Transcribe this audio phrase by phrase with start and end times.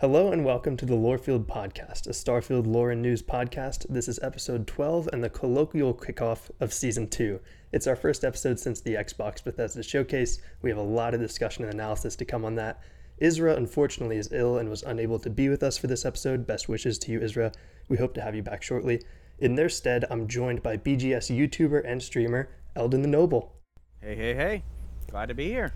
[0.00, 3.84] Hello and welcome to the Lorefield Podcast, a Starfield lore and news podcast.
[3.90, 7.38] This is episode 12 and the colloquial kickoff of season 2.
[7.72, 10.40] It's our first episode since the Xbox Bethesda showcase.
[10.62, 12.80] We have a lot of discussion and analysis to come on that.
[13.20, 16.46] Isra unfortunately is ill and was unable to be with us for this episode.
[16.46, 17.52] Best wishes to you, Isra.
[17.90, 19.02] We hope to have you back shortly.
[19.38, 23.52] In their stead, I'm joined by BGS YouTuber and streamer Eldon the Noble.
[24.00, 24.64] Hey, hey, hey.
[25.10, 25.74] Glad to be here.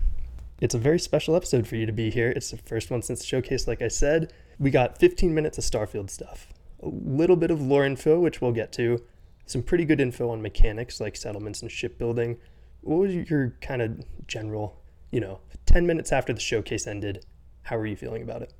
[0.61, 2.29] It's a very special episode for you to be here.
[2.29, 4.31] It's the first one since the showcase, like I said.
[4.57, 6.47] We got 15 minutes of Starfield stuff,
[6.81, 9.03] a little bit of lore info, which we'll get to,
[9.45, 12.37] some pretty good info on mechanics like settlements and shipbuilding.
[12.81, 17.25] What was your kind of general, you know, 10 minutes after the showcase ended?
[17.63, 18.53] How are you feeling about it?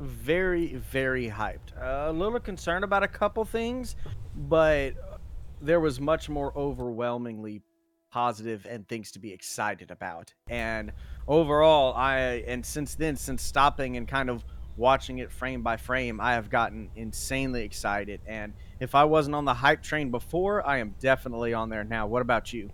[0.00, 1.76] Very, very hyped.
[1.78, 3.96] Uh, a little concerned about a couple things,
[4.34, 4.94] but
[5.60, 7.60] there was much more overwhelmingly
[8.16, 10.32] positive and things to be excited about.
[10.48, 10.90] And
[11.28, 14.42] overall, I and since then, since stopping and kind of
[14.78, 18.22] watching it frame by frame, I have gotten insanely excited.
[18.26, 22.06] And if I wasn't on the hype train before, I am definitely on there now.
[22.06, 22.70] What about you?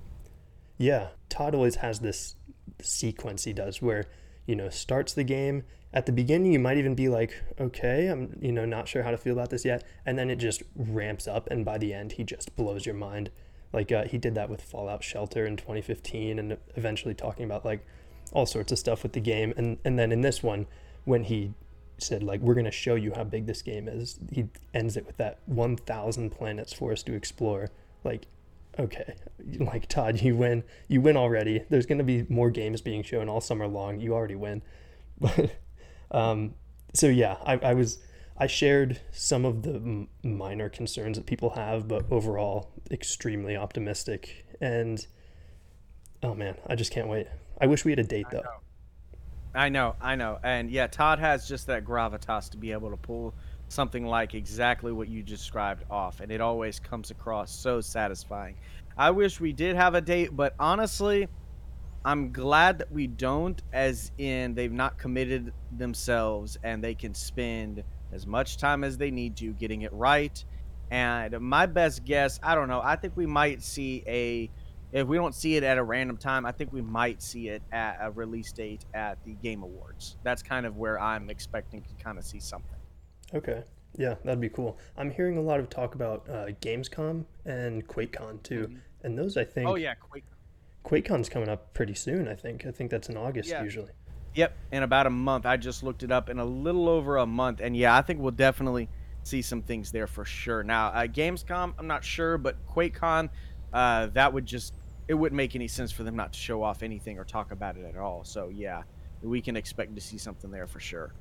[0.78, 2.36] Yeah, Todd always has this
[2.80, 4.04] sequence he does where,
[4.46, 5.64] you know, starts the game.
[5.92, 9.10] At the beginning, you might even be like, okay, I'm, you know, not sure how
[9.10, 9.82] to feel about this yet.
[10.06, 11.48] And then it just ramps up.
[11.50, 13.30] And by the end, he just blows your mind.
[13.72, 17.84] Like uh, he did that with Fallout Shelter in 2015, and eventually talking about like
[18.32, 19.54] all sorts of stuff with the game.
[19.56, 20.66] And and then in this one,
[21.04, 21.54] when he
[21.98, 25.06] said like we're going to show you how big this game is, he ends it
[25.06, 27.70] with that 1,000 planets for us to explore.
[28.04, 28.26] Like,
[28.78, 29.14] okay,
[29.58, 30.64] like Todd, you win.
[30.88, 31.64] You win already.
[31.70, 34.00] There's going to be more games being shown all summer long.
[34.00, 34.62] You already win.
[35.20, 35.56] But
[36.10, 36.54] um,
[36.92, 37.98] so yeah, I, I was
[38.36, 44.46] I shared some of the m- minor concerns that people have, but overall, extremely optimistic.
[44.60, 45.06] And
[46.22, 47.26] oh man, I just can't wait.
[47.60, 48.42] I wish we had a date though.
[49.54, 50.38] I know, I know.
[50.42, 53.34] And yeah, Todd has just that gravitas to be able to pull
[53.68, 58.56] something like exactly what you described off, and it always comes across so satisfying.
[58.96, 61.28] I wish we did have a date, but honestly,
[62.04, 67.84] I'm glad that we don't, as in they've not committed themselves and they can spend
[68.12, 70.44] as much time as they need to getting it right.
[70.90, 74.50] And my best guess, I don't know, I think we might see a
[74.92, 77.62] if we don't see it at a random time, I think we might see it
[77.72, 80.16] at a release date at the Game Awards.
[80.22, 82.78] That's kind of where I'm expecting to kind of see something.
[83.34, 83.62] Okay.
[83.96, 84.78] Yeah, that'd be cool.
[84.96, 88.76] I'm hearing a lot of talk about uh, Gamescom and QuakeCon too, mm-hmm.
[89.02, 89.68] and those I think.
[89.68, 90.24] Oh yeah, Quake.
[90.84, 92.26] QuakeCon's coming up pretty soon.
[92.28, 92.66] I think.
[92.66, 93.62] I think that's in August yeah.
[93.62, 93.92] usually.
[94.34, 95.44] Yep, in about a month.
[95.44, 98.20] I just looked it up in a little over a month, and yeah, I think
[98.20, 98.88] we'll definitely
[99.24, 100.62] see some things there for sure.
[100.62, 103.28] Now, uh, Gamescom, I'm not sure, but QuakeCon,
[103.72, 104.74] uh, that would just
[105.08, 107.76] it wouldn't make any sense for them not to show off anything or talk about
[107.76, 108.24] it at all.
[108.24, 108.82] So yeah,
[109.22, 111.12] we can expect to see something there for sure.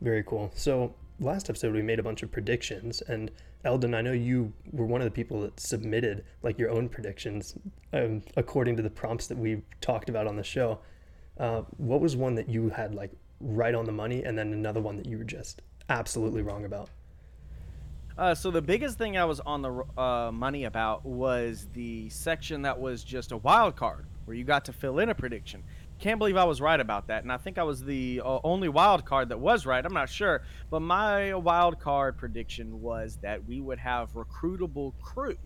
[0.00, 0.50] Very cool.
[0.54, 3.30] So last episode we made a bunch of predictions, and
[3.64, 7.56] Eldon, I know you were one of the people that submitted like your own predictions
[7.92, 10.80] um, according to the prompts that we talked about on the show.
[11.38, 14.80] Uh, what was one that you had like right on the money, and then another
[14.80, 16.90] one that you were just absolutely wrong about?
[18.16, 22.62] Uh, so the biggest thing I was on the uh, money about was the section
[22.62, 25.64] that was just a wild card, where you got to fill in a prediction.
[25.98, 28.68] Can't believe I was right about that, and I think I was the uh, only
[28.68, 29.84] wild card that was right.
[29.84, 35.36] I'm not sure, but my wild card prediction was that we would have recruitable crew,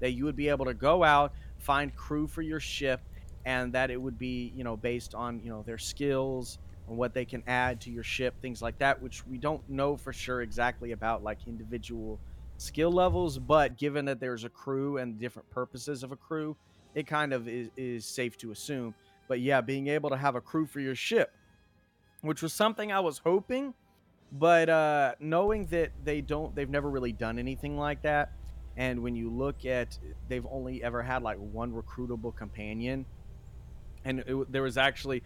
[0.00, 3.02] that you would be able to go out, find crew for your ship,
[3.44, 7.14] and that it would be you know based on you know their skills and what
[7.14, 10.42] they can add to your ship things like that which we don't know for sure
[10.42, 12.18] exactly about like individual
[12.56, 16.56] skill levels but given that there's a crew and different purposes of a crew
[16.94, 18.94] it kind of is, is safe to assume.
[19.26, 21.32] But yeah being able to have a crew for your ship
[22.20, 23.74] which was something i was hoping
[24.32, 28.32] but uh knowing that they don't they've never really done anything like that
[28.76, 33.06] and when you look at they've only ever had like one recruitable companion
[34.04, 35.22] and it, there was actually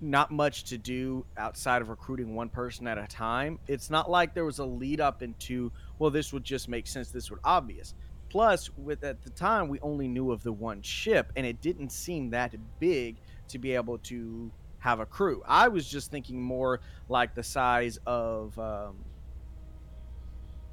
[0.00, 3.58] not much to do outside of recruiting one person at a time.
[3.68, 7.10] It's not like there was a lead up into, well, this would just make sense,
[7.10, 7.94] this would obvious.
[8.28, 11.90] Plus, with at the time we only knew of the one ship, and it didn't
[11.90, 13.16] seem that big
[13.48, 15.42] to be able to have a crew.
[15.46, 18.96] I was just thinking more like the size of um,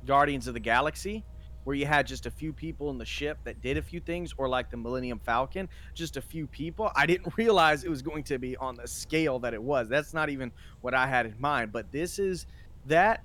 [0.06, 1.24] Guardians of the Galaxy,
[1.64, 4.34] where you had just a few people in the ship that did a few things,
[4.38, 6.92] or like the Millennium Falcon, just a few people.
[6.96, 9.90] I didn't realize it was going to be on the scale that it was.
[9.90, 11.72] That's not even what I had in mind.
[11.72, 12.46] But this is
[12.88, 13.24] that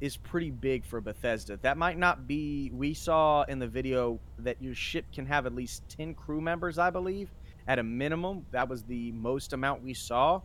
[0.00, 1.58] is pretty big for Bethesda.
[1.62, 2.70] That might not be.
[2.72, 6.78] We saw in the video that your ship can have at least 10 crew members,
[6.78, 7.30] I believe,
[7.68, 8.46] at a minimum.
[8.50, 10.40] That was the most amount we saw.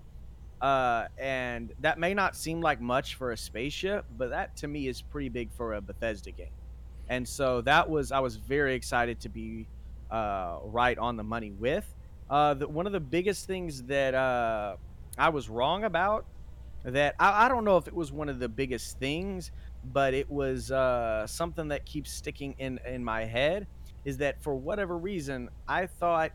[0.61, 4.87] Uh, and that may not seem like much for a spaceship, but that to me
[4.87, 6.47] is pretty big for a Bethesda game.
[7.09, 9.67] And so that was I was very excited to be
[10.11, 11.85] uh, right on the money with.
[12.29, 14.75] Uh, the, one of the biggest things that uh,
[15.17, 16.25] I was wrong about
[16.83, 19.51] that I, I, don't know if it was one of the biggest things,
[19.91, 23.67] but it was uh, something that keeps sticking in in my head
[24.05, 26.31] is that for whatever reason I thought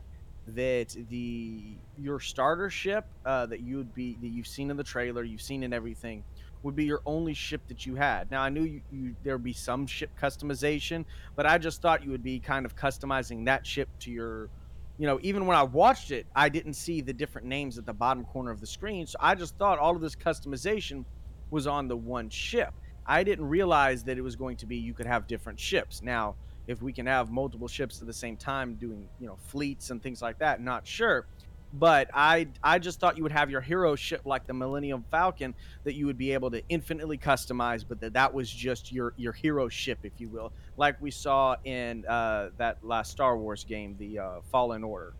[0.47, 4.83] that the your starter ship uh, that you would be that you've seen in the
[4.83, 6.23] trailer, you've seen in everything,
[6.63, 8.29] would be your only ship that you had.
[8.31, 11.05] Now I knew you, you there would be some ship customization,
[11.35, 14.49] but I just thought you would be kind of customizing that ship to your
[14.97, 17.93] you know, even when I watched it, I didn't see the different names at the
[17.93, 19.07] bottom corner of the screen.
[19.07, 21.05] So I just thought all of this customization
[21.49, 22.71] was on the one ship.
[23.07, 26.03] I didn't realize that it was going to be you could have different ships.
[26.03, 26.35] Now,
[26.67, 30.03] if we can have multiple ships at the same time doing, you know, fleets and
[30.03, 31.25] things like that, not sure
[31.73, 35.53] but I I just thought you would have your hero ship like the Millennium Falcon
[35.83, 39.31] that you would be able to infinitely customize, but that that was just your your
[39.31, 43.95] hero ship, if you will, like we saw in uh, that last Star Wars game,
[43.97, 45.13] the uh, Fallen Order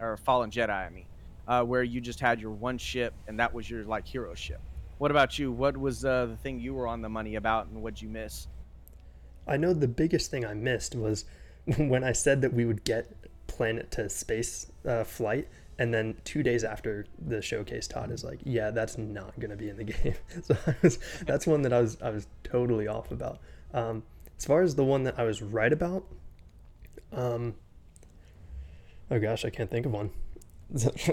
[0.00, 1.06] or Fallen Jedi, I mean,
[1.48, 4.60] uh, where you just had your one ship and that was your like hero ship.
[4.98, 5.52] What about you?
[5.52, 8.48] What was uh, the thing you were on the money about, and what'd you miss?
[9.46, 11.24] I know the biggest thing I missed was
[11.76, 13.12] when I said that we would get
[13.46, 18.40] planet to space uh, flight and then two days after the showcase, Todd is like,
[18.42, 21.80] "Yeah, that's not going to be in the game." so was, that's one that I
[21.80, 23.38] was I was totally off about.
[23.72, 24.02] Um,
[24.36, 26.04] as far as the one that I was right about,
[27.12, 27.54] um,
[29.10, 30.10] oh gosh, I can't think of one.
[30.70, 31.12] that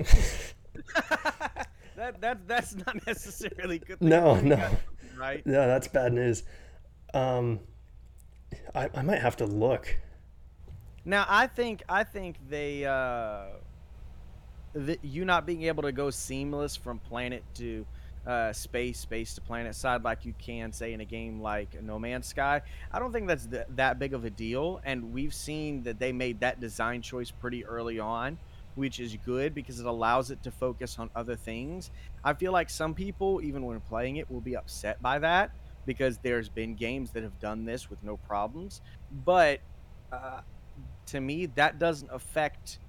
[2.20, 4.02] that that's not necessarily good.
[4.02, 4.78] No, no,
[5.18, 5.46] right?
[5.46, 6.44] No, that's bad news.
[7.14, 7.60] Um,
[8.74, 9.96] I I might have to look.
[11.06, 12.84] Now I think I think they.
[12.86, 13.60] Uh
[14.76, 17.86] the, you not being able to go seamless from planet to
[18.28, 21.98] uh, space, space to planet side like you can say in a game like No
[21.98, 22.62] Man's Sky.
[22.92, 26.12] I don't think that's th- that big of a deal, and we've seen that they
[26.12, 28.38] made that design choice pretty early on,
[28.76, 31.92] which is good because it allows it to focus on other things.
[32.24, 35.52] I feel like some people, even when playing it, will be upset by that
[35.86, 38.82] because there's been games that have done this with no problems,
[39.24, 39.60] but
[40.12, 40.42] uh,
[41.08, 42.80] to me, that doesn't affect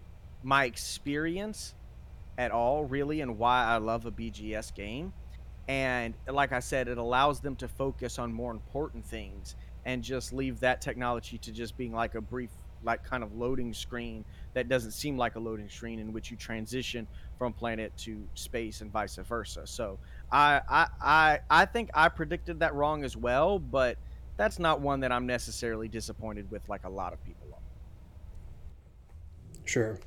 [0.46, 1.74] my experience
[2.38, 5.12] at all, really, and why I love a BGS game.
[5.66, 10.32] And like I said, it allows them to focus on more important things and just
[10.32, 12.52] leave that technology to just being like a brief,
[12.84, 16.36] like kind of loading screen that doesn't seem like a loading screen in which you
[16.36, 19.66] transition from planet to space and vice versa.
[19.66, 19.98] So
[20.30, 23.98] I I I, I think I predicted that wrong as well, but
[24.36, 27.58] that's not one that I'm necessarily disappointed with like a lot of people are.
[29.64, 29.98] Sure.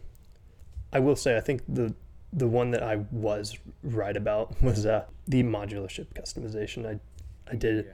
[0.92, 1.94] I will say I think the
[2.32, 6.86] the one that I was right about was uh, the modular ship customization.
[6.86, 7.00] I
[7.52, 7.94] I did yeah.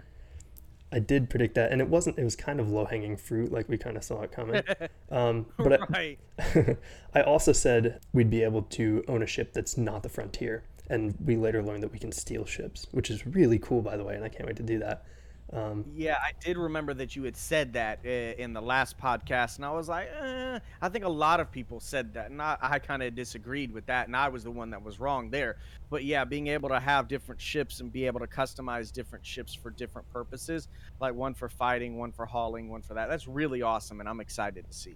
[0.92, 2.18] I did predict that, and it wasn't.
[2.18, 4.64] It was kind of low hanging fruit, like we kind of saw it coming.
[5.12, 6.20] Um, but right.
[6.40, 6.78] I,
[7.14, 11.16] I also said we'd be able to own a ship that's not the frontier, and
[11.24, 14.16] we later learned that we can steal ships, which is really cool, by the way,
[14.16, 15.06] and I can't wait to do that.
[15.54, 19.58] Um, yeah, I did remember that you had said that uh, in the last podcast,
[19.58, 20.60] and I was like, eh.
[20.82, 23.86] I think a lot of people said that, and I, I kind of disagreed with
[23.86, 25.58] that, and I was the one that was wrong there.
[25.92, 29.54] But yeah, being able to have different ships and be able to customize different ships
[29.54, 30.68] for different purposes,
[31.00, 34.20] like one for fighting, one for hauling, one for that, that's really awesome, and I'm
[34.20, 34.96] excited to see.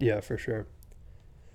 [0.00, 0.66] Yeah, for sure.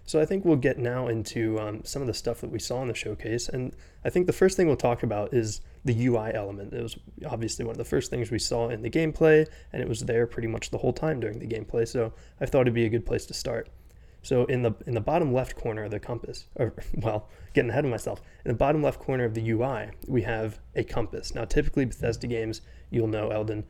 [0.06, 2.82] So I think we'll get now into um, some of the stuff that we saw
[2.82, 6.32] in the showcase, and I think the first thing we'll talk about is the UI
[6.34, 6.74] element.
[6.74, 9.88] It was obviously one of the first things we saw in the gameplay, and it
[9.88, 11.88] was there pretty much the whole time during the gameplay.
[11.88, 13.70] So I thought it'd be a good place to start.
[14.22, 17.86] So in the in the bottom left corner of the compass, or well, getting ahead
[17.86, 21.36] of myself, in the bottom left corner of the UI, we have a compass.
[21.36, 23.66] Now, typically Bethesda games, you'll know Eldon,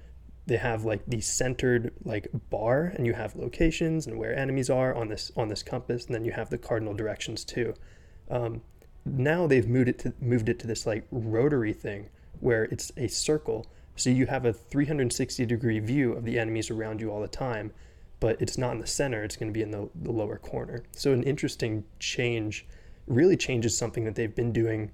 [0.45, 4.93] they have like the centered like bar, and you have locations and where enemies are
[4.93, 7.73] on this on this compass, and then you have the cardinal directions too.
[8.29, 8.61] Um,
[9.05, 13.07] now they've moved it to moved it to this like rotary thing where it's a
[13.07, 13.67] circle.
[13.95, 17.71] So you have a 360 degree view of the enemies around you all the time
[18.23, 19.21] but it's not in the center.
[19.21, 20.83] It's going to be in the, the lower corner.
[20.93, 22.65] So an interesting change
[23.05, 24.91] really changes something that they've been doing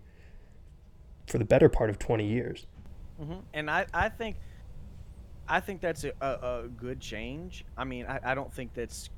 [1.28, 2.66] for the better part of 20 years.
[3.22, 3.40] Mm-hmm.
[3.54, 4.38] and I, I think
[5.48, 7.66] i think that's a, a, a good change.
[7.78, 9.12] I mean I, I don't think that's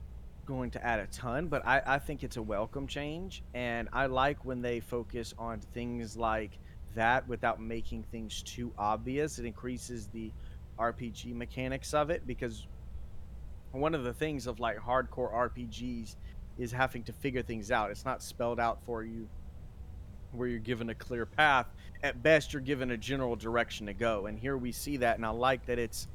[0.45, 3.43] going to add a ton, but I, I think it's a welcome change.
[3.53, 6.57] And I like when they focus on things like
[6.95, 9.39] that without making things too obvious.
[9.39, 10.31] It increases the
[10.79, 12.67] RPG mechanics of it because
[13.71, 16.15] one of the things of like hardcore RPGs
[16.57, 17.91] is having to figure things out.
[17.91, 19.27] It's not spelled out for you
[20.33, 21.67] where you're given a clear path.
[22.03, 24.25] At best, you're given a general direction to go.
[24.25, 26.07] And here we see that, and I like that it's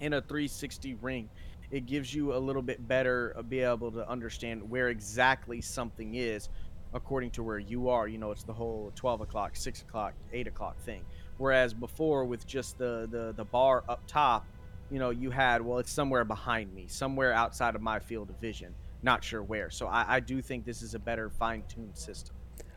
[0.00, 1.28] in a 360 ring.
[1.70, 6.14] It gives you a little bit better uh, be able to understand where exactly something
[6.14, 6.48] is
[6.92, 8.08] according to where you are.
[8.08, 11.04] You know, it's the whole 12 o'clock, 6 o'clock, 8 o'clock thing.
[11.38, 14.44] Whereas before, with just the, the, the bar up top,
[14.90, 18.36] you know, you had, well, it's somewhere behind me, somewhere outside of my field of
[18.40, 18.74] vision.
[19.02, 19.70] Not sure where.
[19.70, 22.34] So I, I do think this is a better fine tuned system.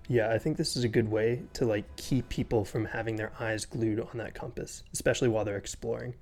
[0.08, 3.32] Yeah, I think this is a good way to like keep people from having their
[3.40, 6.14] eyes glued on that compass, especially while they're exploring.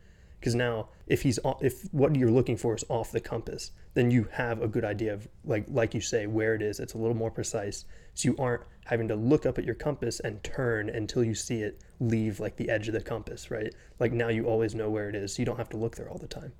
[0.42, 4.28] Because now, if he's if what you're looking for is off the compass, then you
[4.32, 6.80] have a good idea of like like you say where it is.
[6.80, 10.20] It's a little more precise, so you aren't having to look up at your compass
[10.20, 13.72] and turn until you see it leave like the edge of the compass, right?
[14.00, 16.10] Like now you always know where it is, so you don't have to look there
[16.10, 16.54] all the time.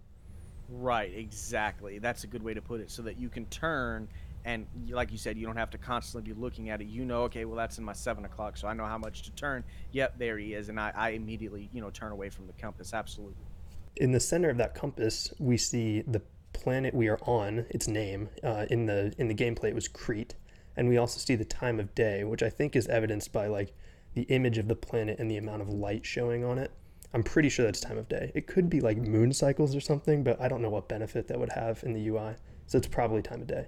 [0.70, 1.98] Right, exactly.
[1.98, 4.08] That's a good way to put it, so that you can turn
[4.46, 6.88] and like you said, you don't have to constantly be looking at it.
[6.88, 9.32] You know, okay, well that's in my seven o'clock, so I know how much to
[9.32, 9.64] turn.
[9.92, 12.94] Yep, there he is, and I, I immediately you know turn away from the compass.
[12.94, 13.36] Absolutely.
[13.96, 16.22] In the center of that compass, we see the
[16.54, 17.66] planet we are on.
[17.70, 20.36] Its name uh, in the in the gameplay it was Crete,
[20.76, 23.74] and we also see the time of day, which I think is evidenced by like
[24.14, 26.72] the image of the planet and the amount of light showing on it.
[27.14, 28.32] I'm pretty sure that's time of day.
[28.36, 31.40] It could be like moon cycles or something, but I don't know what benefit that
[31.40, 32.36] would have in the UI.
[32.68, 33.68] So it's probably time of day.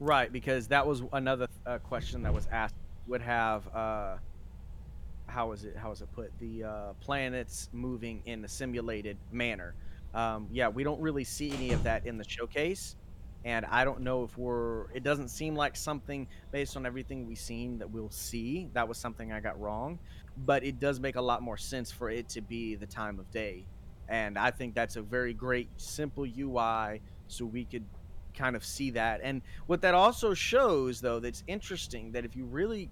[0.00, 2.74] Right, because that was another uh, question that was asked.
[3.06, 4.16] Would have uh,
[5.26, 5.76] how was it?
[5.76, 6.32] how is it put?
[6.38, 9.74] The uh, planets moving in a simulated manner.
[10.14, 12.96] Um, yeah, we don't really see any of that in the showcase,
[13.44, 14.90] and I don't know if we're.
[14.92, 18.68] It doesn't seem like something based on everything we've seen that we'll see.
[18.72, 19.98] That was something I got wrong,
[20.38, 23.30] but it does make a lot more sense for it to be the time of
[23.30, 23.66] day,
[24.08, 27.84] and I think that's a very great simple UI, so we could
[28.36, 29.20] kind of see that.
[29.22, 32.90] And what that also shows, though, that's interesting that if you really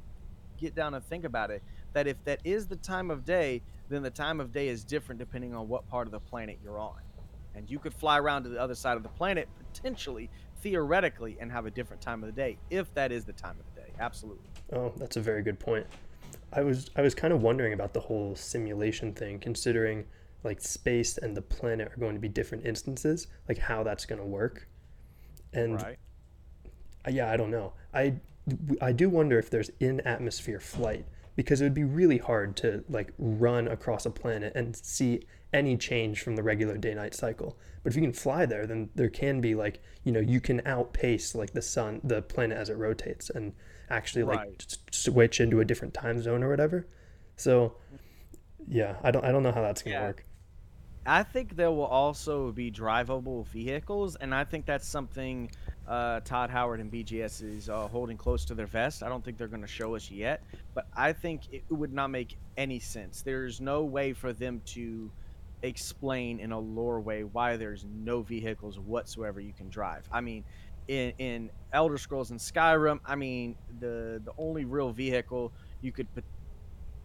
[0.59, 1.63] get down and think about it,
[1.95, 5.19] that if that is the time of day, then the time of day is different
[5.19, 6.99] depending on what part of the planet you're on.
[7.55, 10.29] And you could fly around to the other side of the planet potentially,
[10.61, 13.75] theoretically, and have a different time of the day if that is the time of
[13.75, 13.93] the day.
[13.99, 14.47] Absolutely.
[14.73, 15.87] Oh, that's a very good point.
[16.53, 20.05] I was I was kind of wondering about the whole simulation thing, considering
[20.43, 24.21] like space and the planet are going to be different instances, like how that's going
[24.21, 24.69] to work.
[25.53, 25.99] And right.
[27.09, 27.73] yeah, I don't know.
[27.93, 28.17] I
[28.81, 32.85] I do wonder if there's in atmosphere flight because it would be really hard to
[32.89, 35.21] like run across a planet and see
[35.53, 37.57] any change from the regular day night cycle.
[37.83, 40.63] But if you can fly there, then there can be like, you know, you can
[40.67, 43.53] outpace like the sun, the planet as it rotates and
[43.91, 44.77] actually like right.
[44.91, 46.87] switch into a different time zone or whatever.
[47.37, 47.77] So
[48.69, 50.07] yeah, I don't I don't know how that's going to yeah.
[50.07, 50.25] work.
[51.07, 55.51] I think there will also be drivable vehicles, and I think that's something
[55.89, 59.03] uh, Todd Howard and BGS is uh, holding close to their vest.
[59.03, 60.43] I don't think they're going to show us yet,
[60.75, 63.23] but I think it would not make any sense.
[63.23, 65.11] There's no way for them to
[65.63, 70.09] explain in a lore way why there's no vehicles whatsoever you can drive.
[70.13, 70.45] I mean,
[70.89, 76.07] in, in Elder Scrolls and Skyrim, I mean, the the only real vehicle you could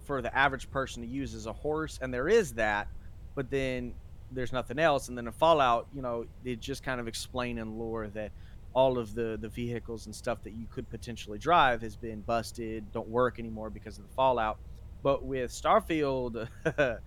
[0.04, 2.88] for the average person to use is a horse, and there is that
[3.36, 3.94] but then
[4.32, 5.08] there's nothing else.
[5.08, 8.32] And then in Fallout, you know, they just kind of explain in lore that
[8.74, 12.92] all of the the vehicles and stuff that you could potentially drive has been busted,
[12.92, 14.58] don't work anymore because of the Fallout.
[15.02, 16.48] But with Starfield,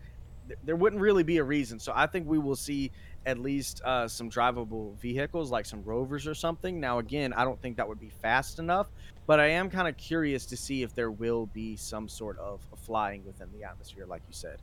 [0.65, 1.79] there wouldn't really be a reason.
[1.79, 2.91] So I think we will see
[3.27, 6.81] at least uh, some drivable vehicles, like some rovers or something.
[6.81, 8.89] Now, again, I don't think that would be fast enough,
[9.27, 12.61] but I am kind of curious to see if there will be some sort of
[12.77, 14.59] flying within the atmosphere, like you said.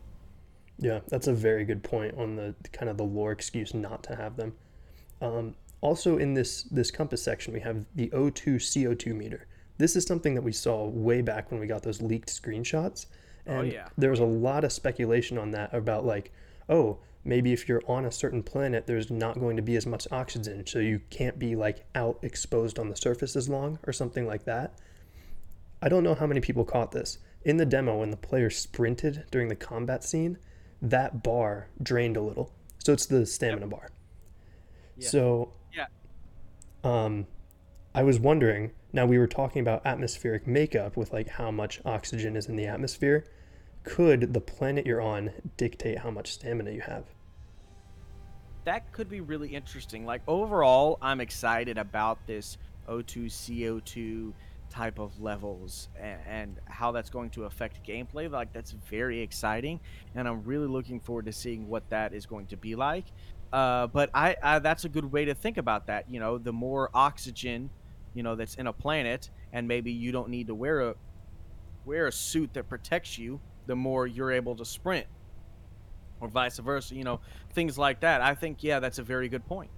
[0.78, 4.16] Yeah, that's a very good point on the kind of the lore excuse not to
[4.16, 4.54] have them.
[5.22, 9.48] Um, also, in this this compass section, we have the O2 CO2 meter.
[9.78, 13.06] This is something that we saw way back when we got those leaked screenshots,
[13.48, 13.88] oh, and oh, yeah.
[13.98, 16.32] there was a lot of speculation on that about like,
[16.68, 20.08] oh, maybe if you're on a certain planet, there's not going to be as much
[20.12, 24.28] oxygen, so you can't be like out exposed on the surface as long, or something
[24.28, 24.74] like that.
[25.82, 29.24] I don't know how many people caught this in the demo when the player sprinted
[29.32, 30.38] during the combat scene
[30.82, 32.52] that bar drained a little.
[32.80, 33.70] So it's the stamina yep.
[33.70, 33.90] bar.
[34.98, 35.10] Yeah.
[35.10, 35.86] So yeah.
[36.84, 37.28] Um,
[37.94, 38.72] I was wondering.
[38.92, 42.66] Now we were talking about atmospheric makeup with like how much oxygen is in the
[42.66, 43.26] atmosphere.
[43.84, 47.06] Could the planet you're on dictate how much stamina you have?
[48.66, 50.06] That could be really interesting.
[50.06, 52.58] Like overall, I'm excited about this
[52.88, 54.34] O2 CO2
[54.70, 58.30] type of levels and, and, how that's going to affect gameplay.
[58.30, 59.80] Like that's very exciting,
[60.16, 63.06] and I'm really looking forward to seeing what that is going to be like.
[63.52, 66.10] Uh, but I, I, that's a good way to think about that.
[66.10, 67.70] You know, the more oxygen,
[68.14, 70.96] you know, that's in a planet, and maybe you don't need to wear a
[71.86, 75.08] wear a suit that protects you, the more you're able to sprint,
[76.22, 76.96] or vice versa.
[76.96, 77.20] You know,
[77.54, 78.22] things like that.
[78.22, 79.72] I think yeah, that's a very good point.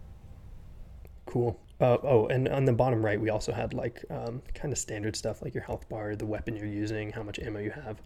[1.26, 1.58] Cool.
[1.80, 5.16] Uh, oh, and on the bottom right, we also had like um, kind of standard
[5.16, 8.02] stuff like your health bar, the weapon you're using, how much ammo you have.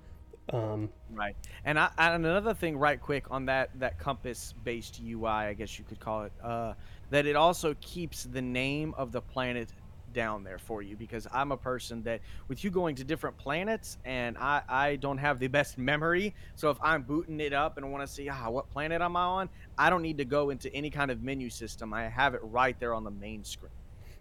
[0.54, 1.36] Um, right.
[1.64, 5.86] And, I, and another thing, right quick, on that that compass-based UI, I guess you
[5.86, 6.74] could call it, uh,
[7.10, 9.70] that it also keeps the name of the planet
[10.14, 13.98] down there for you because I'm a person that with you going to different planets
[14.06, 16.34] and I, I don't have the best memory.
[16.56, 19.24] So if I'm booting it up and want to see ah, what planet am I
[19.24, 21.94] on, I don't need to go into any kind of menu system.
[21.94, 23.72] I have it right there on the main screen.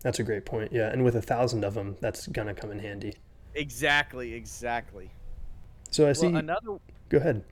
[0.02, 0.70] That's a great point.
[0.72, 3.14] Yeah, and with a thousand of them, that's gonna come in handy.
[3.54, 5.10] Exactly, exactly.
[5.94, 6.26] So I see.
[6.26, 6.78] Well, another.
[7.08, 7.44] Go ahead.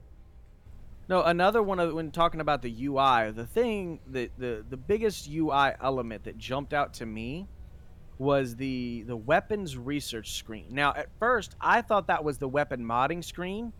[1.07, 5.29] No, another one of when talking about the UI, the thing that the the biggest
[5.29, 7.47] UI element that jumped out to me
[8.17, 10.65] was the the weapons research screen.
[10.71, 13.71] Now, at first, I thought that was the weapon modding screen,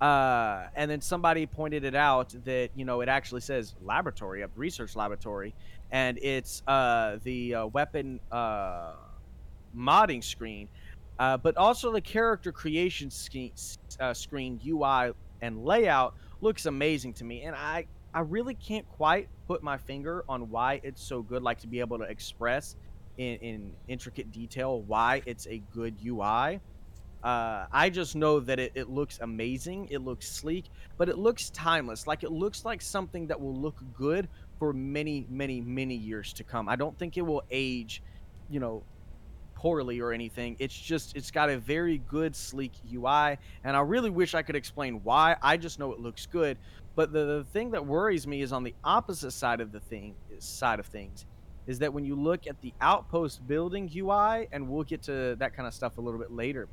[0.00, 4.48] uh, and then somebody pointed it out that you know it actually says laboratory, a
[4.56, 5.54] research laboratory,
[5.92, 8.94] and it's uh, the uh, weapon uh,
[9.76, 10.68] modding screen,
[11.20, 13.52] uh, but also the character creation ske-
[14.00, 15.12] uh, screen UI
[15.42, 20.24] and layout looks amazing to me, and I I really can't quite put my finger
[20.28, 22.74] on why it's so good, like to be able to express
[23.18, 26.58] in, in intricate detail why it's a good UI.
[27.22, 29.88] Uh, I just know that it, it looks amazing.
[29.90, 30.64] It looks sleek,
[30.96, 32.06] but it looks timeless.
[32.06, 34.26] Like it looks like something that will look good
[34.58, 36.66] for many, many, many years to come.
[36.66, 38.02] I don't think it will age,
[38.48, 38.82] you know,
[39.60, 40.56] poorly or anything.
[40.58, 44.56] It's just it's got a very good sleek UI, and I really wish I could
[44.56, 45.36] explain why.
[45.42, 46.56] I just know it looks good.
[46.96, 50.14] But the, the thing that worries me is on the opposite side of the thing
[50.38, 51.26] side of things
[51.66, 55.54] is that when you look at the outpost building UI, and we'll get to that
[55.54, 56.66] kind of stuff a little bit later,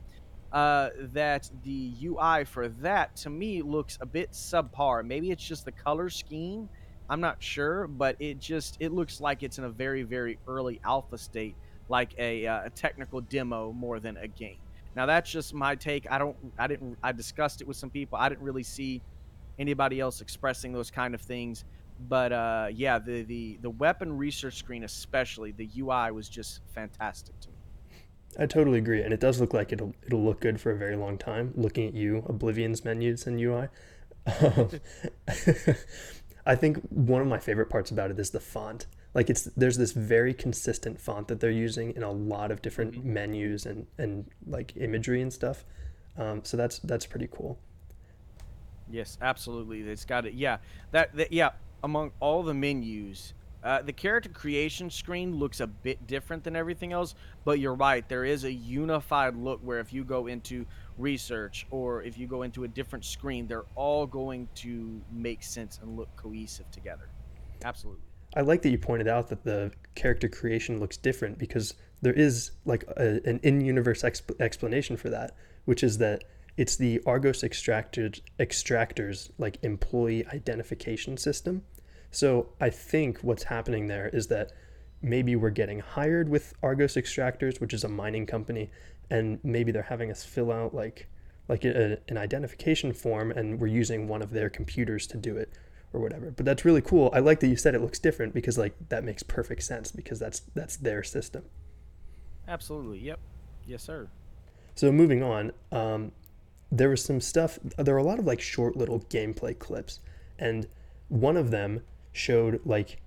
[0.53, 5.05] uh, that the UI for that to me looks a bit subpar.
[5.05, 6.69] Maybe it's just the color scheme.
[7.09, 10.79] I'm not sure, but it just it looks like it's in a very very early
[10.85, 11.55] alpha state,
[11.89, 14.57] like a, uh, a technical demo more than a game.
[14.95, 16.09] Now that's just my take.
[16.11, 18.17] I don't I didn't I discussed it with some people.
[18.17, 19.01] I didn't really see
[19.59, 21.65] anybody else expressing those kind of things.
[22.09, 27.39] But uh, yeah, the, the the weapon research screen, especially the UI, was just fantastic
[27.41, 27.55] to me.
[28.39, 30.95] I totally agree, and it does look like it'll it'll look good for a very
[30.95, 31.53] long time.
[31.55, 33.67] Looking at you, Oblivion's menus and UI.
[36.45, 38.87] I think one of my favorite parts about it is the font.
[39.13, 42.93] Like it's there's this very consistent font that they're using in a lot of different
[42.93, 43.13] mm-hmm.
[43.13, 45.65] menus and and like imagery and stuff.
[46.17, 47.59] Um, so that's that's pretty cool.
[48.89, 49.81] Yes, absolutely.
[49.81, 50.33] It's got it.
[50.33, 50.57] Yeah,
[50.91, 51.51] that, that yeah
[51.83, 56.93] among all the menus, uh, the character creation screen looks a bit different than everything
[56.93, 58.07] else, but you're right.
[58.07, 60.65] There is a unified look where if you go into
[60.97, 65.79] research or if you go into a different screen, they're all going to make sense
[65.81, 67.09] and look cohesive together.
[67.63, 68.06] Absolutely.
[68.37, 71.73] I like that you pointed out that the character creation looks different because
[72.03, 76.23] there is like a, an in-universe exp- explanation for that, which is that
[76.55, 81.63] it's the Argos extracted extractors like employee identification system.
[82.11, 84.51] So I think what's happening there is that
[85.01, 88.69] maybe we're getting hired with Argos extractors, which is a mining company,
[89.09, 91.07] and maybe they're having us fill out like
[91.49, 95.53] like a, an identification form, and we're using one of their computers to do it
[95.93, 96.31] or whatever.
[96.31, 97.09] But that's really cool.
[97.13, 100.19] I like that you said it looks different because like that makes perfect sense because
[100.19, 101.43] that's that's their system.
[102.47, 102.99] Absolutely.
[102.99, 103.19] Yep.
[103.65, 104.07] Yes, sir.
[104.75, 106.11] So moving on, um,
[106.71, 109.99] there was some stuff there were a lot of like short little gameplay clips
[110.37, 110.67] and
[111.07, 112.99] one of them showed like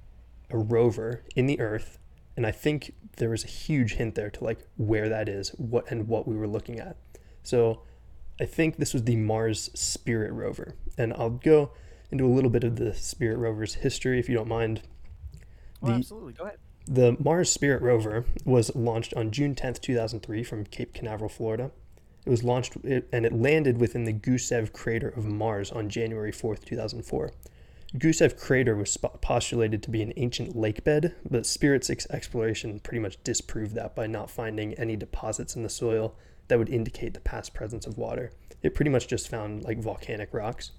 [0.50, 1.98] a rover in the earth
[2.36, 5.90] and i think there was a huge hint there to like where that is what
[5.90, 6.96] and what we were looking at
[7.42, 7.82] so
[8.40, 11.70] i think this was the mars spirit rover and i'll go
[12.10, 14.82] into a little bit of the spirit rover's history if you don't mind
[15.82, 20.42] oh, the, absolutely go ahead the mars spirit rover was launched on june 10th 2003
[20.42, 21.70] from cape canaveral florida
[22.26, 26.64] it was launched and it landed within the Gusev crater of Mars on January 4th,
[26.64, 27.32] 2004.
[27.96, 33.22] Gusev crater was postulated to be an ancient lake bed, but Spirit's exploration pretty much
[33.24, 36.14] disproved that by not finding any deposits in the soil
[36.48, 38.30] that would indicate the past presence of water.
[38.62, 40.72] It pretty much just found like volcanic rocks.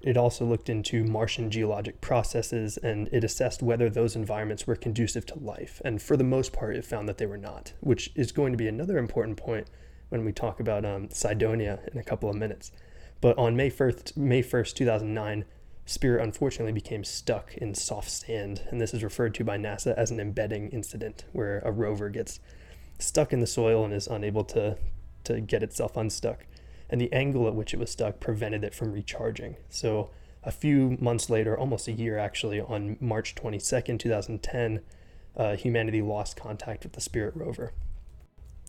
[0.00, 5.26] It also looked into Martian geologic processes and it assessed whether those environments were conducive
[5.26, 5.82] to life.
[5.84, 8.58] And for the most part, it found that they were not, which is going to
[8.58, 9.68] be another important point
[10.08, 12.70] when we talk about um, Cydonia in a couple of minutes.
[13.20, 15.44] But on May 1st, May 1st, 2009,
[15.88, 20.10] Spirit unfortunately became stuck in soft sand, and this is referred to by NASA as
[20.10, 22.40] an embedding incident, where a rover gets
[22.98, 24.76] stuck in the soil and is unable to,
[25.24, 26.44] to get itself unstuck.
[26.90, 29.56] And the angle at which it was stuck prevented it from recharging.
[29.68, 30.10] So
[30.42, 34.80] a few months later, almost a year actually, on March 22nd, 2010,
[35.36, 37.72] uh, humanity lost contact with the Spirit rover.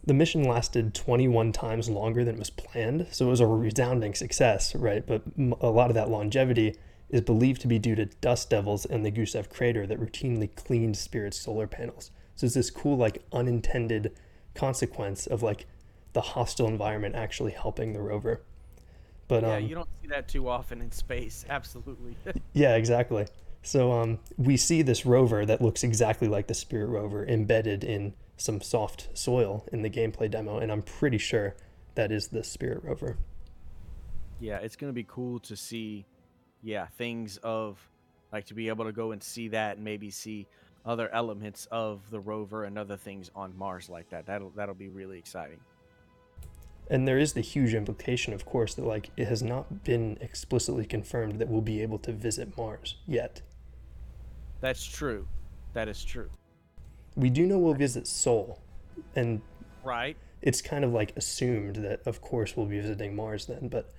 [0.06, 4.14] The mission lasted 21 times longer than it was planned, so it was a resounding
[4.16, 5.06] success, right?
[5.06, 5.24] But
[5.60, 6.76] a lot of that longevity
[7.10, 10.96] is believed to be due to dust devils in the Gusev crater that routinely cleaned
[10.96, 12.12] Spirit's solar panels.
[12.36, 14.14] So it's this cool, like, unintended
[14.56, 15.66] consequence of like
[16.14, 18.42] the hostile environment actually helping the rover.
[19.28, 21.46] But yeah, um, you don't see that too often in space.
[21.50, 22.16] Absolutely.
[22.54, 23.28] yeah, exactly.
[23.62, 28.14] So um, we see this rover that looks exactly like the Spirit rover embedded in
[28.38, 31.56] some soft soil in the gameplay demo, and I'm pretty sure
[31.96, 33.18] that is the Spirit rover.
[34.40, 36.06] Yeah, it's gonna be cool to see,
[36.64, 37.78] yeah, things of
[38.32, 40.48] like to be able to go and see that and maybe see
[40.86, 44.26] other elements of the rover and other things on Mars like that.
[44.26, 45.60] That'll that'll be really exciting.
[46.90, 50.86] And there is the huge implication, of course, that like it has not been explicitly
[50.86, 53.42] confirmed that we'll be able to visit Mars yet.
[54.60, 55.28] That's true.
[55.74, 56.30] That is true.
[57.16, 58.60] We do know we'll visit Sol,
[59.16, 59.42] and
[59.84, 60.18] right.
[60.42, 63.92] It's kind of like assumed that, of course, we'll be visiting Mars then, but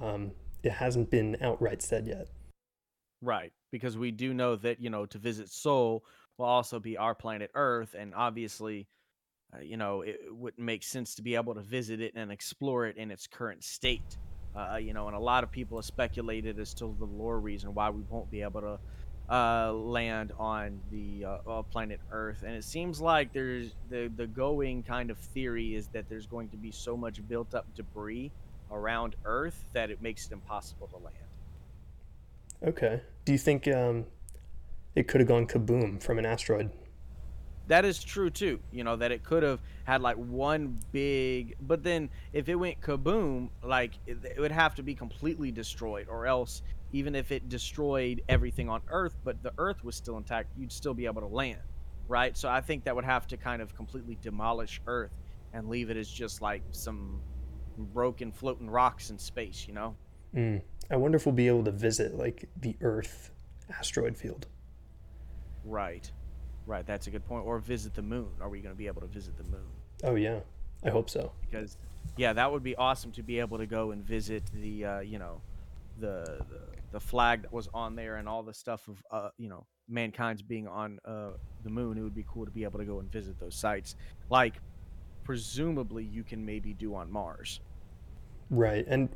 [0.00, 0.32] um,
[0.64, 2.28] it hasn't been outright said yet.
[3.22, 6.04] Right, because we do know that you know to visit Sol
[6.36, 8.88] will also be our planet Earth, and obviously,
[9.54, 12.86] uh, you know, it wouldn't make sense to be able to visit it and explore
[12.86, 14.18] it in its current state.
[14.56, 17.74] Uh, you know, and a lot of people have speculated as to the lore reason
[17.74, 18.78] why we won't be able to
[19.34, 22.44] uh, land on the uh, planet Earth.
[22.46, 26.50] And it seems like there's the the going kind of theory is that there's going
[26.50, 28.30] to be so much built up debris
[28.70, 31.16] around Earth that it makes it impossible to land.
[32.64, 33.02] Okay.
[33.24, 34.06] Do you think um,
[34.94, 36.70] it could have gone kaboom from an asteroid.
[37.66, 38.60] That is true too.
[38.72, 42.80] You know that it could have had like one big, but then if it went
[42.80, 47.48] kaboom, like it, it would have to be completely destroyed, or else even if it
[47.48, 51.26] destroyed everything on Earth, but the Earth was still intact, you'd still be able to
[51.26, 51.60] land,
[52.06, 52.36] right?
[52.36, 55.10] So I think that would have to kind of completely demolish Earth
[55.52, 57.20] and leave it as just like some
[57.76, 59.96] broken floating rocks in space, you know?
[60.36, 60.62] Mm.
[60.90, 63.32] I wonder if we'll be able to visit like the Earth
[63.76, 64.46] asteroid field.
[65.64, 66.10] Right.
[66.66, 67.44] Right, that's a good point.
[67.46, 68.30] Or visit the moon.
[68.40, 69.66] Are we going to be able to visit the moon?
[70.02, 70.40] Oh yeah,
[70.84, 71.32] I hope so.
[71.40, 71.76] Because,
[72.16, 75.18] yeah, that would be awesome to be able to go and visit the, uh, you
[75.18, 75.40] know,
[76.00, 76.60] the, the,
[76.92, 80.42] the flag that was on there and all the stuff of, uh, you know, mankind's
[80.42, 81.30] being on uh,
[81.62, 81.98] the moon.
[81.98, 83.96] It would be cool to be able to go and visit those sites,
[84.30, 84.54] like
[85.24, 87.60] presumably you can maybe do on Mars.
[88.50, 89.08] Right, and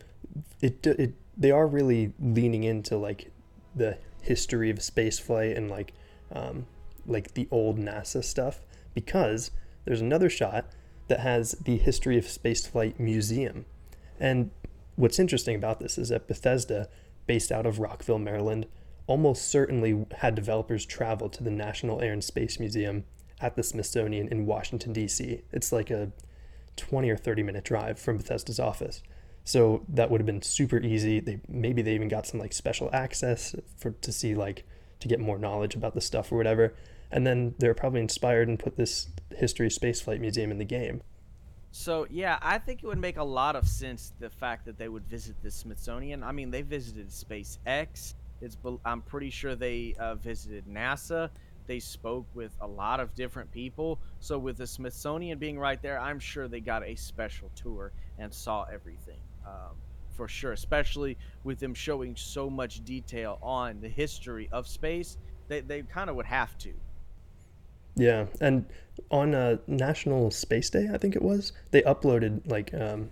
[0.60, 3.30] it it they are really leaning into like
[3.74, 5.92] the history of space flight and like
[6.32, 6.66] um,
[7.08, 8.60] like the old NASA stuff
[8.94, 9.50] because
[9.84, 10.66] there's another shot
[11.08, 13.64] that has the History of Spaceflight Museum.
[14.20, 14.50] And
[14.96, 16.88] what's interesting about this is that Bethesda,
[17.26, 18.66] based out of Rockville, Maryland,
[19.06, 23.04] almost certainly had developers travel to the National Air and Space Museum
[23.40, 25.42] at the Smithsonian in Washington, D.C.
[25.52, 26.12] It's like a
[26.76, 29.02] 20 or 30 minute drive from Bethesda's office.
[29.44, 31.20] So that would have been super easy.
[31.20, 34.64] They maybe they even got some like special access for to see like
[35.00, 36.74] to get more knowledge about the stuff or whatever.
[37.10, 41.02] And then they're probably inspired and put this history spaceflight museum in the game.
[41.70, 44.88] So yeah, I think it would make a lot of sense the fact that they
[44.88, 46.22] would visit the Smithsonian.
[46.22, 48.14] I mean, they visited SpaceX.
[48.40, 51.30] It's I'm pretty sure they uh, visited NASA.
[51.66, 54.00] They spoke with a lot of different people.
[54.20, 58.32] So with the Smithsonian being right there, I'm sure they got a special tour and
[58.32, 59.20] saw everything.
[59.46, 59.76] Um,
[60.18, 65.16] for sure, especially with them showing so much detail on the history of space.
[65.46, 66.72] They, they kind of would have to.
[67.98, 68.64] Yeah, and
[69.10, 73.10] on uh, National Space Day, I think it was, they uploaded like um,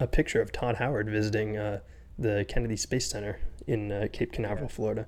[0.00, 1.80] a picture of Todd Howard visiting uh,
[2.18, 4.74] the Kennedy Space Center in uh, Cape Canaveral, yeah.
[4.74, 5.06] Florida.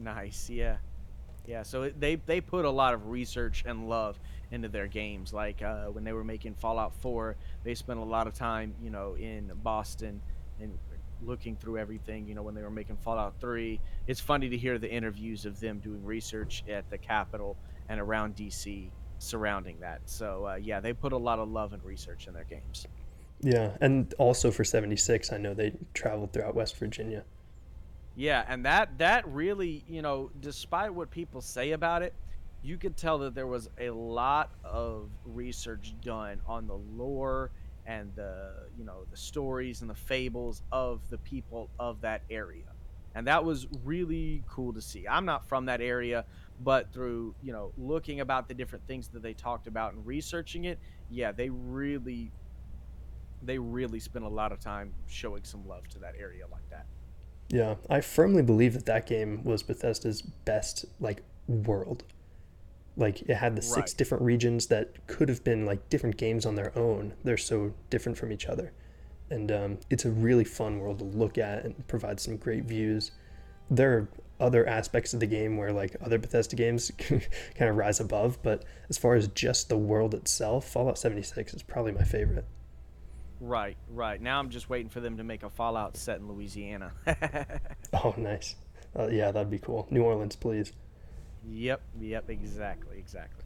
[0.00, 0.78] Nice, yeah,
[1.46, 1.62] yeah.
[1.62, 4.18] So they they put a lot of research and love
[4.50, 5.32] into their games.
[5.32, 8.90] Like uh, when they were making Fallout 4, they spent a lot of time, you
[8.90, 10.20] know, in Boston
[10.60, 10.76] and
[11.22, 12.26] looking through everything.
[12.26, 15.60] You know, when they were making Fallout 3, it's funny to hear the interviews of
[15.60, 17.56] them doing research at the Capitol
[17.88, 20.00] and around DC surrounding that.
[20.06, 22.86] So uh, yeah, they put a lot of love and research in their games.
[23.40, 27.24] Yeah, and also for 76, I know they traveled throughout West Virginia.
[28.16, 32.14] Yeah, and that that really, you know, despite what people say about it,
[32.62, 37.50] you could tell that there was a lot of research done on the lore
[37.86, 42.64] and the you know the stories and the fables of the people of that area
[43.14, 46.24] and that was really cool to see i'm not from that area
[46.60, 50.64] but through you know looking about the different things that they talked about and researching
[50.64, 50.78] it
[51.10, 52.30] yeah they really
[53.46, 56.86] they really spent a lot of time showing some love to that area like that.
[57.48, 62.04] Yeah, I firmly believe that that game was Bethesda's best like world.
[62.96, 66.54] Like it had the six different regions that could have been like different games on
[66.54, 67.14] their own.
[67.24, 68.72] They're so different from each other,
[69.30, 73.10] and um, it's a really fun world to look at and provides some great views.
[73.70, 74.08] There are
[74.40, 77.22] other aspects of the game where like other Bethesda games kind
[77.70, 81.92] of rise above, but as far as just the world itself, Fallout 76 is probably
[81.92, 82.44] my favorite.
[83.40, 84.20] Right, right.
[84.20, 86.92] Now I'm just waiting for them to make a Fallout set in Louisiana.
[87.92, 88.56] Oh, nice.
[88.98, 89.86] Uh, yeah, that'd be cool.
[89.90, 90.72] New Orleans, please.
[91.48, 93.44] yep, yep, exactly, exactly.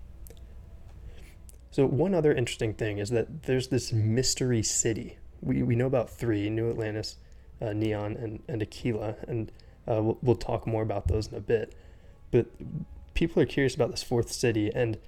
[1.70, 5.18] So one other interesting thing is that there's this mystery city.
[5.42, 7.16] We, we know about three: New Atlantis,
[7.60, 9.52] uh, Neon, and, and Akila, and
[9.88, 11.74] uh, we'll, we'll talk more about those in a bit.
[12.30, 12.46] But
[13.14, 14.98] people are curious about this fourth city, and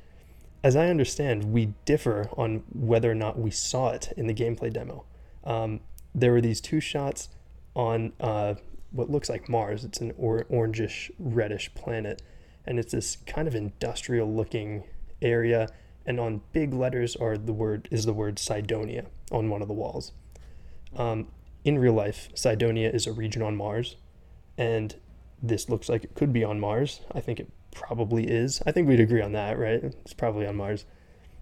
[0.63, 4.73] as I understand, we differ on whether or not we saw it in the gameplay
[4.73, 5.05] demo.
[5.45, 5.81] Um,
[6.15, 7.29] there were these two shots
[7.75, 8.55] on uh,
[8.91, 9.85] what looks like Mars.
[9.85, 12.23] It's an or- orangish reddish planet,
[12.67, 14.85] and it's this kind of industrial looking
[15.23, 15.69] area.
[16.07, 19.75] And on big letters are the word is the word Cydonia on one of the
[19.75, 20.13] walls.
[20.97, 21.29] Um,
[21.65, 23.97] in real life, Cydonia is a region on Mars,
[24.61, 24.95] and
[25.43, 27.01] this looks like it could be on Mars.
[27.13, 28.63] I think it probably is.
[28.67, 29.83] I think we'd agree on that, right?
[29.83, 30.85] It's probably on Mars.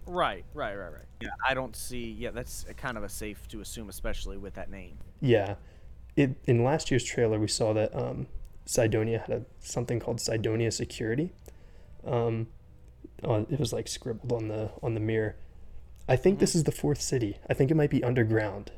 [0.06, 1.04] Right, right, right, right.
[1.20, 2.12] Yeah, I don't see.
[2.12, 4.98] Yeah, that's kind of a safe to assume, especially with that name.
[5.20, 5.56] Yeah.
[6.14, 8.28] It, in last year's trailer, we saw that um,
[8.66, 11.32] Cydonia had a, something called Cydonia Security.
[12.06, 12.46] Um,
[13.24, 15.34] on, it was like scribbled on the on the mirror.
[16.08, 17.38] I think this is the fourth city.
[17.50, 18.70] I think it might be underground.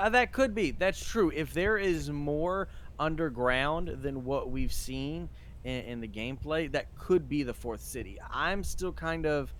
[0.00, 0.70] Uh, that could be.
[0.70, 1.30] That's true.
[1.34, 5.28] If there is more underground than what we've seen
[5.64, 8.18] in, in the gameplay, that could be the fourth city.
[8.32, 9.52] I'm still kind of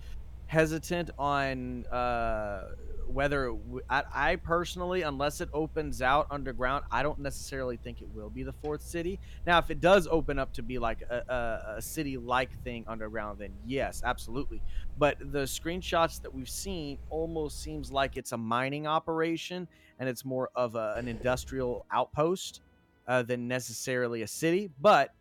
[0.47, 2.69] hesitant on uh,
[3.07, 8.09] whether w- I, I personally, unless it opens out underground, I don't necessarily think it
[8.11, 9.19] will be the fourth city.
[9.45, 13.37] Now, if it does open up to be like a, a, a city-like thing underground,
[13.39, 14.61] then yes, absolutely.
[14.97, 19.67] But the screenshots that we've seen almost seems like it's a mining operation
[20.01, 22.61] and it's more of a, an industrial outpost
[23.07, 24.67] uh, than necessarily a city.
[24.81, 25.13] But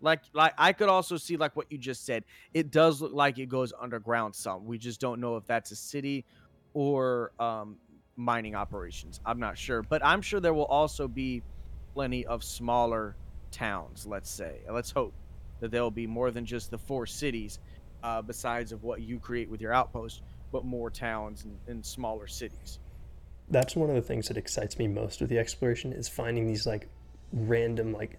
[0.00, 2.22] like like I could also see like what you just said.
[2.54, 4.64] It does look like it goes underground some.
[4.64, 6.24] We just don't know if that's a city
[6.72, 7.78] or um,
[8.14, 9.20] mining operations.
[9.26, 11.42] I'm not sure, but I'm sure there will also be
[11.92, 13.16] plenty of smaller
[13.50, 14.06] towns.
[14.06, 15.14] Let's say, let's hope
[15.58, 17.58] that there will be more than just the four cities,
[18.04, 20.22] uh, besides of what you create with your outpost,
[20.52, 22.78] but more towns and, and smaller cities.
[23.50, 26.66] That's one of the things that excites me most with the exploration is finding these
[26.66, 26.88] like
[27.32, 28.18] random like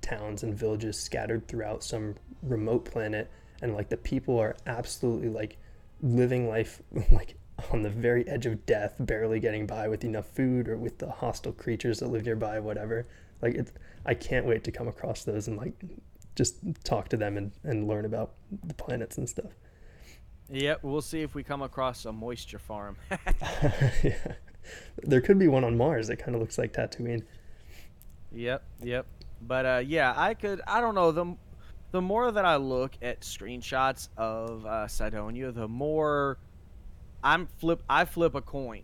[0.00, 3.30] towns and villages scattered throughout some remote planet
[3.62, 5.56] and like the people are absolutely like
[6.02, 6.80] living life
[7.12, 7.36] like
[7.72, 11.10] on the very edge of death barely getting by with enough food or with the
[11.10, 13.06] hostile creatures that live nearby whatever.
[13.42, 13.72] Like it
[14.06, 15.74] i can't wait to come across those and like
[16.34, 19.50] just talk to them and, and learn about the planets and stuff.
[20.50, 22.96] Yep, we'll see if we come across a moisture farm.
[24.02, 24.34] yeah
[25.02, 27.22] there could be one on mars that kind of looks like tatooine
[28.32, 29.06] Yep, yep.
[29.40, 30.60] But uh, yeah, I could.
[30.66, 31.12] I don't know.
[31.12, 31.36] The
[31.90, 36.38] the more that I look at screenshots of uh, Cydonia, the more
[37.22, 37.82] I'm flip.
[37.88, 38.82] I flip a coin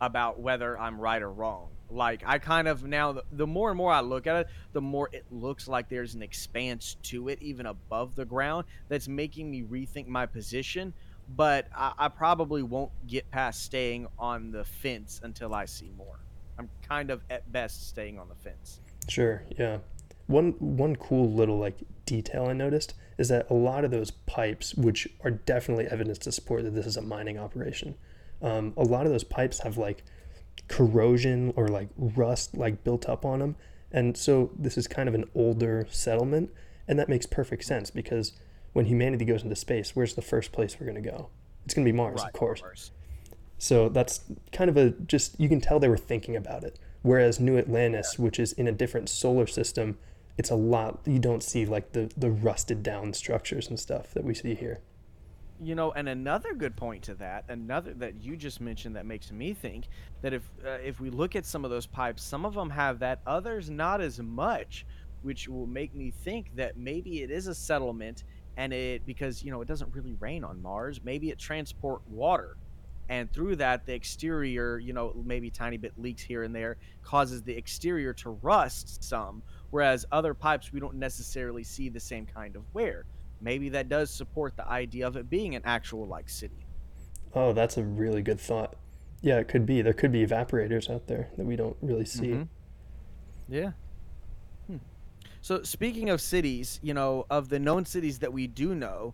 [0.00, 1.70] about whether I'm right or wrong.
[1.90, 4.80] Like I kind of now, the, the more and more I look at it, the
[4.80, 9.50] more it looks like there's an expanse to it, even above the ground, that's making
[9.50, 10.94] me rethink my position.
[11.28, 16.18] But I, I probably won't get past staying on the fence until I see more.
[16.58, 18.80] I'm kind of at best staying on the fence.
[19.08, 19.78] Sure, yeah.
[20.26, 24.74] One one cool little like detail I noticed is that a lot of those pipes,
[24.74, 27.94] which are definitely evidence to support that this is a mining operation,
[28.42, 30.02] um, a lot of those pipes have like
[30.68, 33.56] corrosion or like rust like built up on them,
[33.92, 36.50] and so this is kind of an older settlement,
[36.88, 38.32] and that makes perfect sense because
[38.74, 41.30] when humanity goes into space, where's the first place we're gonna go?
[41.64, 42.90] It's gonna be Mars, of course.
[43.56, 44.20] So that's
[44.52, 46.78] kind of a just you can tell they were thinking about it.
[47.02, 49.96] Whereas New Atlantis, which is in a different solar system,
[50.36, 54.24] it's a lot you don't see like the the rusted down structures and stuff that
[54.24, 54.80] we see here.
[55.62, 59.30] You know, and another good point to that, another that you just mentioned that makes
[59.30, 59.86] me think
[60.20, 62.98] that if uh, if we look at some of those pipes, some of them have
[62.98, 64.84] that, others not as much,
[65.22, 68.24] which will make me think that maybe it is a settlement
[68.56, 72.56] and it because you know it doesn't really rain on Mars, maybe it transport water
[73.10, 77.42] and through that the exterior you know maybe tiny bit leaks here and there causes
[77.42, 82.56] the exterior to rust some whereas other pipes we don't necessarily see the same kind
[82.56, 83.04] of wear
[83.42, 86.64] maybe that does support the idea of it being an actual like city
[87.34, 88.76] Oh, that's a really good thought.
[89.20, 89.82] Yeah, it could be.
[89.82, 92.28] There could be evaporators out there that we don't really see.
[92.28, 92.48] Mhm.
[93.48, 93.72] Yeah.
[95.44, 99.12] So speaking of cities, you know, of the known cities that we do know,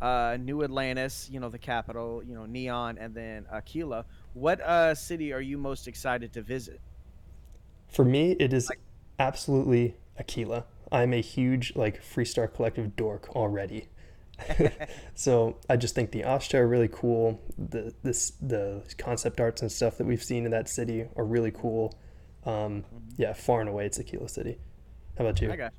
[0.00, 4.04] uh, New Atlantis, you know, the capital, you know, Neon, and then Akila.
[4.32, 6.80] What uh, city are you most excited to visit?
[7.88, 8.70] For me, it is
[9.18, 10.62] absolutely Akila.
[10.92, 13.88] I'm a huge like Freestar Collective dork already.
[15.16, 17.40] so I just think the Ashta are really cool.
[17.58, 21.50] The this the concept arts and stuff that we've seen in that city are really
[21.50, 21.98] cool.
[22.46, 22.84] Um,
[23.16, 24.58] yeah, far and away, it's Akila City.
[25.22, 25.52] How about you?
[25.52, 25.70] I.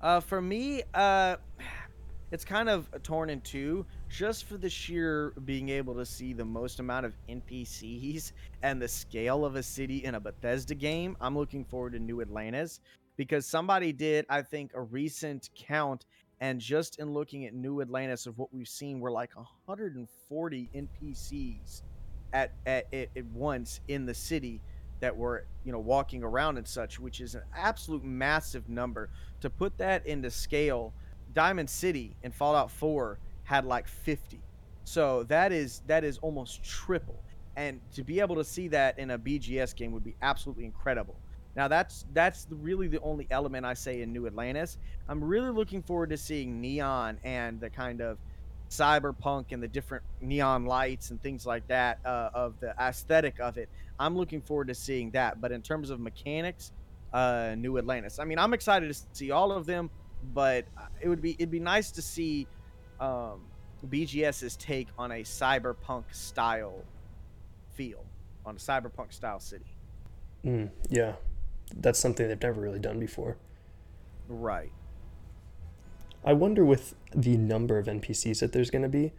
[0.00, 1.36] Uh, for me, uh,
[2.30, 6.44] it's kind of torn in two, just for the sheer being able to see the
[6.44, 8.30] most amount of NPCs
[8.62, 11.16] and the scale of a city in a Bethesda game.
[11.20, 12.78] I'm looking forward to New Atlantis
[13.16, 16.06] because somebody did, I think, a recent count,
[16.40, 21.82] and just in looking at New Atlantis of what we've seen, we're like 140 NPCs
[22.32, 24.60] at, at, at once in the city
[25.00, 29.10] that were you know walking around and such which is an absolute massive number.
[29.40, 30.92] To put that into scale
[31.32, 34.40] diamond city in fallout 4 had like 50
[34.84, 37.22] so that is that is almost triple.
[37.56, 41.16] And to be able to see that in a bgs game would be absolutely incredible.
[41.54, 44.78] Now that's that's really the only element i say in new atlantis.
[45.08, 48.18] I'm really looking forward to seeing neon and the kind of
[48.70, 53.58] cyberpunk and the different neon lights and things like that uh, of the aesthetic of
[53.58, 55.40] it i'm looking forward to seeing that.
[55.40, 56.72] But in terms of mechanics
[57.12, 59.90] uh, new atlantis i mean i'm excited to see all of them
[60.32, 62.46] but uh, it would be it'd be nice to see
[63.00, 63.40] um,
[63.88, 66.84] bgs's take on a cyberpunk style
[67.72, 68.04] feel
[68.44, 69.76] on a cyberpunk style city.
[70.44, 71.14] Mm, yeah,
[71.76, 73.36] that's something they've never really done before.
[74.28, 74.72] right
[76.24, 79.12] I wonder with the number of NPCs that there's going to be,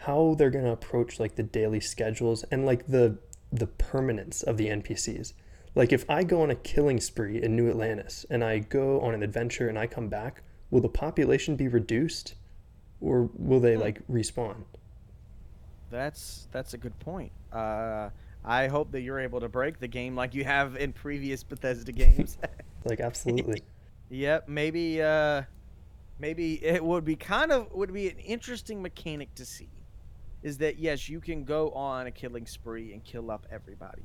[0.00, 3.18] how they're going to approach like the daily schedules and like the
[3.52, 5.32] the permanence of the NPCs.
[5.74, 9.14] Like if I go on a killing spree in New Atlantis and I go on
[9.14, 12.34] an adventure and I come back, will the population be reduced
[13.00, 13.80] or will they Hmm.
[13.82, 14.64] like respawn?
[15.90, 17.32] That's that's a good point.
[17.52, 18.10] Uh,
[18.44, 21.92] I hope that you're able to break the game like you have in previous Bethesda
[21.92, 22.38] games.
[22.84, 23.62] Like absolutely.
[24.10, 25.42] yep, maybe uh,
[26.18, 29.68] maybe it would be kind of would be an interesting mechanic to see.
[30.42, 34.04] Is that yes, you can go on a killing spree and kill up everybody,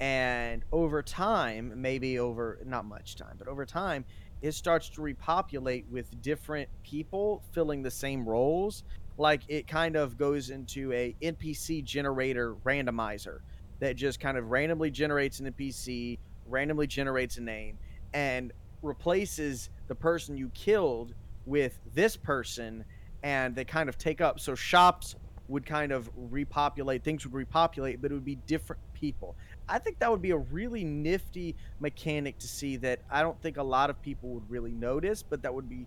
[0.00, 4.04] and over time, maybe over not much time, but over time,
[4.40, 8.84] it starts to repopulate with different people filling the same roles.
[9.16, 13.38] Like it kind of goes into a NPC generator randomizer
[13.80, 17.78] that just kind of randomly generates an NPC, randomly generates a name,
[18.12, 21.14] and replaces the person you killed
[21.46, 22.84] with this person,
[23.22, 24.40] and they kind of take up.
[24.40, 25.16] So shops
[25.48, 29.36] would kind of repopulate, things would repopulate, but it would be different people.
[29.68, 33.56] I think that would be a really nifty mechanic to see that I don't think
[33.56, 35.86] a lot of people would really notice, but that would be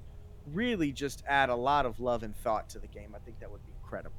[0.54, 3.14] really just add a lot of love and thought to the game.
[3.16, 4.16] I think that would be incredible.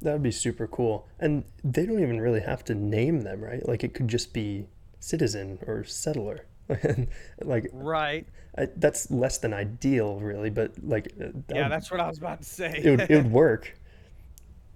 [0.00, 1.06] That would be super cool.
[1.18, 3.66] And they don't even really have to name them, right?
[3.66, 4.68] Like it could just be
[5.00, 6.46] citizen or settler.
[7.42, 8.26] like Right.
[8.56, 12.08] I, that's less than ideal, really, but like uh, that Yeah, would- that's what I
[12.08, 12.82] was about to say.
[12.82, 13.78] it would, it would work.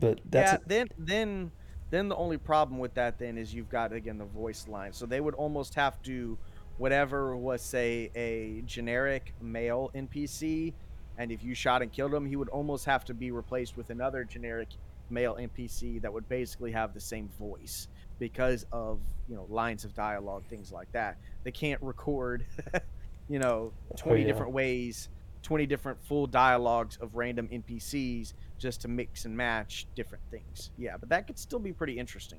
[0.00, 1.52] But that's yeah, then then
[1.90, 4.92] then the only problem with that then is you've got again the voice line.
[4.92, 6.38] So they would almost have to
[6.76, 10.74] whatever was say a generic male NPC
[11.18, 13.90] and if you shot and killed him, he would almost have to be replaced with
[13.90, 14.68] another generic
[15.10, 17.88] male NPC that would basically have the same voice
[18.22, 21.16] because of, you know, lines of dialogue, things like that.
[21.42, 22.44] They can't record
[23.28, 24.32] you know, 20 Oh, yeah.
[24.32, 25.08] different ways,
[25.42, 30.70] 20 different full dialogues of random NPCs just to mix and match different things.
[30.78, 32.38] Yeah, but that could still be pretty interesting.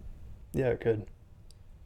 [0.54, 1.06] Yeah, it could.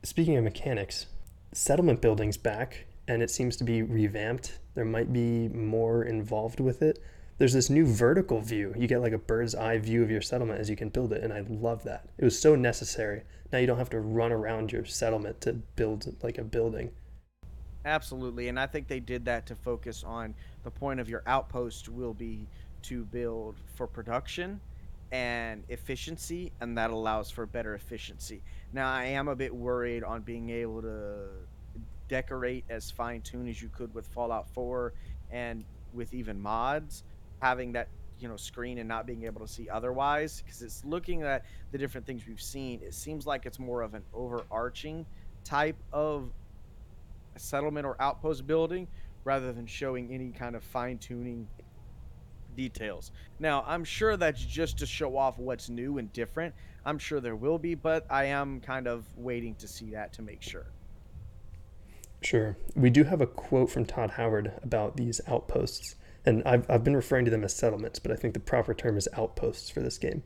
[0.04, 1.08] Speaking of mechanics,
[1.54, 4.60] settlement building's back and it seems to be revamped.
[4.76, 7.00] There might be more involved with it.
[7.40, 8.74] There's this new vertical view.
[8.78, 11.24] You get like a bird's eye view of your settlement as you can build it,
[11.24, 12.10] and I love that.
[12.18, 13.24] It was so necessary.
[13.52, 16.92] Now you don't have to run around your settlement to build like a building.
[17.86, 21.88] Absolutely, and I think they did that to focus on the point of your outpost
[21.88, 22.48] will be
[22.84, 24.60] to build for production
[25.12, 28.42] and efficiency, and that allows for better efficiency.
[28.74, 31.30] Now, I am a bit worried on being able to
[32.10, 34.94] decorate as fine tuned as you could with Fallout 4
[35.32, 37.04] and with even mods,
[37.42, 37.88] having that
[38.20, 41.78] you know screen and not being able to see otherwise because it's looking at the
[41.78, 45.06] different things we've seen it seems like it's more of an overarching
[45.44, 46.32] type of
[47.38, 48.88] settlement or outpost building
[49.24, 51.48] rather than showing any kind of fine tuning
[52.56, 53.12] details.
[53.40, 56.54] Now, I'm sure that's just to show off what's new and different.
[56.86, 60.22] I'm sure there will be, but I am kind of waiting to see that to
[60.22, 60.66] make sure.
[62.22, 62.58] Sure.
[62.76, 65.96] We do have a quote from Todd Howard about these outposts,
[66.28, 68.98] and I've, I've been referring to them as settlements, but I think the proper term
[68.98, 70.24] is outposts for this game.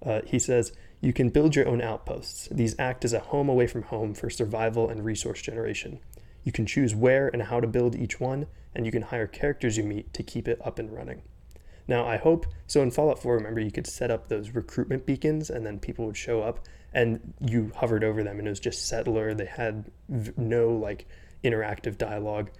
[0.00, 2.48] Uh, he says, You can build your own outposts.
[2.52, 5.98] These act as a home away from home for survival and resource generation.
[6.44, 9.76] You can choose where and how to build each one, and you can hire characters
[9.76, 11.22] you meet to keep it up and running.
[11.88, 12.80] Now, I hope so.
[12.80, 16.16] In Fallout 4, remember, you could set up those recruitment beacons, and then people would
[16.16, 16.60] show up,
[16.92, 19.34] and you hovered over them, and it was just settler.
[19.34, 19.90] They had
[20.36, 21.08] no like
[21.42, 22.50] interactive dialogue.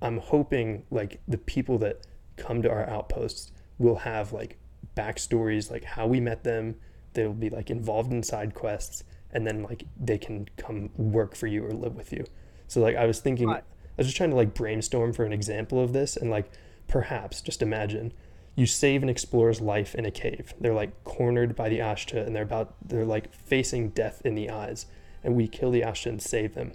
[0.00, 4.58] I'm hoping like the people that come to our outposts will have like
[4.96, 6.76] backstories, like how we met them.
[7.14, 11.46] They'll be like involved in side quests, and then like they can come work for
[11.46, 12.24] you or live with you.
[12.68, 13.62] So like I was thinking, I
[13.96, 16.50] was just trying to like brainstorm for an example of this, and like
[16.86, 18.12] perhaps just imagine
[18.54, 20.52] you save an explorer's life in a cave.
[20.60, 24.50] They're like cornered by the Ashta, and they're about they're like facing death in the
[24.50, 24.86] eyes,
[25.22, 26.72] and we kill the Ashta and save them.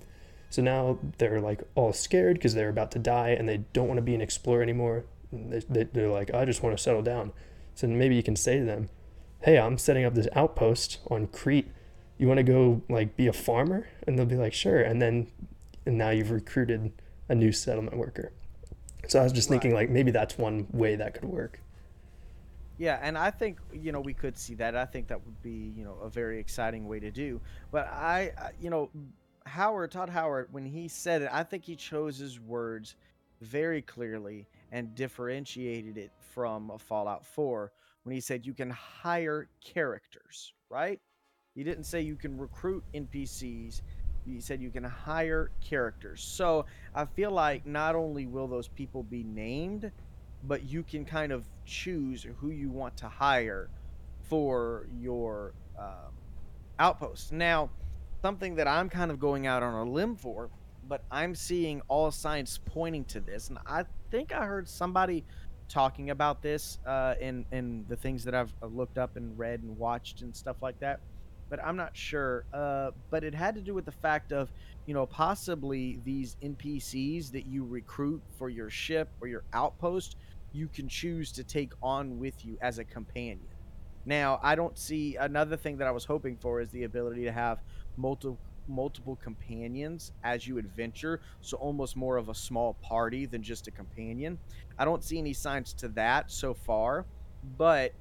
[0.53, 3.97] So now they're like all scared because they're about to die and they don't want
[3.97, 5.03] to be an explorer anymore.
[5.31, 7.31] They, they, are like, I just want to settle down.
[7.73, 8.89] So maybe you can say to them,
[9.41, 11.65] Hey, I'm setting up this outpost on Kreet.
[12.19, 13.87] You want to go like be a farmer?
[14.05, 14.79] And they'll be like, Sure.
[14.79, 15.25] And then
[15.87, 16.91] and now you've recruited
[17.27, 18.31] a new settlement worker.
[19.07, 19.55] So I was just right.
[19.55, 21.61] thinking like maybe that's one way that could work.
[22.77, 24.75] Yeah, and I think you know we could see that.
[24.75, 27.41] I think that would be you know a very exciting way to do.
[27.71, 28.31] But I,
[28.61, 28.91] you know,
[29.45, 32.95] Howard, Todd Howard, when he said it, I think he chose his words
[33.41, 37.71] very clearly and differentiated it from a Fallout 4
[38.03, 40.99] when he said you can hire characters, right?
[41.55, 43.81] He didn't say you can recruit NPCs.
[44.25, 46.23] He said you can hire characters.
[46.23, 46.65] So
[46.95, 49.91] I feel like not only will those people be named,
[50.45, 53.69] but you can kind of choose who you want to hire
[54.21, 56.13] for your um,
[56.79, 57.31] outpost.
[57.31, 57.69] Now,
[58.23, 60.49] something that I'm kind of going out on a limb for,
[60.87, 63.49] but I'm seeing all signs pointing to this.
[63.49, 65.25] And I think I heard somebody
[65.67, 69.77] talking about this uh, in in the things that I've looked up and read and
[69.77, 71.01] watched and stuff like that.
[71.49, 72.45] But I'm not sure.
[72.53, 74.53] Uh, but it had to do with the fact of,
[74.85, 80.15] you know, possibly these NPCs that you recruit for your ship or your outpost,
[80.53, 83.41] you can choose to take on with you as a companion.
[84.05, 87.31] Now, I don't see another thing that I was hoping for is the ability to
[87.31, 87.59] have
[87.97, 88.37] multiple
[88.67, 93.71] multiple companions as you adventure so almost more of a small party than just a
[93.71, 94.37] companion.
[94.77, 97.05] I don't see any signs to that so far
[97.57, 97.91] but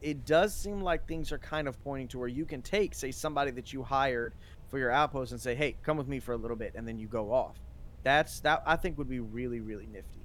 [0.00, 3.10] it does seem like things are kind of pointing to where you can take say
[3.10, 4.32] somebody that you hired
[4.68, 6.98] for your outpost and say hey come with me for a little bit and then
[6.98, 7.56] you go off.
[8.04, 10.20] That's that i think would be really really nifty.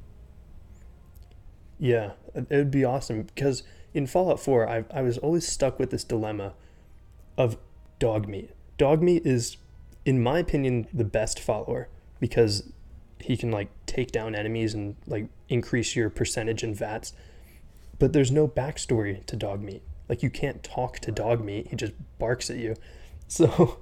[1.79, 5.89] Yeah it would be awesome because in fallout 4 I, I was always stuck with
[5.89, 6.53] this dilemma
[7.37, 7.57] of
[7.99, 8.49] Dogmeat
[8.83, 9.55] Dogmeat is,
[10.03, 11.87] in my opinion, the best follower
[12.19, 12.69] because
[13.21, 17.13] he can like take down enemies and like increase your percentage in VATS.
[17.97, 19.79] But there's no backstory to Dogmeat.
[20.09, 21.69] Like you can't talk to Dogmeat.
[21.69, 22.75] He just barks at you.
[23.29, 23.79] So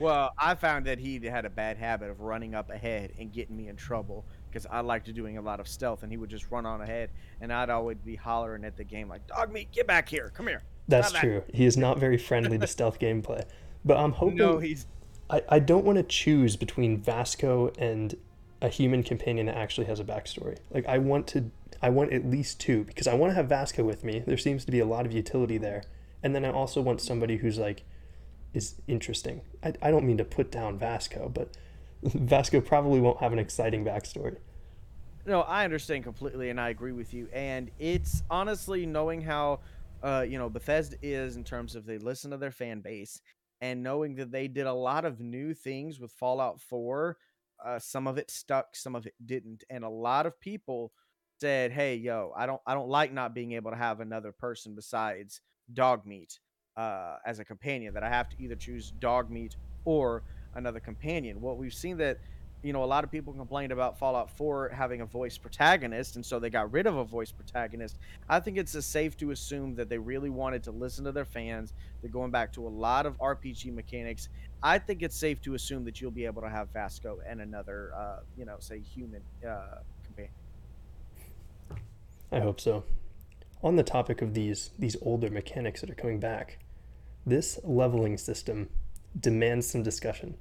[0.00, 3.56] Well, I found that he had a bad habit of running up ahead and getting
[3.56, 6.50] me in trouble because I liked doing a lot of stealth and he would just
[6.50, 10.08] run on ahead and I'd always be hollering at the game like, Dogmeat, get back
[10.08, 10.30] here.
[10.34, 10.62] Come here.
[10.88, 11.42] That's true.
[11.54, 13.44] He is not very friendly to stealth gameplay.
[13.84, 14.36] But I'm hoping.
[14.36, 14.86] No, he's.
[15.28, 18.16] I, I don't want to choose between Vasco and
[18.62, 20.58] a human companion that actually has a backstory.
[20.70, 21.50] Like I want to,
[21.80, 24.22] I want at least two because I want to have Vasco with me.
[24.26, 25.84] There seems to be a lot of utility there,
[26.22, 27.84] and then I also want somebody who's like,
[28.52, 29.42] is interesting.
[29.62, 31.56] I, I don't mean to put down Vasco, but
[32.02, 34.36] Vasco probably won't have an exciting backstory.
[35.26, 37.28] No, I understand completely, and I agree with you.
[37.32, 39.60] And it's honestly knowing how,
[40.02, 43.20] uh, you know, Bethesda is in terms of they listen to their fan base
[43.60, 47.16] and knowing that they did a lot of new things with Fallout 4,
[47.64, 50.92] uh, some of it stuck, some of it didn't, and a lot of people
[51.40, 54.74] said, "Hey, yo, I don't, I don't like not being able to have another person
[54.74, 55.40] besides
[55.72, 56.38] Dogmeat
[56.76, 57.94] uh, as a companion.
[57.94, 60.22] That I have to either choose dog meat or
[60.54, 62.18] another companion." Well, we've seen that
[62.62, 66.24] you know, a lot of people complained about Fallout 4 having a voice protagonist, and
[66.24, 67.98] so they got rid of a voice protagonist.
[68.28, 71.72] I think it's safe to assume that they really wanted to listen to their fans.
[72.02, 74.28] They're going back to a lot of RPG mechanics.
[74.62, 77.92] I think it's safe to assume that you'll be able to have Vasco and another,
[77.96, 80.34] uh, you know, say human uh, companion.
[82.30, 82.84] I hope so.
[83.62, 86.58] On the topic of these these older mechanics that are coming back,
[87.26, 88.68] this leveling system
[89.18, 90.36] demands some discussion.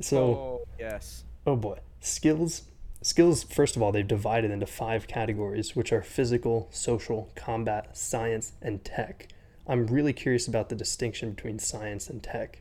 [0.00, 2.62] So, oh, yes oh boy, skills
[3.02, 8.52] skills, first of all, they've divided into five categories, which are physical, social, combat, science,
[8.62, 9.28] and tech.
[9.66, 12.60] I'm really curious about the distinction between science and tech.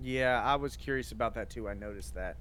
[0.00, 1.68] Yeah, I was curious about that too.
[1.68, 2.36] I noticed that.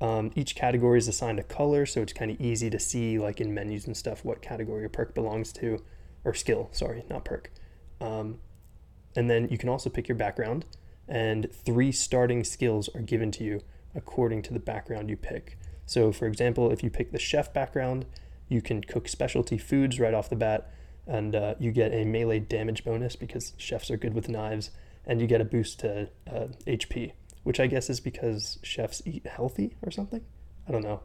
[0.00, 3.40] Um, each category is assigned a color, so it's kind of easy to see, like
[3.40, 5.82] in menus and stuff, what category a perk belongs to,
[6.24, 7.52] or skill, sorry, not perk.
[8.00, 8.38] Um,
[9.14, 10.64] and then you can also pick your background,
[11.08, 13.60] and three starting skills are given to you
[13.94, 15.58] according to the background you pick.
[15.86, 18.06] So, for example, if you pick the chef background,
[18.48, 20.70] you can cook specialty foods right off the bat,
[21.06, 24.70] and uh, you get a melee damage bonus because chefs are good with knives,
[25.06, 27.12] and you get a boost to uh, HP,
[27.42, 30.24] which I guess is because chefs eat healthy or something.
[30.68, 31.00] I don't know.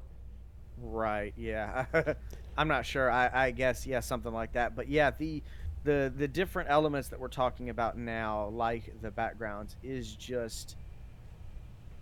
[0.80, 1.34] Right.
[1.36, 1.86] Yeah.
[2.58, 3.12] I'm not sure.
[3.12, 4.76] I, I guess yeah, something like that.
[4.76, 5.44] But yeah, the
[5.84, 10.76] the the different elements that we're talking about now, like the backgrounds, is just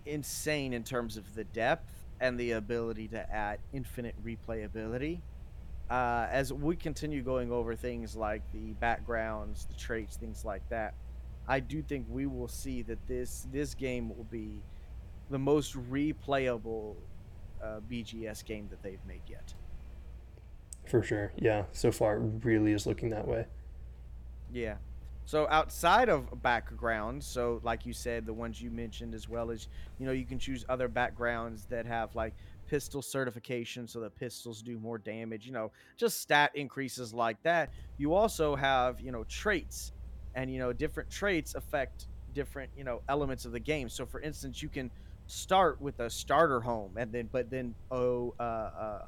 [0.06, 5.20] insane in terms of the depth and the ability to add infinite replayability.
[5.90, 10.94] Uh, as we continue going over things like the backgrounds, the traits, things like that,
[11.46, 14.62] I do think we will see that this this game will be
[15.30, 16.96] the most replayable
[17.62, 19.54] uh, BGS game that they've made yet.
[20.86, 21.64] For sure, yeah.
[21.72, 23.46] So far, it really is looking that way.
[24.52, 24.76] Yeah.
[25.26, 29.66] So outside of backgrounds, so like you said, the ones you mentioned, as well as
[29.98, 32.34] you know, you can choose other backgrounds that have like
[32.68, 35.44] pistol certification, so the pistols do more damage.
[35.44, 37.72] You know, just stat increases like that.
[37.98, 39.92] You also have you know traits,
[40.34, 43.88] and you know different traits affect different you know elements of the game.
[43.88, 44.92] So for instance, you can
[45.26, 49.02] start with a starter home, and then but then owe uh, uh,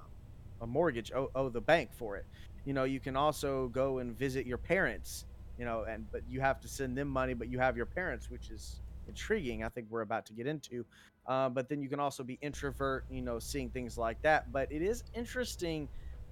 [0.63, 2.27] a mortgage, owe, owe the bank for it.
[2.65, 5.25] You know, you can also go and visit your parents
[5.59, 8.31] you know, and but you have to send them money, but you have your parents,
[8.31, 9.65] which is intriguing.
[9.65, 10.85] I think we're about to get into.
[11.27, 14.51] Uh, but then you can also be introvert, you know, seeing things like that.
[14.53, 15.89] But it is interesting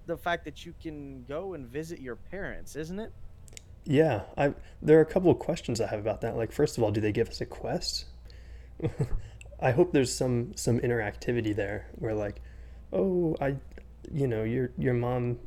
[0.07, 3.13] the fact that you can go and visit your parents, isn't it?
[3.85, 6.37] Yeah, I there are a couple of questions I have about that.
[6.37, 8.07] Like, first of all, do they give us a quest?
[9.61, 12.41] I hope there's some some interactivity there where like,
[12.93, 13.57] oh, I,
[14.13, 15.39] you know, your your mom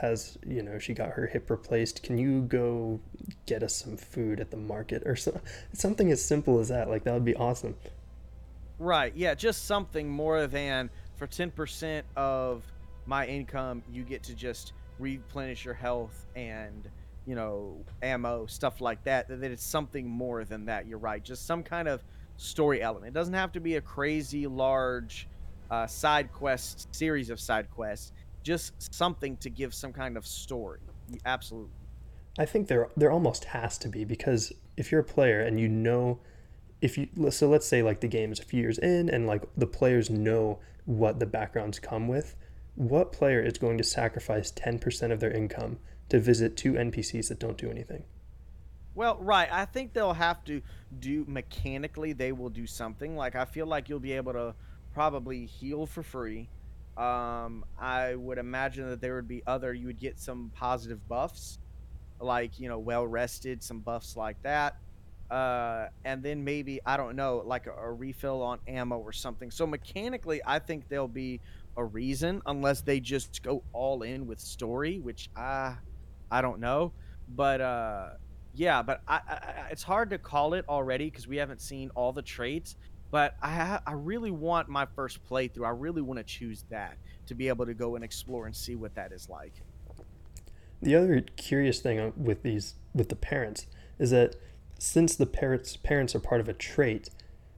[0.00, 2.02] has you know she got her hip replaced.
[2.02, 3.00] Can you go
[3.46, 5.40] get us some food at the market or so,
[5.72, 6.88] something as simple as that?
[6.88, 7.76] Like that would be awesome.
[8.78, 9.12] Right.
[9.16, 12.62] Yeah just something more than for 10% of
[13.06, 16.90] my income you get to just replenish your health and
[17.26, 20.86] you know ammo stuff like that that it's something more than that.
[20.86, 21.22] You're right.
[21.22, 22.02] Just some kind of
[22.36, 23.08] story element.
[23.08, 25.28] It doesn't have to be a crazy large
[25.70, 28.12] uh, side quest series of side quests
[28.46, 30.78] just something to give some kind of story.
[31.24, 31.72] Absolutely.
[32.38, 35.66] I think there there almost has to be because if you're a player and you
[35.68, 36.20] know
[36.80, 39.42] if you so let's say like the game is a few years in and like
[39.56, 42.36] the players know what the backgrounds come with,
[42.76, 45.78] what player is going to sacrifice 10% of their income
[46.08, 48.04] to visit two NPCs that don't do anything?
[48.94, 49.48] Well, right.
[49.50, 50.62] I think they'll have to
[51.00, 53.16] do mechanically they will do something.
[53.16, 54.54] Like I feel like you'll be able to
[54.94, 56.48] probably heal for free
[56.96, 59.74] um, I would imagine that there would be other.
[59.74, 61.58] You would get some positive buffs,
[62.20, 64.76] like you know, well rested, some buffs like that,
[65.30, 69.50] uh, and then maybe I don't know, like a, a refill on ammo or something.
[69.50, 71.40] So mechanically, I think there'll be
[71.76, 75.76] a reason, unless they just go all in with story, which I,
[76.30, 76.92] I don't know,
[77.28, 78.08] but uh,
[78.54, 82.12] yeah, but I, I, it's hard to call it already because we haven't seen all
[82.12, 82.76] the traits
[83.16, 85.64] but I ha- I really want my first playthrough.
[85.64, 86.98] I really want to choose that
[87.28, 89.54] to be able to go and explore and see what that is like.
[90.82, 94.36] The other curious thing uh, with these with the parents is that
[94.78, 97.08] since the parents parents are part of a trait,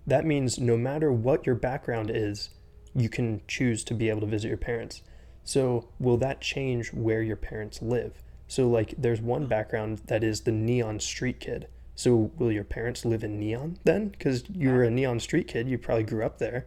[0.07, 2.51] that means no matter what your background is,
[2.95, 5.03] you can choose to be able to visit your parents.
[5.43, 8.23] So will that change where your parents live?
[8.47, 9.49] So like there's one mm.
[9.49, 11.67] background that is the neon street kid
[11.99, 14.11] so will your parents live in Neon then?
[14.11, 16.65] Because you were a Neon Street kid, you probably grew up there.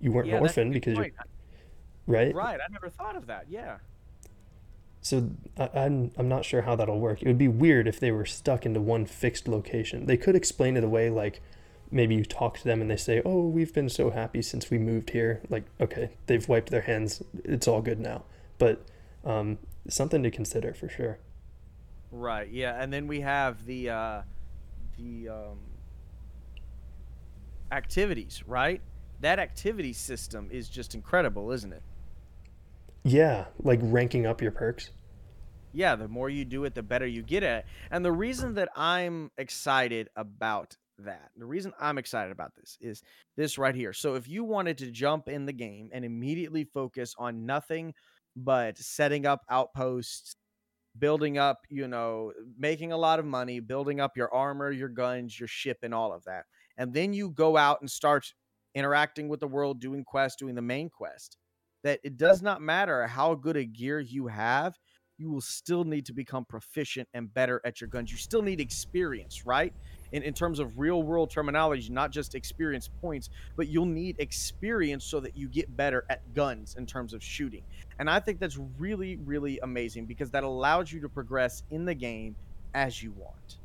[0.00, 1.12] You weren't yeah, an orphan because you,
[2.08, 2.34] right?
[2.34, 2.58] Right.
[2.60, 3.46] I never thought of that.
[3.48, 3.76] Yeah.
[5.02, 7.22] So I, I'm I'm not sure how that'll work.
[7.22, 10.06] It would be weird if they were stuck into one fixed location.
[10.06, 11.40] They could explain it away, like
[11.92, 14.78] maybe you talk to them and they say, "Oh, we've been so happy since we
[14.78, 17.22] moved here." Like, okay, they've wiped their hands.
[17.44, 18.24] It's all good now.
[18.58, 18.84] But
[19.24, 19.58] um,
[19.88, 21.20] something to consider for sure.
[22.10, 22.48] Right.
[22.48, 24.22] Yeah, and then we have the uh,
[24.96, 25.58] the um,
[27.70, 28.42] activities.
[28.46, 28.82] Right.
[29.20, 31.82] That activity system is just incredible, isn't it?
[33.04, 34.90] Yeah, like ranking up your perks.
[35.72, 37.66] Yeah, the more you do it, the better you get at it.
[37.90, 43.02] And the reason that I'm excited about that, the reason I'm excited about this is
[43.36, 43.92] this right here.
[43.92, 47.94] So if you wanted to jump in the game and immediately focus on nothing
[48.34, 50.36] but setting up outposts,
[50.98, 55.38] building up, you know, making a lot of money, building up your armor, your guns,
[55.38, 56.44] your ship, and all of that.
[56.76, 58.32] And then you go out and start
[58.74, 61.36] interacting with the world, doing quests, doing the main quest.
[61.84, 64.74] That it does not matter how good a gear you have,
[65.18, 68.10] you will still need to become proficient and better at your guns.
[68.10, 69.72] You still need experience, right?
[70.12, 75.04] In, in terms of real world terminology, not just experience points, but you'll need experience
[75.04, 77.62] so that you get better at guns in terms of shooting.
[77.98, 81.94] And I think that's really, really amazing because that allows you to progress in the
[81.94, 82.36] game
[82.74, 83.56] as you want.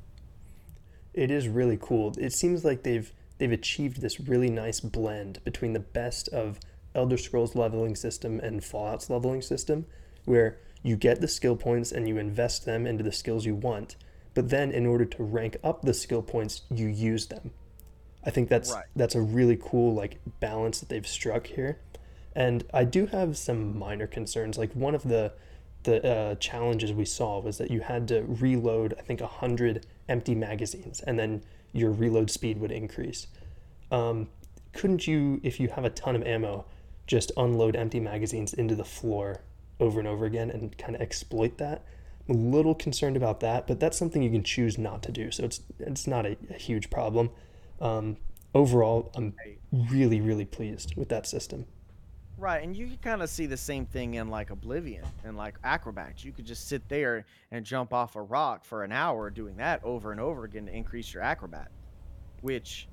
[1.14, 2.14] It is really cool.
[2.18, 6.60] It seems like they've they've achieved this really nice blend between the best of
[6.96, 9.86] Elder Scrolls leveling system and Fallout's leveling system,
[10.26, 13.96] where you get the skill points and you invest them into the skills you want,
[14.34, 17.52] but then in order to rank up the skill points, you use them.
[18.26, 18.86] I think that's right.
[18.96, 21.80] that's a really cool like balance that they've struck here.
[22.36, 24.58] And I do have some minor concerns.
[24.58, 25.34] Like one of the
[25.84, 30.34] the uh, challenges we saw was that you had to reload, I think, hundred empty
[30.34, 33.28] magazines, and then your reload speed would increase.
[33.92, 34.30] Um,
[34.72, 36.66] couldn't you, if you have a ton of ammo,
[37.06, 39.42] just unload empty magazines into the floor
[39.80, 41.84] over and over again and kind of exploit that?
[42.30, 45.32] I'm a little concerned about that, but that's something you can choose not to do.
[45.32, 47.30] So it's it's not a, a huge problem.
[47.82, 48.18] Um,
[48.54, 49.34] overall, I'm
[49.72, 51.66] really really pleased with that system.
[52.38, 55.56] Right, and you can kind of see the same thing in like Oblivion and like
[55.64, 56.26] Acrobat.
[56.26, 59.84] You could just sit there and jump off a rock for an hour doing that
[59.84, 61.70] over and over again to increase your acrobat,
[62.42, 62.88] which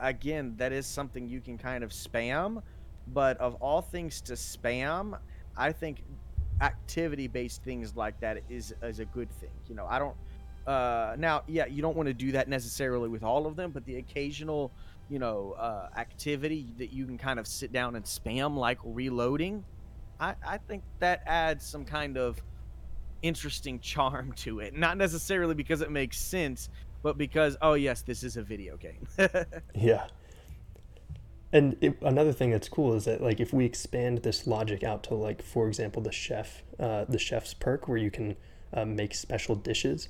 [0.00, 2.62] again, that is something you can kind of spam,
[3.08, 5.18] but of all things to spam,
[5.56, 6.02] I think
[6.60, 9.50] activity based things like that is is a good thing.
[9.68, 10.16] You know, I don't
[10.66, 13.84] uh now yeah, you don't want to do that necessarily with all of them, but
[13.84, 14.72] the occasional
[15.10, 19.64] you know uh, activity that you can kind of sit down and spam like reloading
[20.20, 22.40] I, I think that adds some kind of
[23.20, 26.70] interesting charm to it not necessarily because it makes sense
[27.02, 29.06] but because oh yes this is a video game
[29.74, 30.06] yeah
[31.52, 35.02] and it, another thing that's cool is that like if we expand this logic out
[35.04, 38.36] to like for example the chef uh, the chef's perk where you can
[38.72, 40.08] uh, make special dishes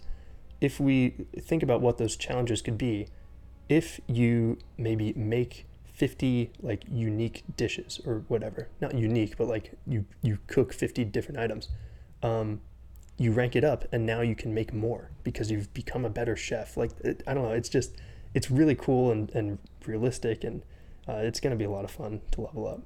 [0.60, 3.08] if we think about what those challenges could be
[3.68, 10.04] if you maybe make 50 like unique dishes or whatever not unique but like you
[10.22, 11.68] you cook 50 different items
[12.22, 12.60] um,
[13.16, 16.36] you rank it up and now you can make more because you've become a better
[16.36, 16.76] chef.
[16.76, 17.96] Like it, i don't know it's just
[18.32, 20.62] it's really cool and, and realistic and
[21.10, 22.80] uh, it's going to be a lot of fun to level up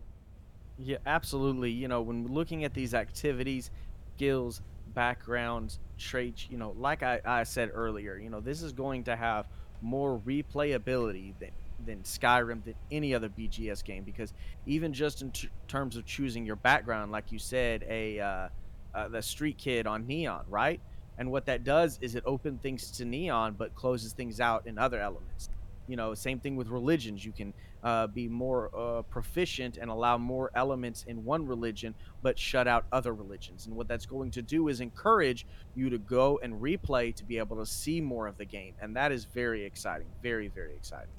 [0.79, 3.71] yeah absolutely you know when looking at these activities
[4.17, 4.61] skills
[4.95, 9.17] backgrounds traits you know like I, I said earlier you know this is going to
[9.17, 9.47] have
[9.83, 11.51] more replayability than
[11.85, 14.33] than Skyrim than any other BGS game because
[14.67, 18.49] even just in t- terms of choosing your background, like you said, a uh,
[18.95, 20.81] uh, the street kid on Neon, right?
[21.19, 24.79] And what that does is it opens things to Neon, but closes things out in
[24.79, 25.49] other elements.
[25.87, 27.25] You know, same thing with religions.
[27.25, 32.39] You can uh, be more uh, proficient and allow more elements in one religion, but
[32.39, 33.67] shut out other religions.
[33.67, 37.39] And what that's going to do is encourage you to go and replay to be
[37.39, 38.75] able to see more of the game.
[38.81, 40.07] And that is very exciting.
[40.23, 41.13] Very, very exciting.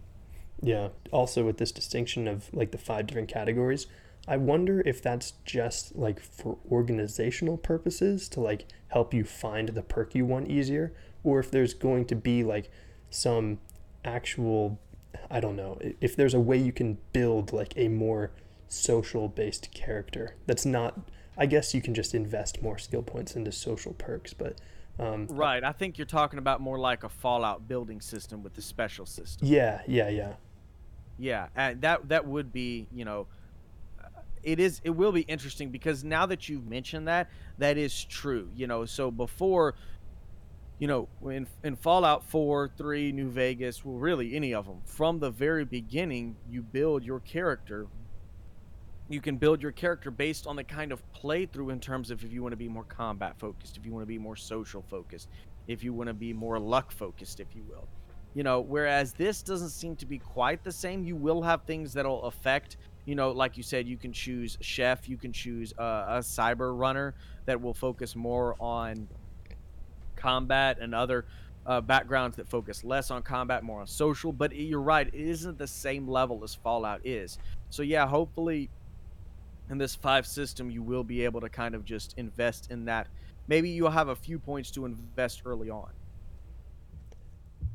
[0.62, 0.90] Yeah.
[1.12, 3.88] Also, with this distinction of like the five different categories,
[4.28, 9.84] I wonder if that's just like for organizational purposes to like help you find the
[9.84, 10.94] perk you want easier,
[11.24, 12.72] or if there's going to be like
[13.12, 13.60] some
[14.06, 14.80] actual
[15.30, 18.32] I don't know if there's a way you can build like a more
[18.68, 21.00] social based character that's not
[21.38, 24.60] I guess you can just invest more skill points into social perks but
[24.98, 28.62] um, right I think you're talking about more like a Fallout building system with the
[28.62, 29.48] special system.
[29.48, 30.34] Yeah yeah yeah.
[31.18, 33.28] Yeah and that that would be you know
[34.46, 38.50] it is it will be interesting because now that you've mentioned that that is true
[38.56, 39.76] you know so before
[40.80, 45.20] you know, in in Fallout 4, 3, New Vegas, well, really any of them, from
[45.20, 47.88] the very beginning, you build your character.
[49.08, 52.32] You can build your character based on the kind of playthrough in terms of if
[52.32, 55.30] you want to be more combat focused, if you want to be more social focused,
[55.68, 57.88] if you want to be more luck focused, if you will.
[58.34, 61.04] You know, whereas this doesn't seem to be quite the same.
[61.04, 65.08] You will have things that'll affect you know, like you said, you can choose chef,
[65.08, 67.14] you can choose a cyber runner
[67.46, 69.08] that will focus more on
[70.16, 71.26] combat and other
[71.66, 74.32] uh, backgrounds that focus less on combat, more on social.
[74.32, 77.38] But you're right, it isn't the same level as Fallout is.
[77.70, 78.70] So yeah, hopefully
[79.70, 83.08] in this five system, you will be able to kind of just invest in that.
[83.48, 85.90] Maybe you'll have a few points to invest early on.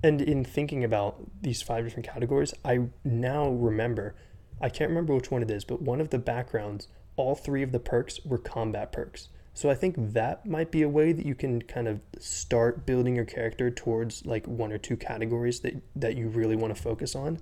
[0.03, 4.15] And in thinking about these five different categories, I now remember,
[4.61, 7.73] I can't remember which one it is, but one of the backgrounds, all three of
[7.73, 9.29] the perks were combat perks.
[9.53, 13.17] So I think that might be a way that you can kind of start building
[13.17, 17.15] your character towards like one or two categories that, that you really want to focus
[17.15, 17.39] on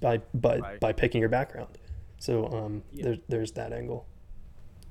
[0.00, 0.80] by by, Right.
[0.80, 1.76] by picking your background.
[2.18, 3.04] So um, Yeah.
[3.04, 4.06] there, there's that angle.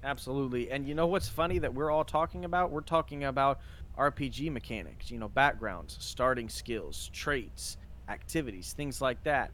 [0.04, 0.70] Absolutely.
[0.72, 2.72] And you know what's funny that we're all talking about?
[2.72, 3.60] We're talking about
[3.98, 9.52] RPG mechanics, you know, backgrounds, starting skills, traits, activities, things like that.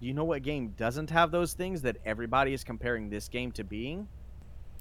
[0.00, 3.64] You know what game doesn't have those things that everybody is comparing this game to
[3.64, 4.08] being?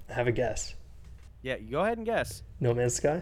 [0.09, 0.75] Have a guess.
[1.45, 2.41] Yeah, go ahead and guess.
[2.59, 3.21] No Man's Sky.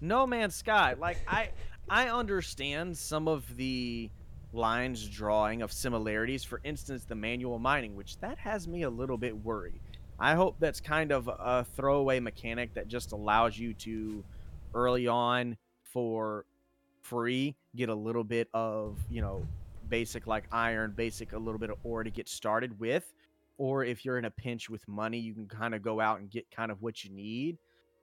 [0.00, 0.94] No Man's Sky.
[0.98, 1.50] Like I
[1.86, 4.08] I understand some of the
[4.54, 6.44] lines drawing of similarities.
[6.44, 9.80] For instance, the manual mining, which that has me a little bit worried.
[10.18, 14.24] I hope that's kind of a throwaway mechanic that just allows you to
[14.74, 16.46] early on for
[17.02, 19.46] free get a little bit of, you know,
[19.90, 23.12] basic like iron, basic a little bit of ore to get started with.
[23.58, 26.30] Or if you're in a pinch with money, you can kind of go out and
[26.30, 27.58] get kind of what you need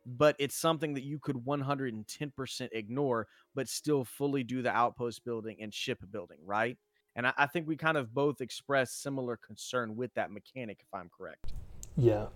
[0.06, 5.58] but it's something that you could 110% ignore, but still fully do the outpost building
[5.62, 6.78] and ship building, right?
[7.16, 10.94] And I, I think we kind of both express similar concern with that mechanic, if
[10.94, 11.54] I'm correct.
[11.96, 12.28] Yeah.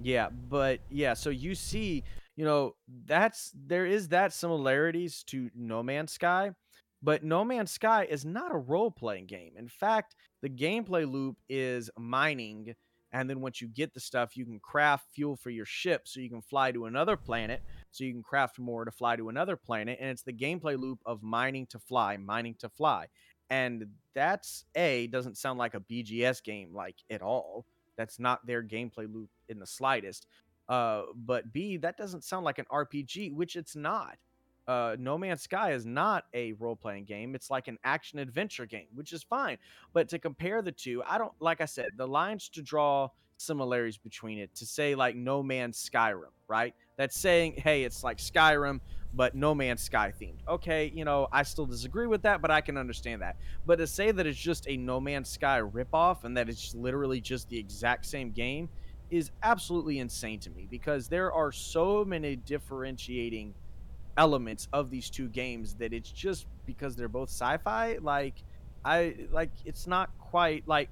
[0.00, 2.04] Yeah, but yeah, so you see,
[2.36, 2.76] you know,
[3.06, 6.52] that's there is that similarities to No Man's Sky,
[7.02, 9.54] but No Man's Sky is not a role playing game.
[9.58, 12.74] In fact, the gameplay loop is mining,
[13.12, 16.20] and then once you get the stuff, you can craft fuel for your ship so
[16.20, 19.56] you can fly to another planet, so you can craft more to fly to another
[19.56, 23.06] planet, and it's the gameplay loop of mining to fly, mining to fly.
[23.50, 27.64] And that's A, doesn't sound like a BGS game like at all.
[27.96, 30.26] That's not their gameplay loop in the slightest.
[30.68, 34.18] Uh, but B, that doesn't sound like an RPG, which it's not.
[34.68, 37.34] Uh, no Man's Sky is not a role playing game.
[37.34, 39.56] It's like an action adventure game, which is fine.
[39.94, 43.08] But to compare the two, I don't, like I said, the lines to draw
[43.38, 46.74] similarities between it to say like No Man's Skyrim, right?
[46.96, 48.80] That's saying, hey, it's like Skyrim,
[49.14, 50.46] but No Man's Sky themed.
[50.46, 53.36] Okay, you know, I still disagree with that, but I can understand that.
[53.64, 57.22] But to say that it's just a No Man's Sky ripoff and that it's literally
[57.22, 58.68] just the exact same game
[59.10, 63.54] is absolutely insane to me because there are so many differentiating
[64.18, 68.34] elements of these two games that it's just because they're both sci-fi like
[68.84, 70.90] i like it's not quite like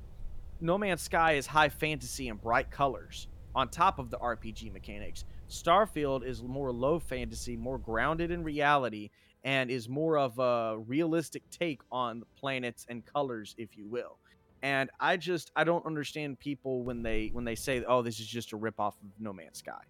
[0.60, 5.24] no man's sky is high fantasy and bright colors on top of the rpg mechanics.
[5.50, 9.10] Starfield is more low fantasy more grounded in reality
[9.44, 14.18] and is more of a realistic take on planets and colors if you will.
[14.62, 18.26] And i just i don't understand people when they when they say oh this is
[18.26, 19.82] just a rip off of no man's sky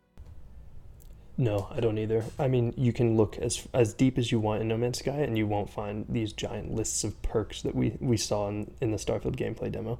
[1.38, 2.24] No, I don't either.
[2.38, 5.18] I mean, you can look as as deep as you want in No Man's Sky,
[5.18, 8.90] and you won't find these giant lists of perks that we we saw in, in
[8.90, 9.98] the Starfield gameplay demo.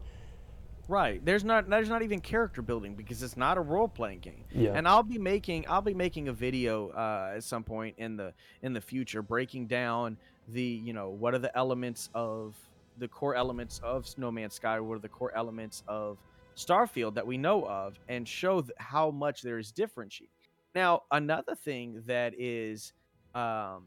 [0.88, 1.22] Right.
[1.24, 4.44] There's not there's not even character building because it's not a role playing game.
[4.50, 4.72] Yeah.
[4.74, 8.32] And I'll be making I'll be making a video uh, at some point in the
[8.62, 10.16] in the future breaking down
[10.48, 12.54] the you know what are the elements of
[12.98, 16.18] the core elements of No Man's Sky, what are the core elements of
[16.56, 20.30] Starfield that we know of, and show th- how much there is differentiating.
[20.76, 22.92] Now, another thing that is
[23.34, 23.84] um,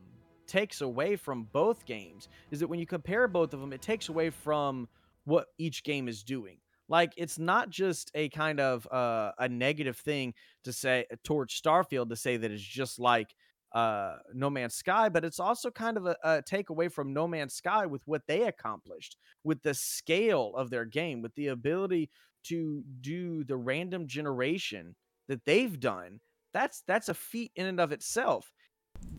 [0.47, 4.09] takes away from both games is that when you compare both of them, it takes
[4.09, 4.89] away from
[5.25, 6.57] what each game is doing.
[6.87, 10.33] Like it's not just a kind of uh, a negative thing
[10.63, 13.35] to say towards Starfield to say that it's just like
[13.75, 17.53] uh, No Man's Sky, but it's also kind of a, a takeaway from No Man's
[17.53, 22.09] Sky with what they accomplished, with the scale of their game, with the ability
[22.45, 24.95] to do the random generation
[25.27, 26.19] that they've done.
[26.53, 28.51] That's that's a feat in and of itself.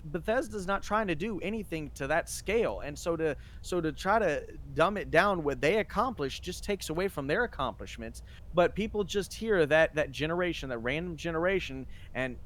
[0.05, 4.18] Bethesda's not trying to do anything to that scale, and so to so to try
[4.18, 8.22] to dumb it down what they accomplished just takes away from their accomplishments.
[8.55, 12.37] But people just hear that that generation, that random generation, and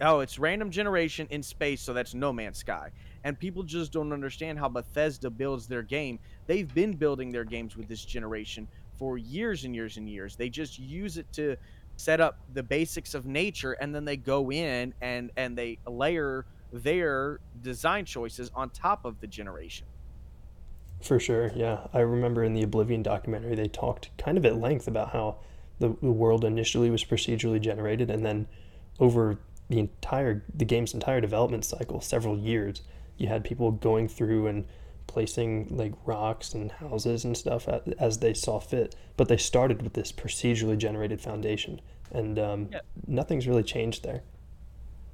[0.00, 2.90] oh, it's random generation in space, so that's No Man's Sky.
[3.24, 6.18] And people just don't understand how Bethesda builds their game.
[6.46, 8.68] They've been building their games with this generation
[8.98, 10.36] for years and years and years.
[10.36, 11.56] They just use it to
[11.96, 16.44] set up the basics of nature and then they go in and and they layer
[16.72, 19.86] their design choices on top of the generation.
[21.00, 21.86] For sure, yeah.
[21.92, 25.36] I remember in the Oblivion documentary, they talked kind of at length about how
[25.78, 28.46] the, the world initially was procedurally generated, and then
[28.98, 29.38] over
[29.68, 32.82] the entire the game's entire development cycle, several years,
[33.18, 34.64] you had people going through and
[35.14, 37.68] placing like rocks and houses and stuff
[38.00, 38.96] as they saw fit.
[39.16, 42.80] But they started with this procedurally generated foundation, and um, Yeah.
[43.06, 44.22] nothing's really changed there.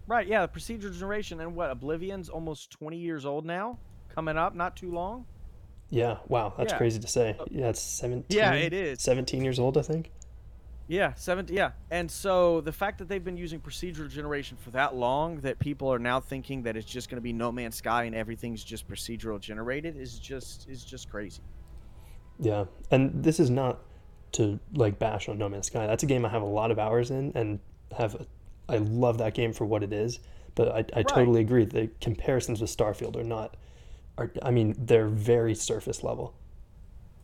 [0.07, 3.79] Right, yeah, the procedural generation and what Oblivion's almost 20 years old now.
[4.09, 5.25] coming up not too long.
[5.89, 6.79] Yeah, wow, that's Yeah.
[6.79, 7.37] crazy to say.
[7.49, 8.37] Yeah, it's 17.
[8.37, 9.01] Yeah, it is.
[9.01, 10.11] 17 years old, I think.
[10.91, 11.55] Yeah, 70.
[11.55, 15.61] Yeah, and so the fact that they've been using procedural generation for that long, that
[15.61, 18.65] people are now thinking that it's just going to be No Man's Sky and everything's
[18.65, 21.43] just procedural generated, is just is just crazy.
[22.41, 23.79] Yeah, and this is not
[24.33, 25.87] to like bash on No Man's Sky.
[25.87, 27.61] That's a game I have a lot of hours in and
[27.97, 28.17] have.
[28.17, 28.27] A,
[28.69, 30.19] I love that game for what it is,
[30.57, 31.67] but I, I totally agree.
[31.67, 33.57] The comparisons with Starfield are not.
[34.19, 36.35] Are I mean they're very surface level.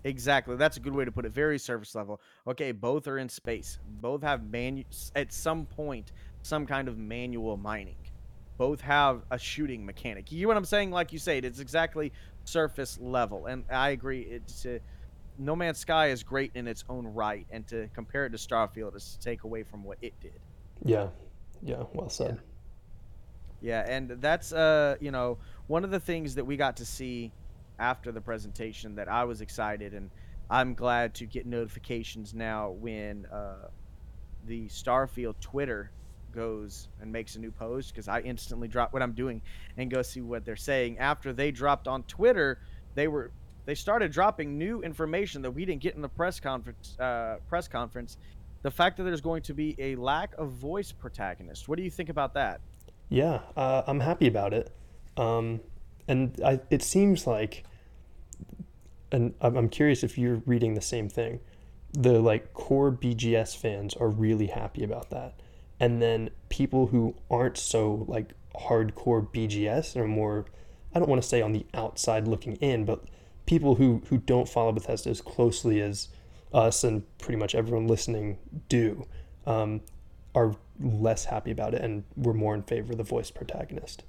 [0.06, 0.54] Exactly.
[0.54, 1.32] That's a good way to put it.
[1.32, 2.20] Very surface level.
[2.46, 3.80] Okay, both are in space.
[4.00, 4.84] Both have manu-
[5.16, 7.96] at some point some kind of manual mining.
[8.56, 10.30] Both have a shooting mechanic.
[10.30, 10.92] You know what I'm saying?
[10.92, 12.12] Like you said, it's exactly
[12.44, 14.20] surface level, and I agree.
[14.20, 14.78] It's uh,
[15.38, 18.94] No Man's Sky is great in its own right, and to compare it to Starfield
[18.94, 20.38] is to take away from what it did.
[20.84, 21.08] Yeah,
[21.62, 22.38] yeah, well said.
[23.60, 27.32] Yeah, and that's uh, you know, one of the things that we got to see
[27.78, 30.10] after the presentation that I was excited and
[30.48, 33.68] I'm glad to get notifications now when uh,
[34.46, 35.90] the Starfield Twitter
[36.32, 39.42] goes and makes a new post because I instantly drop what I'm doing
[39.76, 40.98] and go see what they're saying.
[40.98, 42.60] After they dropped on Twitter,
[42.94, 43.32] they were
[43.64, 46.96] they started dropping new information that we didn't get in the press conference.
[47.00, 48.16] Uh, press conference,
[48.62, 51.68] the fact that there's going to be a lack of voice protagonist.
[51.68, 52.60] What do you think about that?
[53.08, 54.70] Yeah, uh, I'm happy about it.
[55.16, 55.60] Um,
[56.08, 57.64] and I, it seems like,
[59.12, 61.40] and I'm curious if you're reading the same thing.
[61.92, 65.40] The like core BGS fans are really happy about that,
[65.80, 70.46] and then people who aren't so like hardcore BGS are more,
[70.94, 73.04] I don't want to say on the outside looking in, but
[73.46, 76.08] people who who don't follow Bethesda as closely as
[76.52, 78.38] us and pretty much everyone listening
[78.68, 79.06] do,
[79.46, 79.80] um,
[80.34, 84.02] are less happy about it, and we're more in favor of the voice protagonist.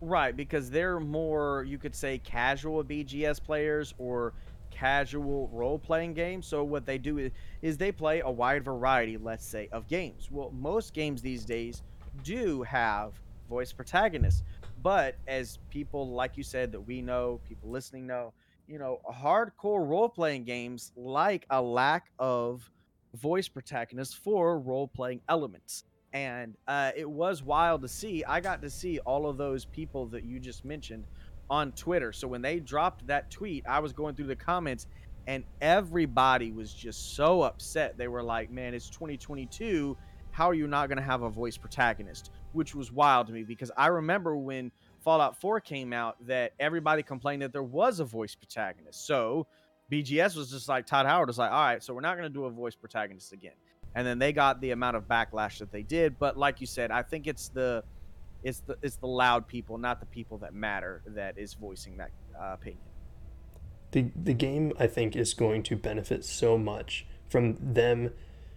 [0.00, 4.32] Right, because they're more, you could say, casual BGS players or
[4.70, 6.46] casual role playing games.
[6.46, 10.30] So, what they do is, is they play a wide variety, let's say, of games.
[10.30, 11.82] Well, most games these days
[12.24, 13.12] do have
[13.48, 14.42] voice protagonists.
[14.82, 18.32] But as people, like you said, that we know, people listening know,
[18.66, 22.70] you know, hardcore role playing games like a lack of
[23.14, 28.24] voice protagonists for role playing elements and uh, it was wild to see.
[28.24, 31.04] I got to see all of those people that you just mentioned
[31.48, 32.12] on Twitter.
[32.12, 34.86] So when they dropped that tweet, I was going through the comments,
[35.26, 37.96] and everybody was just so upset.
[37.96, 39.96] They were like, "Man, it's 2022.
[40.32, 43.42] How are you not going to have a voice protagonist?" Which was wild to me
[43.42, 48.04] because I remember when Fallout 4 came out that everybody complained that there was a
[48.04, 49.06] voice protagonist.
[49.06, 49.46] So
[49.90, 52.34] BGS was just like Todd Howard was like, "All right, so we're not going to
[52.34, 53.54] do a voice protagonist again."
[53.94, 56.18] And then they got the amount of backlash that they did.
[56.18, 57.82] But like you said, I think it's the
[58.42, 62.10] it's the it's the loud people, not the people that matter, that is voicing that
[62.40, 62.82] uh, opinion.
[63.92, 68.10] the the game I think is going to benefit so much from them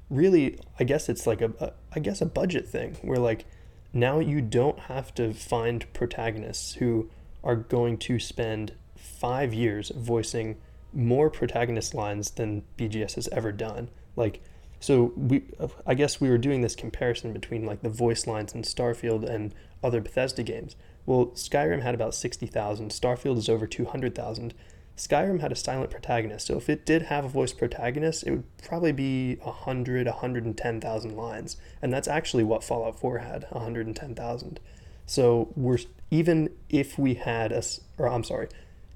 [0.10, 3.46] really I guess it's like a, a I guess a budget thing where like
[3.94, 7.10] now you don't have to find protagonists who
[7.44, 10.58] are going to spend 5 years voicing
[10.94, 14.42] more protagonist lines than BGS has ever done like
[14.84, 18.54] so we uh, I guess we were doing this comparison between like the voice lines
[18.54, 20.76] in Starfield and other Bethesda games
[21.06, 24.54] well Skyrim had about 60,000 Starfield is over 200,000
[24.96, 28.58] Skyrim had a silent protagonist, so if it did have a voice protagonist, it would
[28.60, 31.58] probably be 100, 110,000 lines.
[31.82, 34.60] And that's actually what Fallout 4 had, 110,000.
[35.08, 35.80] So we're
[36.12, 37.64] even if we had a,
[37.98, 38.50] or I'm sorry,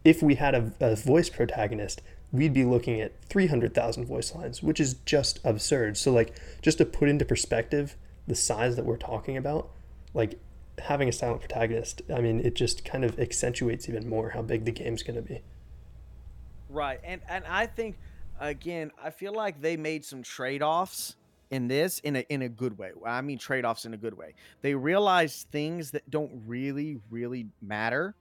[0.05, 4.79] if we had a, a voice protagonist, we'd be looking at 300,000 voice lines, which
[4.79, 5.97] is just absurd.
[5.97, 7.95] So like just to put into perspective
[8.27, 9.69] the size that we're talking about,
[10.13, 10.39] like
[10.79, 14.65] having a silent protagonist, I mean, it just kind of accentuates even more how big
[14.65, 15.41] the game's going to be.
[16.69, 17.97] Right, and and I think
[18.39, 21.15] again, I feel like they made some trade offs
[21.49, 22.91] in this in a in a good way.
[23.05, 24.33] I mean trade offs in a good way.
[24.61, 28.15] They realized things that don't really really matter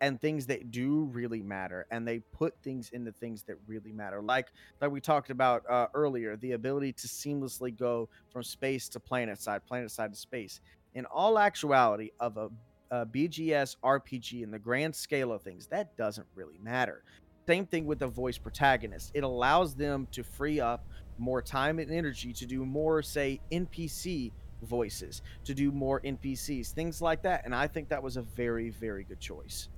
[0.00, 4.22] and things that do really matter and they put things into things that really matter
[4.22, 4.48] like
[4.80, 9.40] like we talked about uh, earlier the ability to seamlessly go from space to planet
[9.40, 10.60] side planet side to space.
[10.94, 12.48] In all actuality of a,
[12.90, 17.02] a bgs rpg in the grand scale of things that doesn't really matter.
[17.46, 20.86] Same thing with the voice protagonist it allows them to free up
[21.18, 24.32] more time and energy to do more say npc
[24.62, 28.70] voices to do more npcs things like that and i think that was a very
[28.70, 29.68] very good choice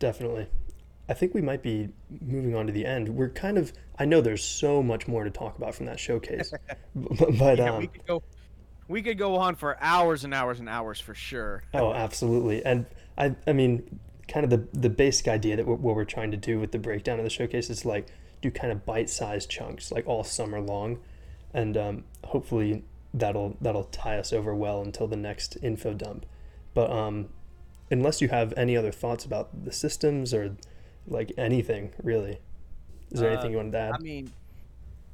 [0.00, 0.48] Definitely.
[1.08, 1.88] I think we might be
[2.20, 3.08] moving on to the end.
[3.08, 6.52] We're kind of, I know there's so much more to talk about from that showcase,
[6.94, 8.22] but, but yeah, um, we could go
[8.88, 12.64] we could go on for hours and hours and hours for sure oh, absolutely.
[12.64, 12.86] And
[13.16, 16.58] I, I mean, kind of the the basic idea that what we're trying to do
[16.58, 18.08] with the breakdown of the showcase is like
[18.42, 20.98] do kind of bite-sized chunks like all summer long,
[21.54, 22.82] and um, hopefully
[23.14, 26.26] that'll that'll tie us over well until the next info dump.
[26.74, 27.28] But um,
[27.90, 30.56] unless you have any other thoughts about the systems or
[31.06, 32.40] like anything really,
[33.10, 33.92] is there Uh, anything you want to add?
[33.94, 34.32] I mean,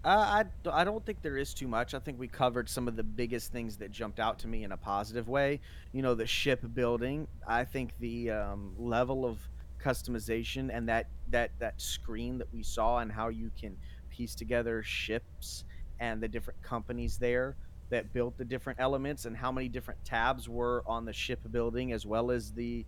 [0.04, 1.94] I, I, I don't think there is too much.
[1.94, 4.72] I think we covered some of the biggest things that jumped out to me in
[4.72, 5.60] a positive way.
[5.92, 7.26] You know, the ship building.
[7.46, 9.38] I think the um, level of
[9.82, 13.76] customization and that that that screen that we saw and how you can
[14.10, 15.64] piece together ships
[16.00, 17.56] and the different companies there
[17.90, 21.92] that built the different elements and how many different tabs were on the ship building
[21.92, 22.84] as well as the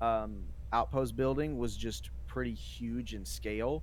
[0.00, 0.42] um,
[0.72, 3.82] outpost building was just pretty huge in scale.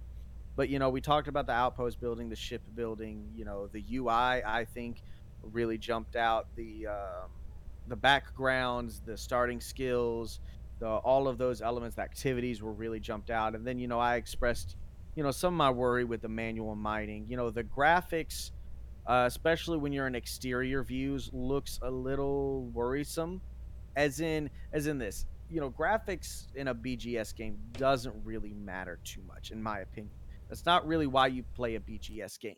[0.56, 3.84] But you know we talked about the outpost building the ship building you know the
[3.96, 5.02] ui i think
[5.42, 6.48] really jumped out.
[6.56, 7.30] The um,
[7.88, 10.42] the backgrounds the starting skills
[10.80, 13.56] the all of those elements the activities were really jumped out.
[13.56, 14.76] And then you know i expressed
[15.16, 17.26] you know some of my worry with the manual mining.
[17.28, 18.52] You know the graphics
[19.08, 23.42] uh, especially when you're in exterior views looks a little worrisome.
[23.96, 29.00] As in as in this you know graphics in a bgs game doesn't really matter
[29.04, 30.14] too much in my opinion.
[30.48, 32.56] That's not really why you play a bgs game.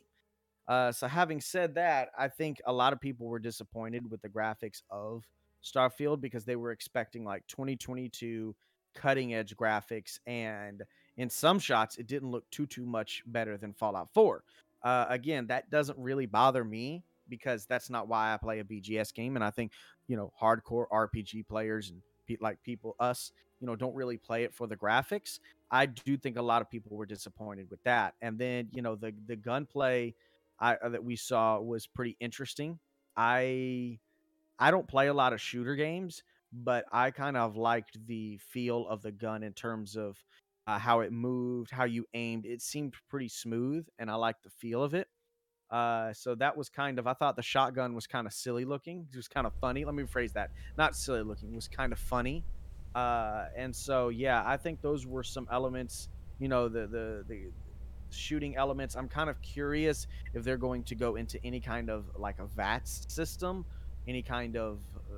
[0.67, 4.29] Uh, so having said that i think a lot of people were disappointed with the
[4.29, 5.25] graphics of
[5.63, 8.55] starfield because they were expecting like 2022
[8.93, 10.83] cutting edge graphics and
[11.17, 14.43] in some shots it didn't look too too much better than fallout 4
[14.83, 19.13] uh, again that doesn't really bother me because that's not why i play a bgs
[19.13, 19.71] game and i think
[20.07, 24.43] you know hardcore rpg players and pe- like people us you know don't really play
[24.43, 25.39] it for the graphics.
[25.69, 28.95] I do think a lot of people were disappointed with that and then you know
[28.95, 30.15] the the gunplay
[30.59, 32.79] I, uh, that we saw was pretty interesting.
[33.15, 33.99] I
[34.59, 36.23] i don't play a lot of shooter games
[36.53, 40.23] but i kind of liked the feel of the gun in terms of
[40.71, 44.49] uh, how it moved how you aimed it seemed pretty smooth and i liked the
[44.49, 45.07] feel of it
[45.71, 49.07] uh, so that was kind of I thought the shotgun was kind of silly looking.
[49.09, 49.85] It was kind of funny.
[49.85, 50.51] Let me rephrase that.
[50.77, 51.53] Not silly looking.
[51.53, 52.43] It was kind of funny.
[52.93, 56.09] Uh, and so yeah, I think those were some elements.
[56.39, 57.51] You know, the the the
[58.09, 58.97] shooting elements.
[58.97, 62.47] I'm kind of curious if they're going to go into any kind of like a
[62.47, 63.65] VATS system,
[64.09, 65.15] any kind of uh,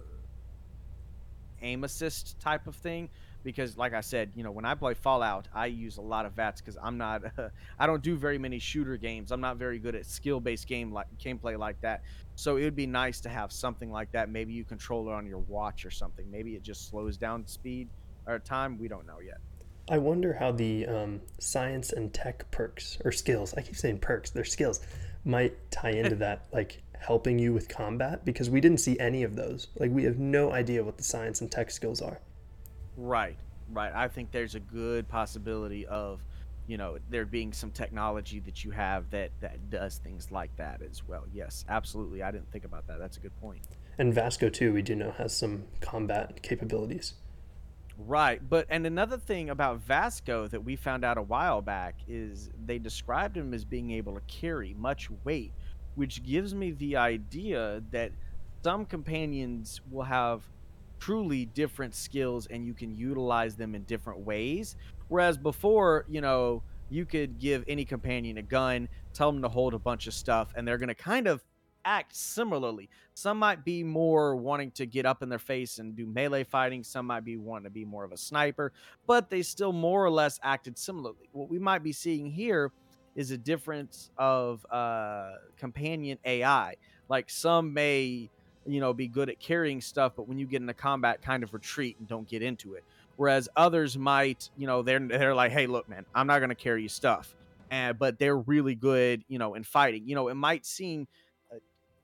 [1.63, 3.09] aim assist type of thing
[3.43, 6.33] because like i said you know when i play fallout i use a lot of
[6.33, 9.31] vats because i'm not uh, i don't do very many shooter games.
[9.31, 12.01] I'm not very good at skill based game like gameplay like that.
[12.35, 14.29] So it would be nice to have something like that.
[14.29, 16.29] Maybe you control it on your watch or something.
[16.31, 17.89] Maybe it just slows down speed
[18.25, 18.79] or time.
[18.79, 19.37] We don't know yet.
[19.89, 24.29] I wonder how the um, science and tech perks or skills, I keep saying perks,
[24.29, 24.79] they're skills,
[25.25, 29.35] might tie into that, like helping you with combat because we didn't see any of
[29.35, 29.67] those.
[29.77, 32.21] Like, we have no idea what the science and tech skills are.
[32.97, 33.37] Right
[33.71, 36.21] right i think there's a good possibility of
[36.67, 40.81] you know there being some technology that you have that that does things like that
[40.81, 43.61] as well yes absolutely i didn't think about that that's a good point.
[43.61, 47.13] point And Vasco, too, we do know has some combat capabilities.
[47.97, 52.49] Right, but and another thing about Vasco that we found out a while back is
[52.65, 55.53] they described him as being able to carry much weight,
[55.93, 58.11] which gives me the idea that
[58.63, 60.41] some companions will have
[61.03, 64.77] truly different skills and you can utilize them in different ways.
[65.09, 69.73] Whereas before, you know, you could give any companion a gun, tell them to hold
[69.73, 71.43] a bunch of stuff, and they're going to kind of
[71.83, 72.89] act similarly.
[73.15, 76.85] Some might be more wanting to get up in their face and do melee fighting.
[76.85, 78.71] Some might be wanting to be more of a sniper,
[79.05, 81.27] but they still more or less acted similarly.
[81.33, 82.71] What we might be seeing here
[83.17, 86.75] is a difference of uh, companion AI.
[87.09, 88.29] Like some may,
[88.65, 91.53] you know, be good at carrying stuff, but when you get into combat, kind of
[91.53, 92.83] retreat and don't get into it.
[93.15, 96.81] Whereas others might, you know, they're they're like, hey, look, man, I'm not gonna carry
[96.81, 97.35] you stuff,
[97.69, 100.07] and but they're really good, you know, in fighting.
[100.07, 101.07] You know, it might seem
[101.51, 101.57] uh,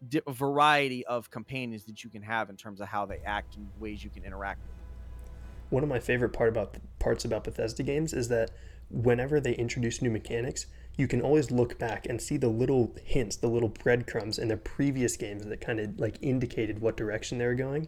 [0.08, 3.68] di- variety of companions that you can have in terms of how they act and
[3.80, 5.32] ways you can interact with.
[5.72, 8.52] One of my favorite part about parts about Bethesda games is that
[8.92, 10.66] whenever they introduce new mechanics,
[11.00, 14.58] you can always look back and see the little hints, the little breadcrumbs in the
[14.58, 17.88] previous games that kind of like indicated what direction they were going.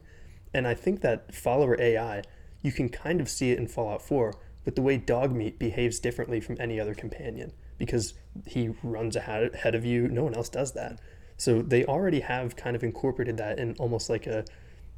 [0.54, 2.24] And I think that follower AI,
[2.62, 4.34] you can kind of see it in Fallout 4,
[4.64, 8.14] but the way Dogmeat behaves differently from any other companion because
[8.48, 10.08] he runs ahead of you.
[10.08, 10.98] No one else does that.
[11.36, 14.46] So they already have kind of incorporated that in almost like a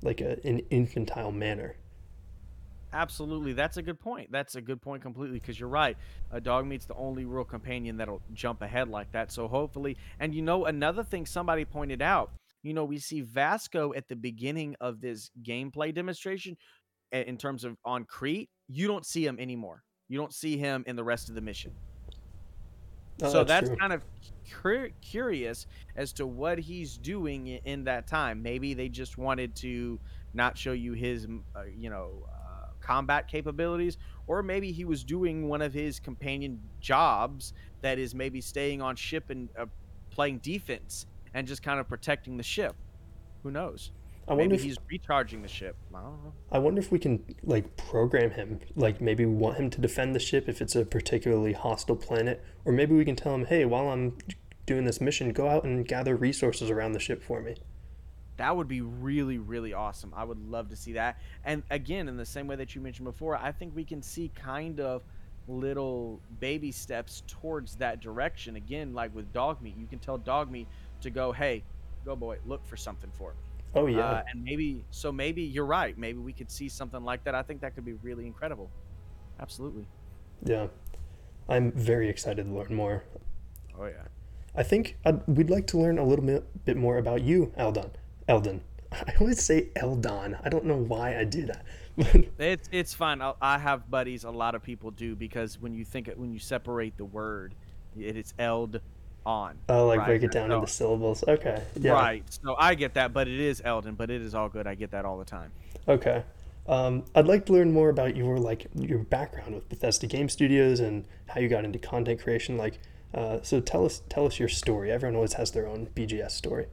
[0.04, 1.78] like a, an infantile manner.
[2.94, 4.32] Absolutely, that's a good point.
[4.32, 5.98] That's a good point completely because you're right.
[6.32, 9.32] A Dogmeat's the only real companion that'll jump ahead like that.
[9.32, 12.32] So hopefully, and you know, another thing somebody pointed out,
[12.62, 16.56] you know, we see Vasco at the beginning of this gameplay demonstration,
[17.12, 19.84] in terms of on Kreet, you don't see him anymore.
[20.08, 21.72] You don't see him in the rest of the mission.
[23.22, 23.78] Oh, so that's, true.
[23.78, 24.04] kind of
[24.50, 28.42] cur- curious as to what he's doing in that time.
[28.42, 30.00] Maybe they just wanted to
[30.34, 32.26] not show you his, uh, you know,
[32.84, 38.42] combat capabilities, or maybe he was doing one of his companion jobs that is maybe
[38.42, 39.66] staying on ship and uh,
[40.10, 42.76] playing defense and just kind of protecting the ship.
[43.42, 43.92] Who knows?
[44.28, 45.76] I wonder Maybe if he's recharging the ship.
[45.94, 46.34] I don't know.
[46.52, 50.16] I wonder if we can like program him, like maybe we want him to defend
[50.16, 53.66] the ship if it's a particularly hostile planet, or maybe we can tell him, hey,
[53.66, 54.18] while I'm
[54.66, 57.56] doing this mission, go out and gather resources around the ship for me.
[58.38, 60.12] That would be really, really awesome.
[60.16, 61.20] I would love to see that.
[61.46, 64.32] And again, in the same way that you mentioned before, I think we can see
[64.36, 65.04] kind of
[65.48, 68.56] little baby steps towards that direction.
[68.56, 70.66] Again, like with Dogmeat, you can tell Dogmeat
[71.02, 71.64] to go, hey,
[72.06, 73.38] go boy, look for something for me.
[73.76, 75.98] Oh yeah, Uh, and maybe, so maybe you're right.
[75.98, 77.36] Maybe we could see something like that.
[77.36, 78.70] I think that could be really incredible.
[79.40, 79.88] Absolutely.
[80.44, 80.68] yeah.
[81.50, 83.04] I'm very excited to learn more.
[83.78, 84.04] Oh, yeah.
[84.56, 87.92] I think I'd, we'd like to learn a little bit, bit more about you, Eldon.
[88.28, 88.62] Eldon.
[88.92, 90.38] I always say Eldon.
[90.44, 91.66] I don't know why I do that.
[92.40, 93.22] It's it's fine.
[93.22, 94.24] i I have buddies.
[94.24, 97.54] A lot of people do because when you think it, when you separate the word,
[97.98, 98.80] it is eld
[99.26, 99.58] on.
[99.70, 100.08] oh, like right?
[100.08, 101.24] break it down So- into syllables.
[101.28, 101.62] Okay.
[101.80, 101.92] Yeah.
[101.92, 102.24] Right.
[102.44, 103.96] So I get that, but it is Eldon.
[103.96, 104.66] But it is all good.
[104.68, 105.52] I get that all the time.
[105.88, 106.24] Okay.
[106.68, 110.80] Um, I'd like to learn more about your like your background with Bethesda Game Studios
[110.80, 112.58] and how you got into content creation.
[112.58, 112.80] Like,
[113.14, 114.92] uh, so tell us tell us your story.
[114.92, 116.68] Everyone always has their own BGS story.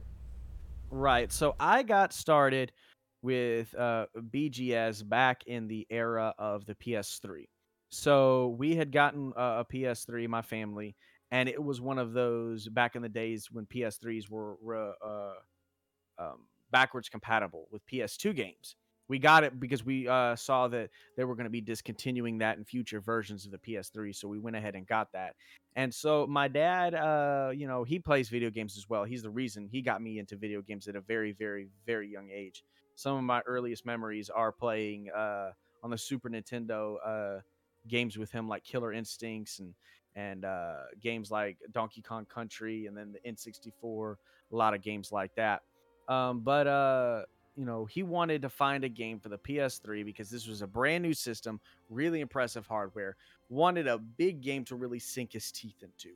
[0.91, 1.31] Right.
[1.31, 2.73] So I got started
[3.21, 7.47] with uh, BGS back in the era of the PS3.
[7.89, 10.95] So we had gotten a, a PS3, my family,
[11.31, 16.23] and it was one of those back in the days when PS3s were, were uh,
[16.23, 18.75] um, backwards compatible with PS2 games.
[19.11, 22.57] We got it because we uh, saw that they were going to be discontinuing that
[22.57, 24.15] in future versions of the PS3.
[24.15, 25.35] So we went ahead and got that.
[25.75, 29.03] And so my dad, uh, you know, he plays video games as well.
[29.03, 32.29] He's the reason he got me into video games at a very, very, very young
[32.33, 32.63] age.
[32.95, 35.51] Some of my earliest memories are playing uh,
[35.83, 37.41] on the Super Nintendo uh,
[37.89, 39.73] games with him, like Killer Instincts and
[40.15, 44.15] and uh, games like Donkey Kong Country, and then the N64.
[44.53, 45.63] A lot of games like that.
[46.07, 47.23] Um, but uh,
[47.55, 50.67] you know, he wanted to find a game for the PS3 because this was a
[50.67, 53.17] brand new system, really impressive hardware.
[53.49, 56.15] Wanted a big game to really sink his teeth into,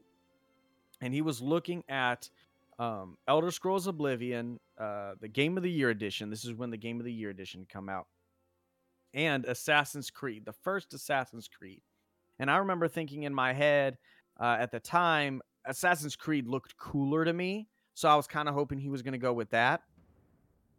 [1.01, 2.29] and he was looking at
[2.79, 6.29] um, Elder Scrolls Oblivion, uh, the Game of the Year edition.
[6.29, 8.07] This is when the Game of the Year edition come out,
[9.13, 11.81] and Assassin's Creed, the first Assassin's Creed.
[12.39, 13.97] And I remember thinking in my head
[14.39, 18.55] uh, at the time, Assassin's Creed looked cooler to me, so I was kind of
[18.55, 19.81] hoping he was going to go with that.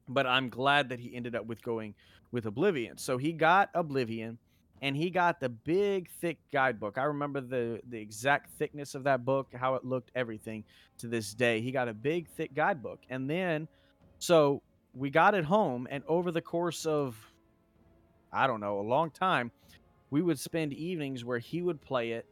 [0.09, 1.95] But I'm glad that he ended up with going
[2.33, 2.99] with Oblivion.
[2.99, 4.39] So he got Oblivion,
[4.83, 6.99] and he got the big thick guidebook.
[6.99, 10.65] I remember the the exact thickness of that book, how it looked, everything
[10.99, 11.61] to this day.
[11.61, 13.69] He got a big thick guidebook, and then
[14.19, 14.63] so
[14.95, 17.17] we got it home, and over the course of
[18.33, 19.51] I don't know a long time,
[20.11, 22.27] we would spend evenings where he would play it.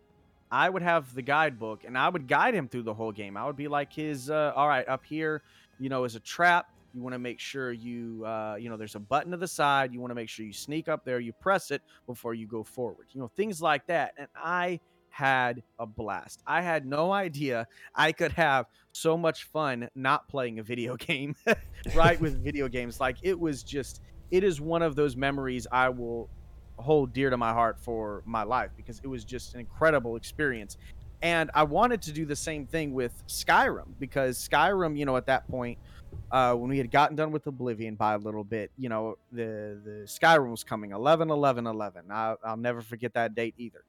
[0.50, 3.36] I would have the guidebook, and I would guide him through the whole game.
[3.36, 5.42] I would be like his, uh, all right, up here,
[5.80, 6.68] you know, is a trap.
[6.94, 9.92] You want to make sure you, uh, you know, there's a button to the side.
[9.92, 12.62] You want to make sure you sneak up there, you press it before you go
[12.62, 13.08] forward.
[13.12, 14.14] You know, things like that.
[14.16, 16.42] And I had a blast.
[16.46, 21.34] I had no idea I could have so much fun not playing a video game,
[21.94, 22.20] right?
[22.20, 23.00] With video games.
[23.00, 24.00] Like it was just,
[24.30, 26.28] it is one of those memories I will
[26.76, 30.76] hold dear to my heart for my life because it was just an incredible experience.
[31.22, 35.26] And I wanted to do the same thing with Skyrim because Skyrim, you know, at
[35.26, 35.78] that point,
[36.30, 39.80] uh, when we had gotten done with Oblivion by a little bit, you know, the
[39.84, 42.10] the Skyrim was coming 11 11 11.
[42.10, 43.84] I, I'll never forget that date either.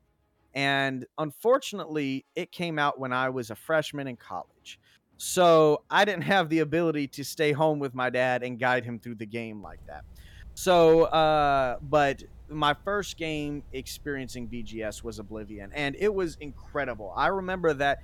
[0.54, 4.80] And unfortunately, it came out when I was a freshman in college.
[5.18, 9.00] So I didn't have the ability to stay home with my dad and guide him
[9.00, 10.06] through the game like that.
[10.54, 17.12] So, uh, but my first game experiencing BGS was Oblivion, and it was incredible.
[17.16, 18.00] I remember that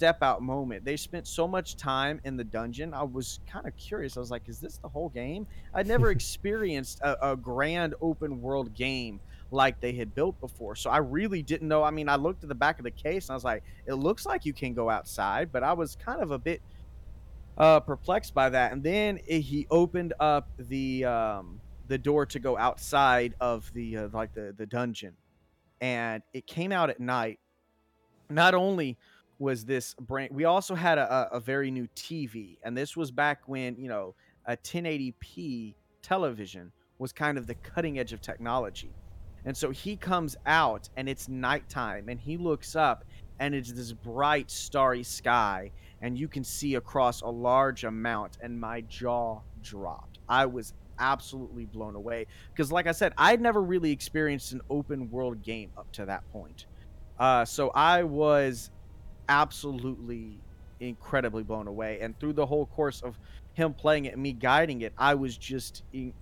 [0.00, 0.82] step out moment.
[0.82, 2.94] They spent so much time in the dungeon.
[2.94, 4.16] I was kind of curious.
[4.16, 5.46] I was like, is this the whole game?
[5.74, 9.20] I'd never experienced a, a grand open world game
[9.50, 10.74] like they had built before.
[10.74, 11.82] So I really didn't know.
[11.82, 13.92] I mean, I looked at the back of the case and I was like, it
[13.92, 16.62] looks like you can go outside, but I was kind of a bit
[17.58, 18.72] uh, perplexed by that.
[18.72, 23.98] And then it, he opened up the um, the door to go outside of the
[23.98, 25.12] uh, like the the dungeon,
[25.82, 27.38] and it came out at night.
[28.30, 28.96] Not only
[29.40, 33.40] was this brand, we also had a, a very new TV, and this was back
[33.46, 34.14] when you know
[34.46, 38.92] a 1080p television was kind of the cutting edge of technology.
[39.46, 43.04] And so he comes out and it's nighttime and he looks up
[43.38, 45.70] and it's this bright starry sky
[46.02, 50.18] and you can see across a large amount and my jaw dropped.
[50.28, 55.10] I was absolutely blown away because like I said, I'd never really experienced an open
[55.10, 56.66] world game up to that point.
[57.18, 58.70] Uh, so I was
[59.30, 60.38] absolutely
[60.80, 63.18] incredibly blown away and through the whole course of
[63.54, 66.12] him playing it and me guiding it, I was just in,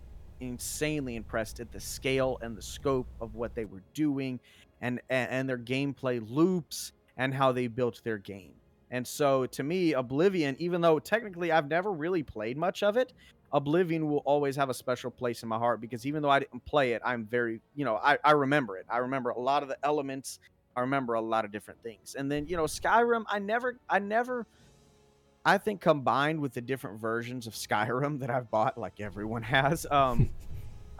[0.40, 4.38] insanely impressed at the scale and the scope of what they were doing
[4.80, 8.52] and, and, and their gameplay loops and how they built their game.
[8.90, 13.12] And so to me, Oblivion, even though technically I've never really played much of it,
[13.52, 16.64] Oblivion will always have a special place in my heart because even though I didn't
[16.64, 18.86] play it, I'm very, you know, I, I remember it.
[18.90, 20.38] I remember a lot of the elements.
[20.78, 22.14] I remember a lot of different things.
[22.16, 24.46] And then, you know, Skyrim, I never, I never,
[25.44, 29.86] I think combined with the different versions of Skyrim that I've bought, like everyone has,
[29.90, 30.30] um,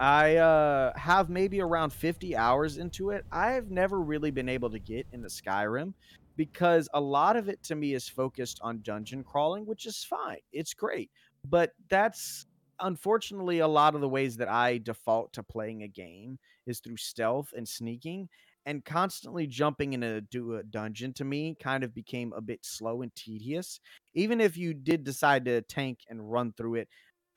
[0.01, 3.25] I uh, have maybe around 50 hours into it.
[3.31, 5.95] I've never really been able to get into Skyrim
[6.37, 10.39] because a lot of it to me is focused on dungeon crawling, which is fine.
[10.53, 11.11] It's great.
[11.49, 12.47] But that's
[12.81, 16.97] unfortunately a lot of the ways that I default to playing a game is through
[16.97, 18.29] stealth and sneaking
[18.69, 23.15] and constantly jumping into a dungeon to me kind of became a bit slow and
[23.15, 23.81] tedious.
[24.13, 26.89] Even if you did decide to tank and run through it,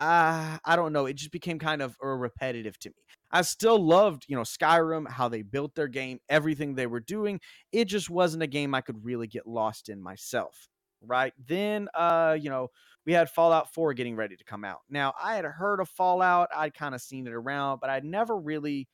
[0.01, 1.05] uh, I don't know.
[1.05, 2.95] It just became kind of repetitive to me.
[3.31, 7.39] I still loved, you know, Skyrim, how they built their game, everything they were doing.
[7.71, 10.67] It just wasn't a game I could really get lost in myself.
[11.01, 11.33] Right.
[11.47, 12.67] Then, uh, you know,
[13.05, 14.79] we had Fallout 4 getting ready to come out.
[14.89, 18.37] Now, I had heard of Fallout, I'd kind of seen it around, but I'd never
[18.37, 18.89] really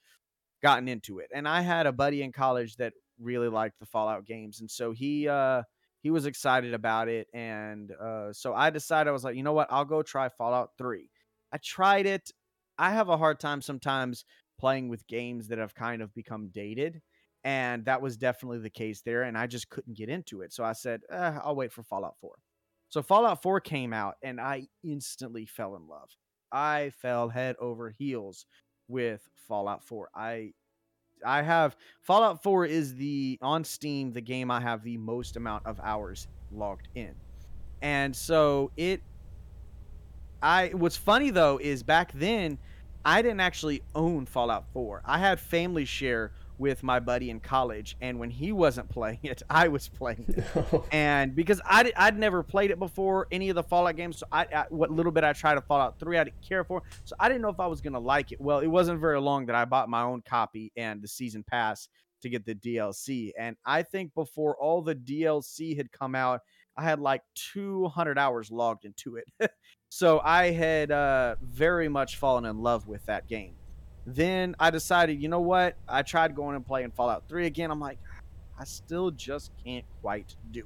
[0.61, 1.29] gotten into it.
[1.33, 4.59] And I had a buddy in college that really liked the Fallout games.
[4.59, 5.63] And so he, uh,
[6.01, 9.53] he was excited about it and uh, so i decided i was like you know
[9.53, 11.09] what i'll go try fallout 3
[11.51, 12.31] i tried it
[12.77, 14.25] i have a hard time sometimes
[14.59, 17.01] playing with games that have kind of become dated
[17.43, 20.63] and that was definitely the case there and i just couldn't get into it so
[20.63, 22.31] i said eh, i'll wait for fallout 4
[22.89, 26.09] so fallout 4 came out and i instantly fell in love
[26.51, 28.45] i fell head over heels
[28.87, 30.53] with fallout 4 i
[31.25, 35.65] I have Fallout 4 is the on Steam the game I have the most amount
[35.65, 37.15] of hours logged in.
[37.81, 39.01] And so it
[40.41, 42.57] I what's funny though is back then
[43.05, 45.01] I didn't actually own Fallout 4.
[45.05, 49.43] I had family share with my buddy in college, and when he wasn't playing it,
[49.49, 50.83] I was playing it.
[50.91, 54.47] and because I I'd never played it before, any of the Fallout games, so I,
[54.53, 57.27] I, what little bit I tried to Fallout Three, I didn't care for, so I
[57.29, 58.41] didn't know if I was gonna like it.
[58.41, 61.89] Well, it wasn't very long that I bought my own copy and the season pass
[62.21, 66.41] to get the DLC, and I think before all the DLC had come out,
[66.77, 69.51] I had like 200 hours logged into it.
[69.89, 73.55] so I had uh, very much fallen in love with that game.
[74.07, 75.75] Then I decided, you know what?
[75.87, 77.69] I tried going and playing Fallout 3 again.
[77.69, 77.99] I'm like,
[78.57, 80.65] I still just can't quite do it.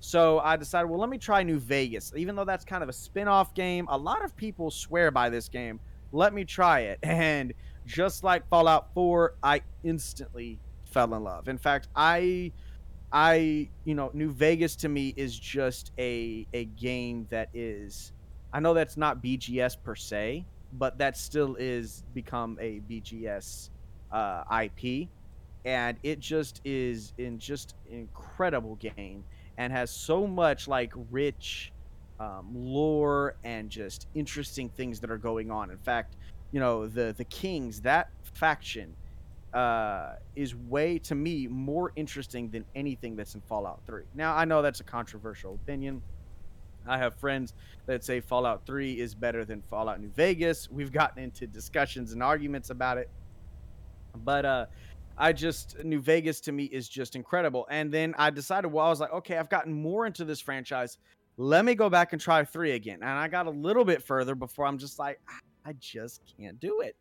[0.00, 2.12] So I decided, well, let me try New Vegas.
[2.16, 5.28] Even though that's kind of a spin off game, a lot of people swear by
[5.28, 5.80] this game.
[6.12, 6.98] Let me try it.
[7.04, 7.52] And
[7.84, 11.48] just like Fallout 4, I instantly fell in love.
[11.48, 12.52] In fact, I
[13.12, 18.12] I, you know, New Vegas to me is just a a game that is
[18.52, 23.70] I know that's not BGS per se, but that still is become a BGS
[24.10, 25.08] uh, IP,
[25.64, 29.24] and it just is in just incredible game
[29.58, 31.72] and has so much like rich
[32.18, 35.70] um, lore and just interesting things that are going on.
[35.70, 36.16] In fact,
[36.52, 38.94] you know the the Kings that faction
[39.52, 44.04] uh, is way to me more interesting than anything that's in Fallout 3.
[44.14, 46.02] Now I know that's a controversial opinion
[46.86, 47.54] I have friends
[47.86, 50.70] that say Fallout 3 is better than Fallout New Vegas.
[50.70, 53.10] We've gotten into discussions and arguments about it.
[54.24, 54.66] But uh
[55.16, 57.66] I just New Vegas to me is just incredible.
[57.70, 60.98] And then I decided well I was like, okay, I've gotten more into this franchise.
[61.36, 62.98] Let me go back and try 3 again.
[63.00, 65.20] And I got a little bit further before I'm just like
[65.64, 66.96] I just can't do it.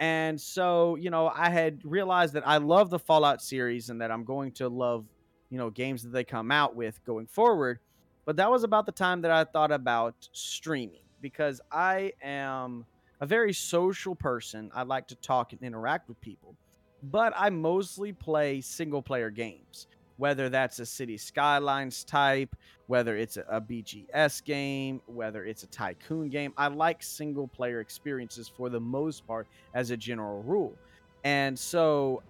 [0.00, 4.10] And so, you know, I had realized that I love the Fallout series and that
[4.10, 5.06] I'm going to love,
[5.50, 7.80] you know, games that they come out with going forward.
[8.28, 12.84] But that was about the time that I thought about streaming because I am
[13.22, 14.70] a very social person.
[14.74, 16.54] I like to talk and interact with people,
[17.04, 19.86] but I mostly play single player games,
[20.18, 22.54] whether that's a City Skylines type,
[22.86, 26.52] whether it's a, BGS game, whether it's a tycoon game.
[26.58, 30.74] I like single player experiences for the most part as a general rule.
[31.24, 32.22] And so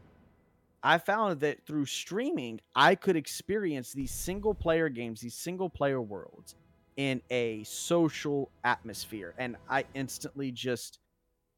[0.88, 6.00] I found that through streaming, I could experience these single player games, these single player
[6.00, 6.54] worlds
[6.96, 9.34] in a social atmosphere.
[9.36, 11.00] And I instantly just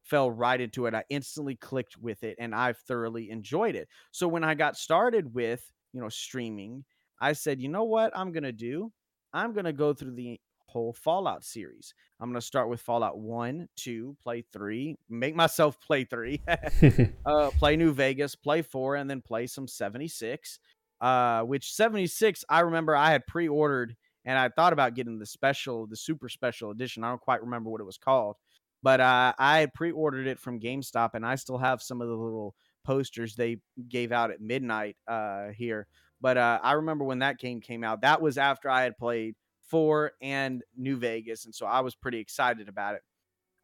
[0.03, 0.95] fell right into it.
[0.95, 3.87] I instantly clicked with it and I've thoroughly enjoyed it.
[4.11, 5.63] So when I got started with,
[5.93, 6.85] you know, streaming,
[7.21, 8.91] I said, you know what I'm going to do?
[9.33, 10.41] I'm going to go through the
[10.71, 11.95] whole Fallout series.
[12.21, 16.41] I'm going to start with Fallout 1, 2, play 3, make myself play 3,
[17.27, 20.59] uh, play New Vegas, play 4, and then play some 76.
[21.01, 25.25] Uh, which 76, I remember I had pre ordered and I thought about getting the
[25.25, 27.05] special, the super special edition.
[27.05, 28.37] I don't quite remember what it was called,
[28.83, 32.09] but uh, I had pre ordered it from GameStop and I still have some of
[32.09, 35.87] the little posters they gave out at midnight uh, here.
[36.21, 39.37] But uh, I remember when that game came out, that was after I had played
[39.71, 43.03] four and New Vegas, and so I was pretty excited about it.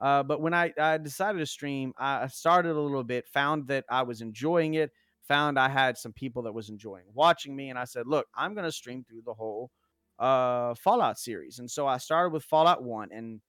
[0.00, 3.84] Uh, but when I, I decided to stream, I started a little bit, found that
[3.90, 4.92] I was enjoying it,
[5.26, 8.54] found I had some people that was enjoying watching me, and I said, "Look, I'm
[8.54, 9.70] going to stream through the whole
[10.18, 13.40] uh, Fallout series." And so I started with Fallout One, and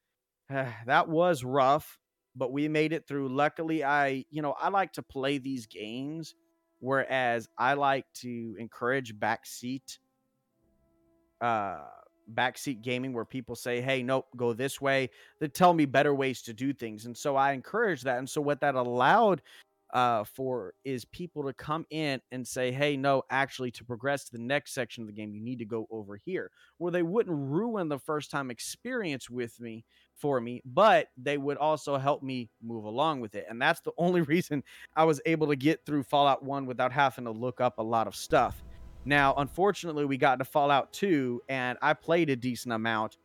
[0.49, 1.99] uh, that was rough,
[2.35, 3.29] but we made it through.
[3.29, 6.33] Luckily, I you know I like to play these games,
[6.79, 9.99] whereas I like to encourage backseat
[11.39, 11.85] uh
[12.33, 15.09] backseat gaming where people say, hey, nope, go this way.
[15.39, 17.05] They tell me better ways to do things.
[17.05, 18.19] And so I encourage that.
[18.19, 19.41] And so what that allowed
[19.93, 24.31] uh, for is people to come in and say, hey, no, actually, to progress to
[24.33, 27.35] the next section of the game, you need to go over here, where they wouldn't
[27.35, 29.85] ruin the first time experience with me
[30.15, 33.45] for me, but they would also help me move along with it.
[33.49, 34.63] And that's the only reason
[34.95, 38.07] I was able to get through Fallout 1 without having to look up a lot
[38.07, 38.63] of stuff.
[39.07, 43.15] Now, unfortunately, we got to Fallout 2 and I played a decent amount,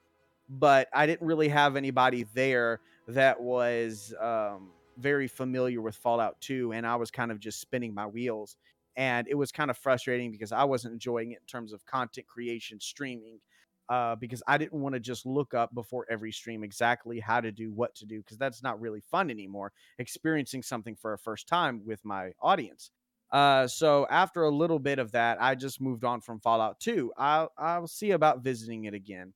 [0.48, 2.78] but I didn't really have anybody there
[3.08, 7.92] that was um, very familiar with Fallout 2 and I was kind of just spinning
[7.92, 8.56] my wheels.
[8.96, 12.28] And it was kind of frustrating because I wasn't enjoying it in terms of content
[12.28, 13.40] creation streaming
[13.88, 17.50] uh, because I didn't want to just look up before every stream exactly how to
[17.50, 21.48] do what to do because that's not really fun anymore experiencing something for a first
[21.48, 22.92] time with my audience
[23.32, 27.12] uh, so after a little bit of that, I just moved on from Fallout 2.
[27.16, 29.32] I'll I'll see about visiting it again.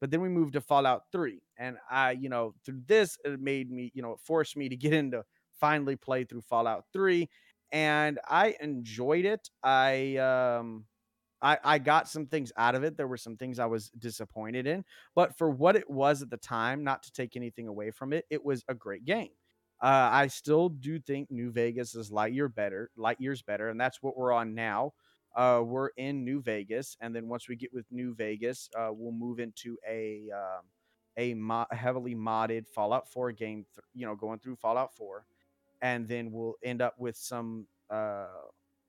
[0.00, 1.42] But then we moved to Fallout 3.
[1.58, 4.76] And I, you know, through this, it made me, you know, it forced me to
[4.76, 5.24] get into
[5.60, 7.28] finally play through Fallout 3.
[7.72, 9.48] And I enjoyed it.
[9.62, 10.86] I um
[11.42, 12.96] I, I got some things out of it.
[12.96, 16.36] There were some things I was disappointed in, but for what it was at the
[16.36, 19.30] time, not to take anything away from it, it was a great game.
[19.82, 23.80] Uh, I still do think New Vegas is light year better, light years better, and
[23.80, 24.92] that's what we're on now.
[25.34, 29.12] Uh, we're in New Vegas, and then once we get with New Vegas, uh, we'll
[29.12, 30.64] move into a um,
[31.16, 33.64] a mo- heavily modded Fallout 4 game.
[33.74, 35.24] Th- you know, going through Fallout 4,
[35.80, 38.26] and then we'll end up with some uh,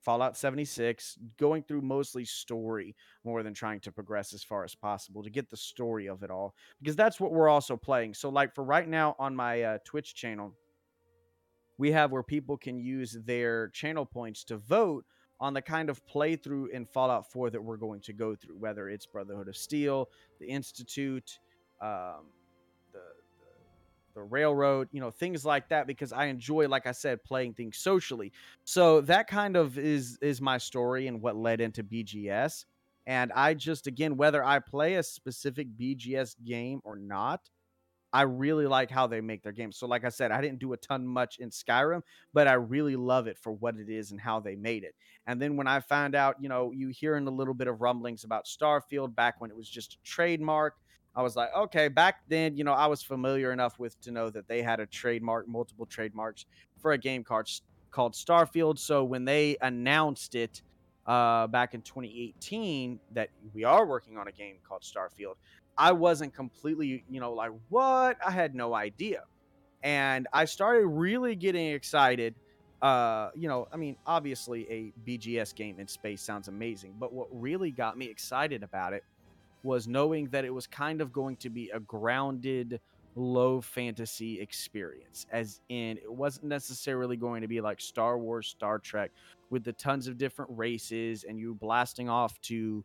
[0.02, 5.24] Fallout 76, going through mostly story more than trying to progress as far as possible
[5.24, 8.14] to get the story of it all, because that's what we're also playing.
[8.14, 10.54] So, like for right now on my uh, Twitch channel
[11.82, 15.03] we have where people can use their channel points to vote
[15.40, 18.88] on the kind of playthrough in Fallout 4 that we're going to go through, whether
[18.88, 20.08] it's Brotherhood of Steel,
[20.40, 21.40] the Institute,
[21.82, 22.28] um,
[22.94, 22.99] the,
[24.14, 27.56] the, the Railroad, you know, things like that, because I enjoy, like I said, playing
[27.56, 28.32] things socially.
[28.64, 32.66] So that kind of is is my story and what led into BGS.
[33.08, 37.49] And I just, again, whether I play a specific BGS game or not,
[38.14, 39.78] I really like how they make their games.
[39.78, 42.02] So, like I said, I didn't do a ton much in Skyrim,
[42.34, 44.96] but I really love it for what it is and how they made it.
[45.28, 48.24] And then when I found out, you know, you hearing a little bit of rumblings
[48.24, 50.76] about Starfield back when it was just a trademark,
[51.16, 54.30] I was like, okay, back then, you know, I was familiar enough with to know
[54.30, 56.46] that they had a trademark, multiple trademarks
[56.82, 57.50] for a game called
[57.92, 58.80] called Starfield.
[58.80, 60.62] So when they announced it
[61.06, 65.36] uh, back in 2018 that we are working on a game called Starfield,
[65.77, 68.18] I wasn't completely, you know, like, what?
[68.26, 69.23] I had no idea.
[69.84, 72.35] And I started really getting excited.
[72.81, 77.27] Uh, you know, I mean, obviously a BGS game in space sounds amazing, but what
[77.31, 79.03] really got me excited about it
[79.64, 82.80] was knowing that it was kind of going to be a grounded
[83.15, 88.80] low fantasy experience as in it wasn't necessarily going to be like Star Wars, Star
[88.80, 89.11] Trek
[89.49, 92.84] with the tons of different races and you blasting off to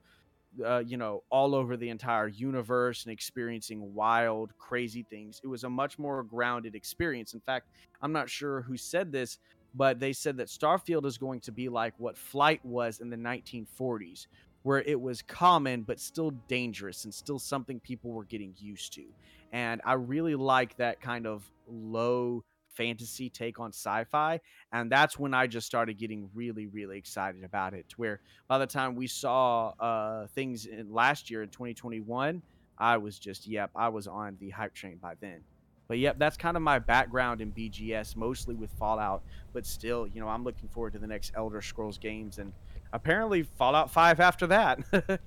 [0.64, 5.40] uh, you know, all over the entire universe and experiencing wild, crazy things.
[5.42, 7.34] It was a much more grounded experience.
[7.34, 7.68] In fact,
[8.02, 9.38] I'm not sure who said this,
[9.74, 13.16] but they said that Starfield is going to be like what Flight was in the
[13.16, 14.26] 1940s,
[14.62, 19.04] where it was common but still dangerous and still something people were getting used to.
[19.52, 22.44] And I really like that kind of low
[22.76, 24.38] fantasy take on sci-fi
[24.72, 28.58] and that's when i just started getting really really excited about it to where by
[28.58, 32.42] the time we saw uh things in last year in 2021
[32.78, 35.40] i was just yep i was on the hype train by then
[35.88, 39.22] But yep, that's kind of my background in BGS, mostly with Fallout.
[39.52, 42.52] But still, you know, I'm looking forward to the next Elder Scrolls games, and
[42.92, 44.80] apparently Fallout Five after that.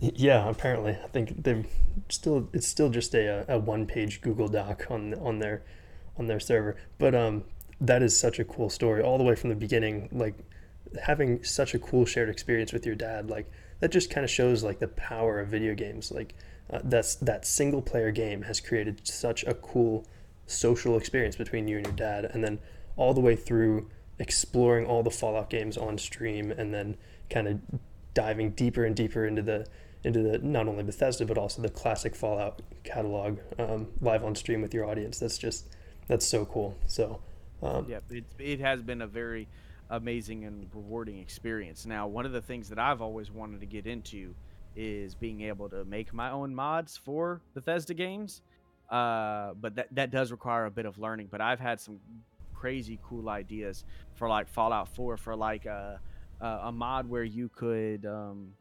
[0.00, 1.64] yeah, apparently, I think they're
[2.10, 2.48] still.
[2.52, 5.62] It's still just a, a one page Google Doc on on their
[6.16, 6.76] on their server.
[6.98, 7.44] But um,
[7.80, 10.08] that is such a cool story, all the way from the beginning.
[10.12, 10.34] Like
[11.02, 14.62] having such a cool shared experience with your dad, like that just kind of shows
[14.62, 16.12] like the power of video games.
[16.12, 16.34] Like
[16.70, 20.06] uh, that's that single player game has created such a cool
[20.46, 22.58] social experience between you and your dad, and then
[22.96, 26.96] all the way through exploring all the Fallout games on stream, and then
[27.30, 27.60] kind of
[28.14, 29.66] diving deeper and deeper into the
[30.04, 34.60] into the not only Bethesda but also the classic Fallout catalog um, live on stream
[34.60, 35.18] with your audience.
[35.18, 35.68] That's just
[36.08, 36.76] that's so cool.
[36.86, 37.20] So
[37.62, 39.48] um, yeah, it it has been a very
[39.90, 41.86] amazing and rewarding experience.
[41.86, 44.34] Now, one of the things that I've always wanted to get into
[44.74, 48.42] is being able to make my own mods for Bethesda games.
[48.90, 51.28] Uh, but that that does require a bit of learning.
[51.30, 51.98] But I've had some
[52.54, 53.84] crazy cool ideas
[54.14, 56.00] for like Fallout 4 for like a
[56.40, 58.52] a, a mod where you could um,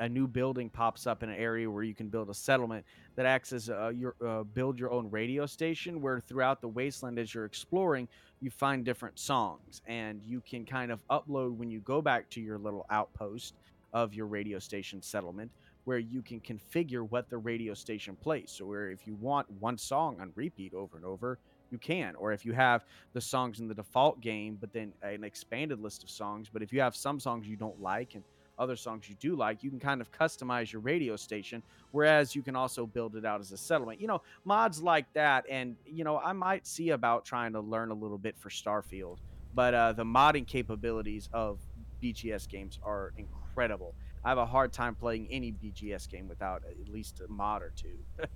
[0.00, 2.84] a new building pops up in an area where you can build a settlement
[3.18, 7.18] that acts as a, your uh, build your own radio station where throughout the wasteland
[7.18, 8.06] as you're exploring
[8.40, 12.40] you find different songs and you can kind of upload when you go back to
[12.40, 13.54] your little outpost
[13.92, 15.50] of your radio station settlement
[15.82, 18.52] where you can configure what the radio station plays.
[18.54, 21.40] So where if you want one song on repeat over and over,
[21.72, 22.14] you can.
[22.14, 22.84] Or if you have
[23.14, 26.72] the songs in the default game, but then an expanded list of songs, but if
[26.72, 28.22] you have some songs you don't like and
[28.58, 31.62] other songs you do like, you can kind of customize your radio station.
[31.90, 34.00] Whereas you can also build it out as a settlement.
[34.00, 35.44] You know, mods like that.
[35.50, 39.18] And, you know, I might see about trying to learn a little bit for Starfield.
[39.54, 41.58] But uh, the modding capabilities of
[42.02, 43.94] BGS games are incredible.
[44.24, 47.72] I have a hard time playing any BGS game without at least a mod or
[47.74, 47.98] two.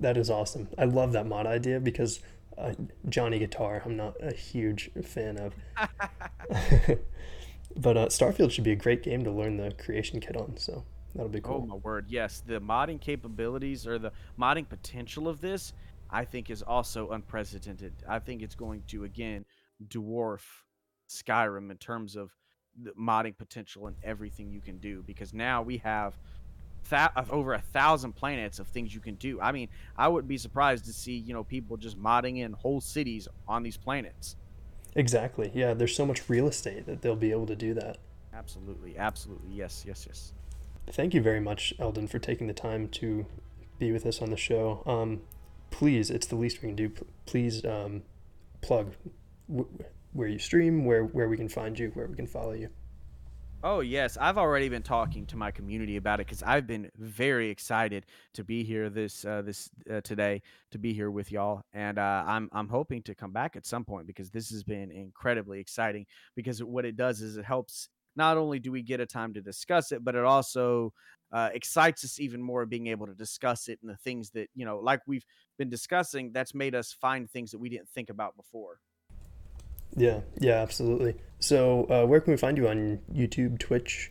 [0.00, 0.68] that is awesome.
[0.78, 2.20] I love that mod idea because
[2.56, 2.72] uh,
[3.08, 5.54] Johnny Guitar, I'm not a huge fan of.
[7.76, 10.56] but uh, Starfield should be a great game to learn the creation kit on.
[10.56, 10.84] So
[11.14, 11.62] that'll be cool.
[11.64, 12.06] Oh my word!
[12.08, 15.72] Yes, the modding capabilities or the modding potential of this,
[16.10, 17.92] I think, is also unprecedented.
[18.08, 19.44] I think it's going to again
[19.88, 20.42] dwarf
[21.08, 22.30] Skyrim in terms of
[22.82, 26.14] the modding potential and everything you can do because now we have
[26.88, 29.40] th- over a thousand planets of things you can do.
[29.40, 32.80] I mean, I wouldn't be surprised to see you know people just modding in whole
[32.80, 34.36] cities on these planets.
[34.94, 35.50] Exactly.
[35.54, 37.98] Yeah, there's so much real estate that they'll be able to do that.
[38.34, 38.96] Absolutely.
[38.96, 39.50] Absolutely.
[39.52, 39.84] Yes.
[39.86, 40.04] Yes.
[40.06, 40.32] Yes.
[40.90, 43.26] Thank you very much, Eldon, for taking the time to
[43.78, 44.82] be with us on the show.
[44.86, 45.20] Um,
[45.70, 46.90] please, it's the least we can do.
[47.26, 48.02] Please um,
[48.62, 48.94] plug
[49.48, 49.68] w-
[50.12, 52.70] where you stream, where where we can find you, where we can follow you.
[53.64, 57.50] Oh yes, I've already been talking to my community about it because I've been very
[57.50, 61.98] excited to be here this uh, this uh, today to be here with y'all, and
[61.98, 65.58] uh, I'm I'm hoping to come back at some point because this has been incredibly
[65.58, 66.06] exciting.
[66.36, 67.88] Because what it does is it helps.
[68.14, 70.92] Not only do we get a time to discuss it, but it also
[71.32, 74.64] uh, excites us even more being able to discuss it and the things that you
[74.66, 75.24] know, like we've
[75.56, 78.78] been discussing, that's made us find things that we didn't think about before.
[79.96, 81.16] Yeah, yeah, absolutely.
[81.40, 84.10] So, uh, where can we find you on YouTube, Twitch?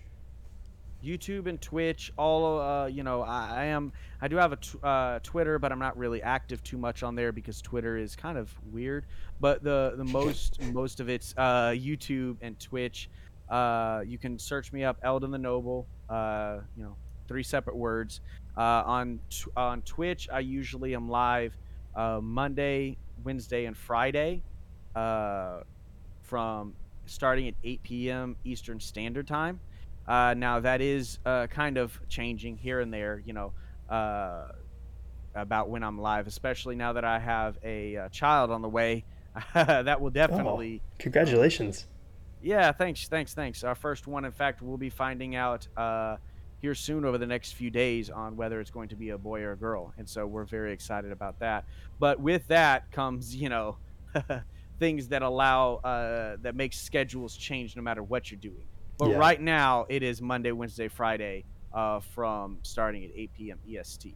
[1.04, 3.94] YouTube and Twitch, all uh, you know, I, I, am.
[4.22, 7.16] I do have a t- uh, Twitter, but I'm not really active too much on
[7.16, 9.06] there because Twitter is kind of weird.
[9.40, 13.10] But the the most most of it's uh, YouTube and Twitch.
[13.50, 15.88] Uh, you can search me up, Eldon the Noble.
[16.10, 16.96] Uh, you know,
[17.28, 18.22] three separate words.
[18.58, 21.56] Uh, on t- on Twitch, I usually am live
[21.96, 24.42] uh, Monday, Wednesday, and Friday
[24.98, 25.62] uh,
[26.24, 26.74] from
[27.06, 28.36] starting at 8 p.m.
[28.44, 29.60] Eastern Standard Time.
[30.08, 33.54] Uh, now that is uh, kind of changing here and there, you know,
[33.90, 34.48] uh,
[35.36, 38.70] about when I'm live, especially now that I have a, a uh, child on the
[38.70, 39.06] way.
[39.54, 40.82] that will definitely.
[40.84, 41.86] Oh, congratulations.
[42.42, 43.64] Yeah, thanks, thanks, thanks.
[43.64, 46.18] Our first one, in fact, we'll be finding out uh,
[46.60, 49.42] here soon over the next few days on whether it's going to be a boy
[49.42, 51.66] or a girl, and so we're very excited about that.
[52.00, 53.78] But with that comes, you know.
[54.80, 58.66] things that allow uh, that makes schedules change no matter what you're doing.
[58.98, 59.18] But yeah.
[59.18, 63.60] right now it is Monday, Wednesday, Friday uh, from starting at 8 p.m.
[63.70, 64.16] EST.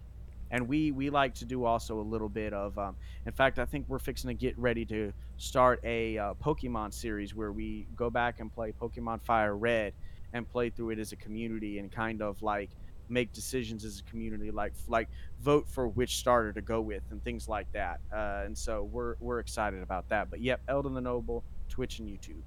[0.49, 2.77] And we we like to do also a little bit of.
[2.77, 6.93] Um, in fact, I think we're fixing to get ready to start a uh, Pokemon
[6.93, 9.93] series where we go back and play Pokemon Fire Red
[10.33, 12.69] and play through it as a community and kind of like
[13.11, 15.09] make decisions as a community, like like
[15.41, 17.99] vote for which starter to go with and things like that.
[18.11, 20.29] Uh, and so we're we're excited about that.
[20.29, 22.41] But yep, Eldon the Noble, Twitch and YouTube.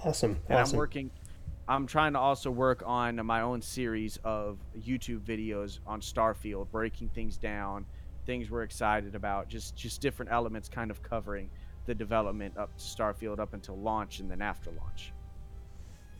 [0.00, 0.38] Awesome.
[0.48, 0.74] And awesome.
[0.74, 1.10] I'm working.
[1.68, 7.08] I'm trying to also work on my own series of YouTube videos on Starfield, breaking
[7.08, 7.84] things down,
[8.24, 9.48] things we're excited about.
[9.48, 11.50] Just just different elements, kind of covering
[11.86, 15.12] the development up to Starfield up until launch and then after launch.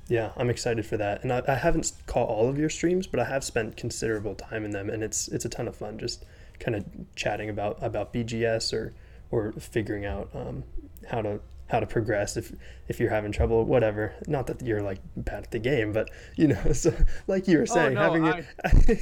[0.09, 3.19] Yeah, I'm excited for that, and I, I haven't caught all of your streams, but
[3.19, 6.25] I have spent considerable time in them, and it's it's a ton of fun just
[6.61, 6.85] kind of
[7.15, 8.95] chatting about about BGS or
[9.31, 10.65] or figuring out um,
[11.09, 12.53] how to how to progress if
[12.89, 16.47] if you're having trouble whatever not that you're like bad at the game but you
[16.47, 16.95] know so
[17.27, 18.45] like you were saying oh, no, having I,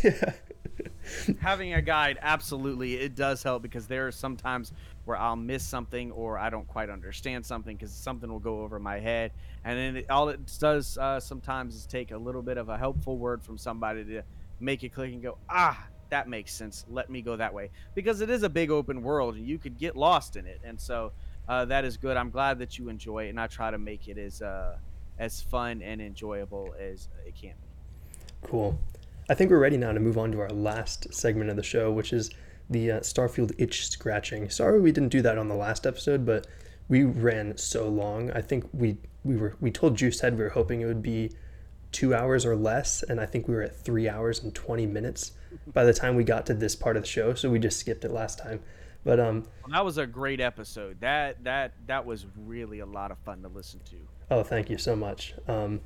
[0.05, 0.33] yeah.
[1.41, 4.73] having a guide absolutely it does help because there are sometimes
[5.05, 8.79] where I'll miss something or I don't quite understand something because something will go over
[8.79, 9.33] my head
[9.65, 12.79] and then it, all it does uh, sometimes is take a little bit of a
[12.79, 14.23] helpful word from somebody to
[14.61, 18.21] make it click and go ah that makes sense let me go that way because
[18.21, 21.13] it is a big open world and you could get lost in it and so
[21.49, 22.17] uh, that is good.
[22.17, 24.77] I'm glad that you enjoy it, and I try to make it as uh,
[25.19, 28.49] as fun and enjoyable as it can be.
[28.49, 28.79] Cool.
[29.29, 31.91] I think we're ready now to move on to our last segment of the show,
[31.91, 32.31] which is
[32.71, 34.51] the uh, Starfield itch scratching.
[34.51, 36.47] Sorry we didn't do that on the last episode, but
[36.89, 38.31] we ran so long.
[38.33, 41.33] I think we we were we told Juicehead we were hoping it would be
[41.93, 45.33] two hours or less, and I think we were at three hours and twenty minutes
[45.73, 47.35] by the time we got to this part of the show.
[47.35, 48.61] So we just skipped it last time.
[49.05, 51.01] But um, well, that was a great episode.
[51.01, 53.97] That that that was really a lot of fun to listen to.
[54.31, 55.35] Oh, thank you so much.
[55.47, 55.81] Um,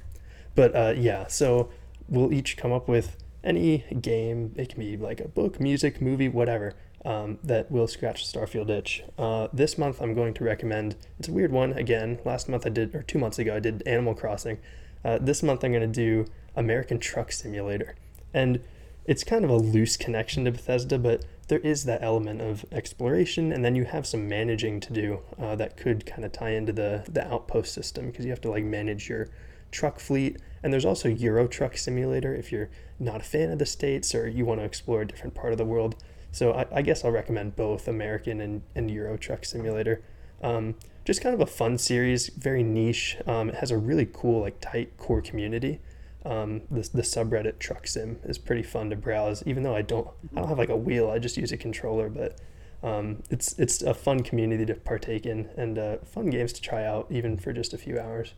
[0.55, 1.71] but uh, yeah, so
[2.09, 4.55] we'll each come up with any game.
[4.57, 6.75] It can be like a book, music, movie, whatever.
[7.05, 9.05] Um, that will scratch the Starfield itch.
[9.17, 10.97] Uh, this month I'm going to recommend.
[11.19, 12.19] It's a weird one again.
[12.25, 14.59] Last month I did, or two months ago I did Animal Crossing.
[15.05, 17.95] Uh, this month I'm going to do American Truck Simulator,
[18.35, 18.61] and
[19.05, 23.53] it's kind of a loose connection to Bethesda, but there is that element of exploration,
[23.53, 26.73] and then you have some managing to do uh, that could kind of tie into
[26.73, 29.29] the the outpost system because you have to like manage your
[29.71, 30.39] truck fleet.
[30.63, 34.29] And there's also Euro Truck Simulator if you're not a fan of the states or
[34.29, 35.97] you want to explore a different part of the world.
[36.33, 40.03] So I, I guess I'll recommend both American and, and Euro Truck Simulator.
[40.43, 40.75] Um,
[41.05, 43.17] just kind of a fun series, very niche.
[43.27, 45.81] Um, it has a really cool, like tight core community
[46.25, 50.09] um, the, the subreddit truck sim is pretty fun to browse even though i don't
[50.37, 52.39] i don't have like a wheel i just use a controller but
[52.81, 56.85] um, it's it's a fun community to partake in and uh, fun games to try
[56.85, 58.35] out even for just a few hours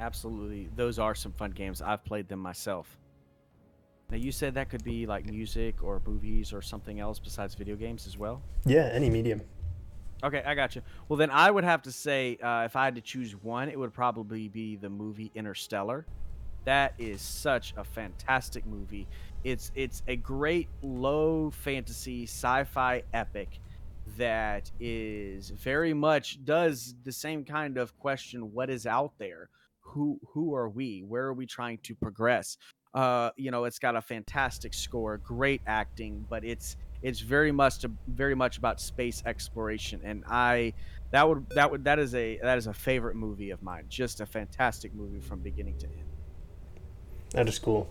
[0.00, 2.98] absolutely those are some fun games i've played them myself
[4.10, 7.76] now you said that could be like music or movies or something else besides video
[7.76, 9.40] games as well yeah any medium
[10.24, 10.80] Okay, I got you.
[11.08, 13.78] Well, then I would have to say, uh, if I had to choose one, it
[13.78, 16.06] would probably be the movie Interstellar.
[16.64, 19.06] That is such a fantastic movie.
[19.42, 23.60] It's it's a great low fantasy sci-fi epic
[24.16, 29.50] that is very much does the same kind of question: what is out there?
[29.94, 31.04] Who who are we?
[31.06, 32.58] Where are we trying to progress?
[32.92, 37.84] Uh, you know, it's got a fantastic score, great acting, but it's it's very much
[38.08, 40.72] very much about space exploration, and I
[41.12, 43.84] that would that would that is a that is a favorite movie of mine.
[43.88, 46.08] Just a fantastic movie from beginning to end.
[47.30, 47.88] That is cool.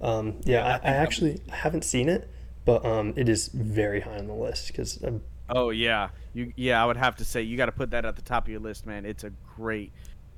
[0.00, 2.28] Um, yeah, I, I, I actually haven't seen it,
[2.64, 5.02] but um, it is very high on the list because.
[5.48, 6.82] Oh yeah, you yeah.
[6.82, 8.60] I would have to say you got to put that at the top of your
[8.60, 9.04] list, man.
[9.04, 9.92] It's a great,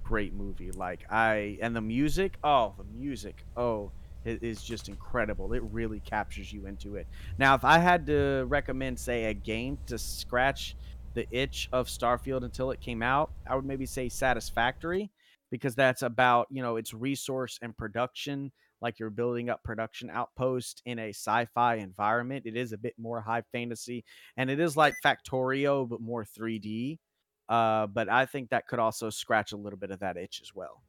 [0.07, 0.71] great movie.
[0.71, 2.37] Like I and the music.
[2.45, 3.45] Oh, the music.
[3.57, 3.91] Oh,
[4.25, 5.53] is just incredible.
[5.53, 7.07] It really captures you into it.
[7.39, 10.75] Now, if I had to recommend, say, a game to scratch
[11.15, 15.11] the itch of Starfield until it came out, I would maybe say Satisfactory
[15.51, 18.51] because that's about, you know, its resource and production.
[18.83, 22.47] Like you're building up production outpost in a sci-fi environment.
[22.47, 24.05] It is a bit more high fantasy,
[24.37, 26.99] and it is like Factorio but more 3D.
[27.49, 30.55] Uh, but I think that could also scratch a little bit of that itch as
[30.55, 30.83] well.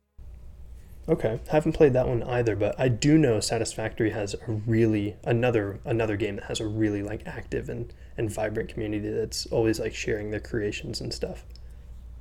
[1.09, 5.79] Okay, haven't played that one either, but I do know Satisfactory has a really another
[5.85, 9.95] another game that has a really like active and and vibrant community that's always like
[9.95, 11.45] sharing their creations and stuff.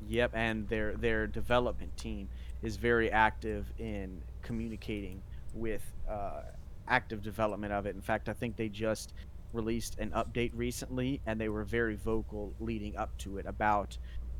[0.09, 2.29] Yep, and their their development team
[2.63, 5.21] is very active in communicating
[5.53, 6.43] with uh,
[6.87, 7.97] active development of it.
[7.97, 9.15] In fact, I think they just
[9.53, 13.99] released an update recently, and they were very vocal leading up to it about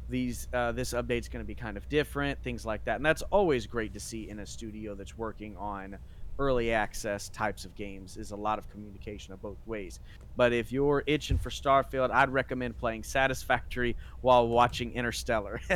[0.09, 3.23] these uh, this update's going to be kind of different, things like that, and that's
[3.31, 5.99] always great to see in a studio that's working on
[6.39, 8.17] early access types of games.
[8.17, 10.01] Is a lot of communication of both ways.
[10.37, 15.61] But if you're itching for Starfield, I'd recommend playing Satisfactory while watching Interstellar.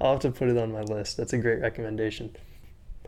[0.00, 1.16] I'll have to put it on my list.
[1.16, 2.36] That's a great recommendation.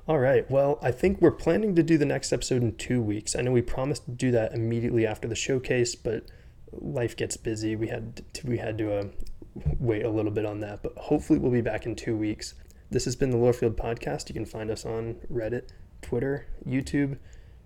[0.07, 0.51] All right.
[0.51, 3.35] Well, I think we're planning to do the next episode in two weeks.
[3.35, 6.25] I know we promised to do that immediately after the showcase, but
[6.81, 7.77] life gets busy.
[7.77, 9.05] We had to, we had to uh,
[9.79, 12.55] wait a little bit on that, but hopefully we'll be back in two weeks.
[12.91, 14.29] This has been the Lorefield Podcast.
[14.29, 15.71] You can find us on Reddit,
[16.03, 17.19] Twitter, YouTube,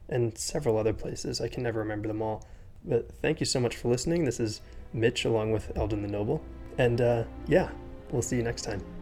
[0.08, 1.40] and several other places.
[1.40, 2.46] I can never remember them all.
[2.84, 4.24] But thank you so much for listening.
[4.24, 4.60] This is
[4.92, 6.42] Mitch along with Eldon the Noble.
[6.78, 7.70] And uh, yeah,
[8.10, 8.97] we'll see you next time.